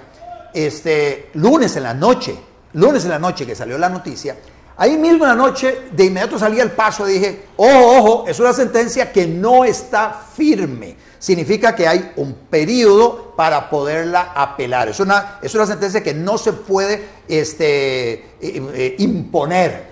este, 0.53 1.29
lunes 1.33 1.75
en 1.75 1.83
la 1.83 1.93
noche, 1.93 2.35
lunes 2.73 3.03
en 3.05 3.11
la 3.11 3.19
noche 3.19 3.45
que 3.45 3.55
salió 3.55 3.77
la 3.77 3.89
noticia, 3.89 4.35
Ahí 4.77 4.97
mismo 4.97 5.23
en 5.23 5.29
la 5.29 5.35
noche, 5.35 5.83
de 5.91 6.05
inmediato 6.05 6.37
salí 6.37 6.59
al 6.59 6.71
paso 6.71 7.07
y 7.07 7.13
dije, 7.13 7.43
ojo, 7.55 7.97
ojo, 7.97 8.25
es 8.27 8.39
una 8.39 8.51
sentencia 8.51 9.11
que 9.11 9.25
no 9.25 9.63
está 9.63 10.21
firme. 10.35 10.97
Significa 11.17 11.73
que 11.73 11.87
hay 11.87 12.11
un 12.17 12.33
periodo 12.49 13.33
para 13.37 13.69
poderla 13.69 14.33
apelar. 14.35 14.89
Es 14.89 14.99
una, 14.99 15.39
es 15.41 15.55
una 15.55 15.65
sentencia 15.65 16.03
que 16.03 16.13
no 16.13 16.37
se 16.37 16.51
puede 16.53 17.07
este, 17.27 18.31
eh, 18.41 18.95
imponer 18.99 19.91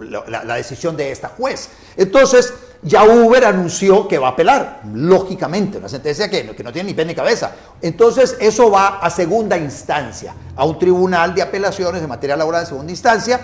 la, 0.00 0.56
decisión 0.56 0.96
de 0.96 1.12
esta 1.12 1.28
juez. 1.28 1.70
Entonces, 1.96 2.52
ya 2.82 3.04
Uber 3.04 3.44
anunció 3.44 4.08
que 4.08 4.18
va 4.18 4.28
a 4.28 4.30
apelar, 4.32 4.82
lógicamente, 4.92 5.78
una 5.78 5.88
sentencia 5.88 6.28
que, 6.28 6.54
que 6.54 6.64
no 6.64 6.72
tiene 6.72 6.88
ni 6.88 6.94
pie 6.94 7.04
ni 7.04 7.14
cabeza. 7.14 7.52
Entonces, 7.80 8.36
eso 8.40 8.70
va 8.70 8.98
a 8.98 9.10
segunda 9.10 9.56
instancia, 9.56 10.34
a 10.56 10.64
un 10.64 10.78
tribunal 10.78 11.34
de 11.36 11.42
apelaciones 11.42 12.00
de 12.00 12.06
materia 12.08 12.36
laboral 12.36 12.62
de 12.62 12.66
segunda 12.66 12.90
instancia 12.90 13.40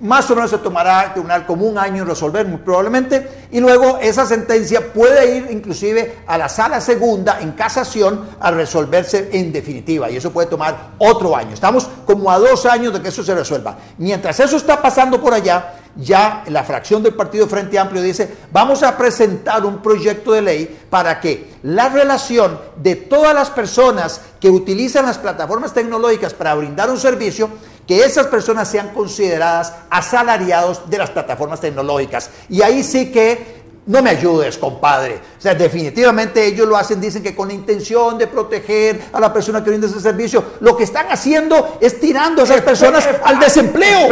más 0.00 0.30
o 0.30 0.34
menos 0.34 0.50
se 0.50 0.58
tomará 0.58 1.04
el 1.04 1.12
tribunal 1.12 1.46
como 1.46 1.66
un 1.66 1.78
año 1.78 2.02
en 2.02 2.08
resolver, 2.08 2.46
muy 2.46 2.58
probablemente, 2.58 3.46
y 3.50 3.60
luego 3.60 3.98
esa 4.00 4.26
sentencia 4.26 4.92
puede 4.92 5.36
ir 5.36 5.48
inclusive 5.50 6.20
a 6.26 6.38
la 6.38 6.48
sala 6.48 6.80
segunda 6.80 7.40
en 7.40 7.52
casación 7.52 8.28
a 8.40 8.50
resolverse 8.50 9.28
en 9.32 9.52
definitiva, 9.52 10.10
y 10.10 10.16
eso 10.16 10.30
puede 10.30 10.48
tomar 10.48 10.92
otro 10.98 11.36
año. 11.36 11.52
Estamos 11.52 11.88
como 12.06 12.30
a 12.30 12.38
dos 12.38 12.66
años 12.66 12.92
de 12.92 13.02
que 13.02 13.08
eso 13.08 13.22
se 13.22 13.34
resuelva. 13.34 13.76
Mientras 13.98 14.40
eso 14.40 14.56
está 14.56 14.80
pasando 14.80 15.20
por 15.20 15.34
allá, 15.34 15.74
ya 15.96 16.44
la 16.46 16.62
fracción 16.62 17.02
del 17.02 17.14
Partido 17.14 17.46
Frente 17.48 17.78
Amplio 17.78 18.00
dice, 18.00 18.32
vamos 18.52 18.82
a 18.82 18.96
presentar 18.96 19.64
un 19.66 19.82
proyecto 19.82 20.32
de 20.32 20.42
ley 20.42 20.80
para 20.88 21.20
que 21.20 21.50
la 21.62 21.88
relación 21.88 22.58
de 22.76 22.96
todas 22.96 23.34
las 23.34 23.50
personas 23.50 24.20
que 24.40 24.48
utilizan 24.48 25.04
las 25.04 25.18
plataformas 25.18 25.74
tecnológicas 25.74 26.32
para 26.32 26.54
brindar 26.54 26.90
un 26.90 26.98
servicio 26.98 27.50
que 27.86 28.04
esas 28.04 28.26
personas 28.26 28.68
sean 28.68 28.90
consideradas 28.90 29.74
asalariados 29.90 30.88
de 30.88 30.98
las 30.98 31.10
plataformas 31.10 31.60
tecnológicas. 31.60 32.30
Y 32.48 32.62
ahí 32.62 32.82
sí 32.82 33.10
que 33.10 33.60
no 33.86 34.02
me 34.02 34.10
ayudes, 34.10 34.58
compadre. 34.58 35.20
O 35.38 35.40
sea, 35.40 35.54
definitivamente 35.54 36.44
ellos 36.46 36.68
lo 36.68 36.76
hacen, 36.76 37.00
dicen 37.00 37.22
que 37.22 37.34
con 37.34 37.48
la 37.48 37.54
intención 37.54 38.18
de 38.18 38.26
proteger 38.26 39.00
a 39.12 39.18
la 39.18 39.32
persona 39.32 39.64
que 39.64 39.70
brinda 39.70 39.86
ese 39.86 40.00
servicio, 40.00 40.44
lo 40.60 40.76
que 40.76 40.84
están 40.84 41.06
haciendo 41.10 41.78
es 41.80 41.98
tirando 41.98 42.42
a 42.42 42.44
esas 42.44 42.60
personas 42.60 43.08
al 43.24 43.40
desempleo. 43.40 44.08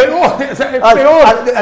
al, 0.82 0.96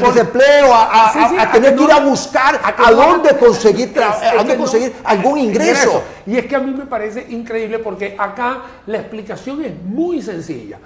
desempleo, 0.02 0.72
a, 0.72 1.50
tener 1.52 1.76
que 1.76 1.82
ir 1.82 1.92
a 1.92 2.00
buscar 2.00 2.60
a, 2.62 2.90
dónde 2.90 3.36
conseguir, 3.38 3.92
a 4.00 4.36
dónde 4.36 4.56
conseguir 4.56 4.94
algún 5.04 5.38
ingreso. 5.38 6.02
Y 6.26 6.38
es 6.38 6.46
que 6.46 6.56
a 6.56 6.60
mí 6.60 6.72
me 6.72 6.86
parece 6.86 7.26
increíble 7.28 7.80
porque 7.80 8.16
acá 8.18 8.62
la 8.86 8.98
explicación 8.98 9.64
es 9.64 9.72
muy 9.82 10.22
sencilla. 10.22 10.78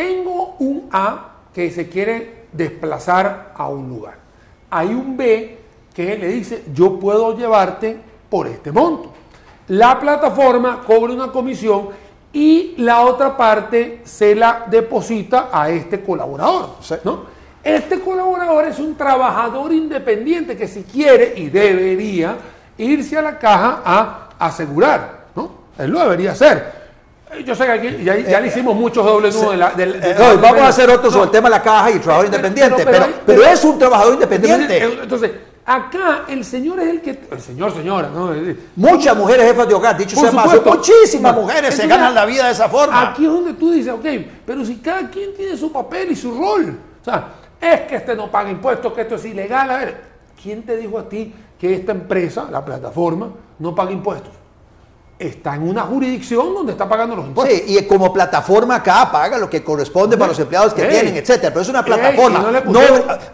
Tengo 0.00 0.56
un 0.60 0.88
A 0.90 1.28
que 1.52 1.70
se 1.70 1.86
quiere 1.90 2.46
desplazar 2.52 3.52
a 3.54 3.68
un 3.68 3.86
lugar. 3.86 4.14
Hay 4.70 4.88
un 4.88 5.14
B 5.14 5.58
que 5.92 6.16
le 6.16 6.28
dice, 6.28 6.64
yo 6.72 6.98
puedo 6.98 7.36
llevarte 7.36 7.98
por 8.30 8.46
este 8.46 8.72
monto. 8.72 9.12
La 9.68 10.00
plataforma 10.00 10.80
cobra 10.86 11.12
una 11.12 11.30
comisión 11.30 11.90
y 12.32 12.76
la 12.78 13.02
otra 13.02 13.36
parte 13.36 14.00
se 14.04 14.34
la 14.34 14.64
deposita 14.70 15.50
a 15.52 15.68
este 15.68 16.00
colaborador. 16.00 16.76
Este 17.62 18.00
colaborador 18.00 18.64
es 18.68 18.78
un 18.78 18.94
trabajador 18.94 19.70
independiente 19.70 20.56
que 20.56 20.66
si 20.66 20.84
quiere 20.84 21.34
y 21.36 21.50
debería 21.50 22.38
irse 22.78 23.18
a 23.18 23.22
la 23.22 23.38
caja 23.38 23.82
a 23.84 24.28
asegurar. 24.38 25.26
¿no? 25.36 25.50
Él 25.76 25.90
lo 25.90 26.00
debería 26.00 26.32
hacer. 26.32 26.79
Yo 27.44 27.54
sé 27.54 27.64
que 27.64 27.70
aquí 27.70 28.04
ya, 28.04 28.40
le 28.40 28.48
hicimos 28.48 28.74
muchos 28.74 29.04
dobles 29.04 29.34
nudos 29.34 29.76
de 29.76 30.14
vamos 30.40 30.62
a 30.62 30.68
hacer 30.68 30.90
otro 30.90 31.10
sobre 31.10 31.26
el 31.26 31.30
tema 31.30 31.48
de 31.48 31.56
la 31.56 31.62
caja 31.62 31.90
y 31.90 31.98
trabajador 31.98 32.26
independiente, 32.26 32.84
pero, 32.84 33.06
pero, 33.24 33.44
es 33.44 33.64
un 33.64 33.78
trabajador 33.78 34.14
independiente. 34.14 34.82
Entonces, 35.02 35.30
acá 35.64 36.24
el 36.28 36.44
señor 36.44 36.80
es 36.80 36.88
el 36.88 37.00
que. 37.00 37.20
El 37.30 37.40
señor, 37.40 37.72
señora, 37.72 38.10
¿no? 38.12 38.32
Muchas 38.74 39.16
mujeres 39.16 39.46
jefas 39.46 39.68
de 39.68 39.74
hogar, 39.74 39.96
dicho 39.96 40.16
sea 40.16 40.32
más, 40.32 40.64
muchísimas 40.64 41.34
mujeres 41.34 41.74
se 41.74 41.86
ganan 41.86 42.14
la 42.14 42.26
vida 42.26 42.46
de 42.46 42.52
esa 42.52 42.68
forma. 42.68 43.10
Aquí 43.10 43.24
es 43.24 43.30
donde 43.30 43.54
tú 43.54 43.70
dices, 43.70 43.92
ok, 43.92 44.06
pero 44.44 44.64
si 44.64 44.76
cada 44.76 45.08
quien 45.08 45.34
tiene 45.34 45.56
su 45.56 45.70
papel 45.70 46.10
y 46.10 46.16
su 46.16 46.36
rol. 46.36 46.76
O 47.00 47.04
sea, 47.04 47.28
es 47.60 47.82
que 47.82 47.96
este 47.96 48.14
no 48.14 48.30
paga 48.30 48.50
impuestos, 48.50 48.92
que 48.92 49.02
esto 49.02 49.14
es 49.14 49.24
ilegal. 49.24 49.70
A 49.70 49.78
ver, 49.78 50.00
¿quién 50.42 50.62
te 50.62 50.76
dijo 50.76 50.98
a 50.98 51.08
ti 51.08 51.32
que 51.58 51.74
esta 51.74 51.92
empresa, 51.92 52.48
la 52.50 52.64
plataforma, 52.64 53.30
no 53.58 53.74
paga 53.74 53.92
impuestos? 53.92 54.39
Está 55.20 55.54
en 55.54 55.68
una 55.68 55.82
jurisdicción 55.82 56.54
donde 56.54 56.72
está 56.72 56.88
pagando 56.88 57.14
los 57.14 57.26
impuestos. 57.26 57.58
Sí, 57.58 57.76
y 57.76 57.82
como 57.86 58.10
plataforma 58.12 58.76
acá 58.76 59.10
paga 59.12 59.36
lo 59.36 59.50
que 59.50 59.62
corresponde 59.62 60.16
para 60.16 60.28
los 60.28 60.38
empleados 60.38 60.72
que 60.72 60.86
tienen, 60.86 61.14
etcétera. 61.14 61.50
Pero 61.50 61.60
es 61.60 61.68
una 61.68 61.84
plataforma. 61.84 62.62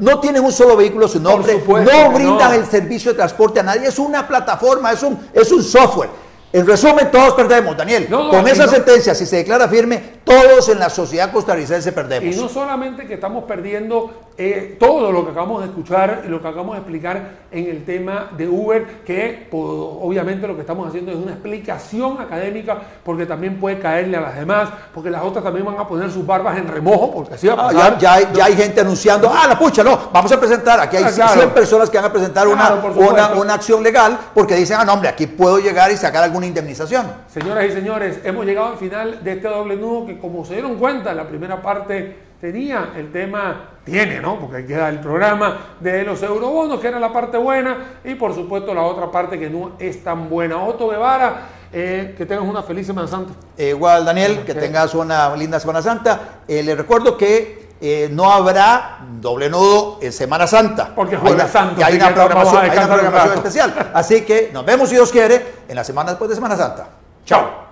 no, 0.01 0.21
tienen 0.21 0.45
un 0.45 0.53
solo 0.53 0.77
vehículo 0.77 1.07
su 1.07 1.21
nombre, 1.21 1.63
no 1.67 2.11
brindan 2.11 2.55
el 2.55 2.67
servicio 2.67 3.13
de 3.13 3.17
transporte 3.17 3.61
a 3.61 3.63
nadie. 3.63 3.87
Es 3.87 3.99
una 3.99 4.27
plataforma, 4.27 4.93
es 4.93 5.03
un, 5.03 5.19
es 5.33 5.51
un 5.53 5.63
software. 5.63 6.26
En 6.53 6.67
resumen, 6.67 7.11
todos 7.11 7.35
perdemos, 7.35 7.77
Daniel. 7.77 8.09
Con 8.09 8.47
esa 8.49 8.67
sentencia, 8.69 9.15
si 9.15 9.27
se 9.27 9.37
declara 9.37 9.69
firme, 9.69 10.17
todos 10.25 10.69
en 10.69 10.79
la 10.79 10.91
sociedad 10.91 11.31
costarricense 11.33 11.93
perdemos. 11.93 12.35
Y 12.35 12.41
no 12.41 12.49
solamente 12.49 13.07
que 13.07 13.15
estamos 13.15 13.45
perdiendo 13.45 14.27
eh, 14.39 14.77
todo 14.79 15.13
lo 15.13 15.25
que 15.25 15.31
acabamos 15.31 15.63
de 15.63 15.69
escuchar 15.69 16.23
y 16.27 16.29
lo 16.29 16.43
que 16.43 16.49
acabamos 16.49 16.75
de 16.75 16.81
explicar 16.81 17.31
en 17.51 17.67
el 17.69 17.85
tema 17.85 18.31
de 18.37 18.49
Uber, 18.49 19.03
que 19.05 19.47
pues, 19.51 19.63
obviamente 19.65 20.47
lo 20.47 20.55
que 20.55 20.63
estamos 20.63 20.89
haciendo 20.89 21.13
es 21.13 21.19
una 21.19 21.33
explicación 21.33 22.21
académica, 22.21 22.79
porque 23.05 23.25
también 23.25 23.59
puede 23.59 23.79
caerle 23.79 24.17
a 24.17 24.21
las 24.21 24.37
demás, 24.37 24.69
porque 24.93 25.11
las 25.11 25.23
otras 25.23 25.45
también 25.45 25.65
van 25.65 25.79
a 25.79 25.87
poner 25.87 26.11
sus 26.11 26.27
barbas 26.27 26.59
en 26.59 26.69
remojo, 26.69 27.13
porque 27.13 27.35
así 27.35 27.47
va 27.47 27.55
a 27.55 27.69
ah, 27.69 27.73
pasar. 27.73 27.99
ya, 27.99 28.15
hay, 28.45 28.57
gente 28.57 28.81
anunciando, 28.81 29.31
ah, 29.33 29.47
la 29.49 29.59
pucha, 29.59 29.83
no, 29.83 30.11
vamos 30.13 30.31
a 30.33 30.41
presentar, 30.41 30.81
aquí 30.81 30.97
hay 30.97 31.05
100 31.05 31.27
ah, 31.27 31.55
personas 31.55 31.89
que 31.89 31.97
van 31.97 32.07
a 32.07 32.13
presentar 32.13 32.49
una, 32.49 32.75
una, 32.97 33.29
una 33.35 33.55
acción 33.55 33.83
legal, 33.83 34.19
porque 34.35 34.55
dicen, 34.55 34.77
ah, 34.81 34.85
no, 34.85 34.95
hombre, 34.95 35.09
aquí 35.09 35.27
puedo 35.27 35.59
llegar 35.59 35.91
y 35.91 35.97
sacar 35.97 36.25
algún 36.25 36.36
indemnización. 36.45 37.07
Señoras 37.29 37.67
y 37.67 37.73
señores, 37.73 38.21
hemos 38.25 38.45
llegado 38.45 38.69
al 38.69 38.77
final 38.77 39.23
de 39.23 39.33
este 39.33 39.49
doble 39.49 39.77
nudo 39.77 40.07
que 40.07 40.19
como 40.19 40.45
se 40.45 40.55
dieron 40.55 40.77
cuenta, 40.77 41.15
la 41.15 41.27
primera 41.27 41.63
parte 41.63 42.17
tenía 42.41 42.91
el 42.97 43.11
tema, 43.11 43.71
tiene, 43.85 44.21
¿no? 44.21 44.39
Porque 44.39 44.67
queda 44.67 44.89
el 44.89 45.01
programa 45.01 45.77
de 45.81 46.05
los 46.05 46.23
eurobonos, 46.23 46.81
que 46.81 46.89
era 46.89 47.01
la 47.01 47.13
parte 47.13 47.39
buena, 47.39 47.99
y 48.05 48.15
por 48.15 48.35
supuesto 48.35 48.75
la 48.75 48.83
otra 48.83 49.11
parte 49.11 49.39
que 49.39 49.49
no 49.49 49.73
es 49.79 50.03
tan 50.05 50.29
buena. 50.29 50.63
Otto 50.63 50.89
Guevara, 50.89 51.49
eh, 51.73 52.15
que 52.17 52.27
tengas 52.27 52.45
una 52.45 52.63
feliz 52.63 52.87
Semana 52.87 53.09
Santa. 53.09 53.33
Eh, 53.57 53.71
igual, 53.71 54.05
Daniel, 54.05 54.45
que 54.45 54.55
tengas 54.55 54.95
una 54.95 55.35
linda 55.35 55.59
Semana 55.59 55.83
Santa. 55.83 56.41
Eh, 56.47 56.63
le 56.63 56.75
recuerdo 56.75 57.17
que 57.17 57.56
no 58.11 58.33
habrá 58.33 58.99
doble 59.21 59.51
nudo 59.51 59.99
en 60.01 60.13
Semana 60.13 60.47
Santa. 60.47 60.93
Porque 60.95 61.17
Jueves 61.17 61.51
Santo. 61.51 61.81
Y 61.81 61.85
hay 61.85 61.97
una 61.97 62.15
programación, 62.15 62.63
hay 62.63 62.79
una 62.79 62.87
programación 62.87 63.35
especial. 63.35 63.91
Así 63.93 64.23
que 64.23 64.51
nos 64.53 64.65
vemos, 64.65 64.89
si 64.89 64.95
Dios 64.95 65.11
quiere, 65.11 65.55
en 65.69 65.77
la 65.77 65.85
semana 65.85 66.11
después 66.11 66.29
de 66.29 66.35
Semana 66.35 66.57
Santa. 66.57 66.89
Chao. 67.25 67.66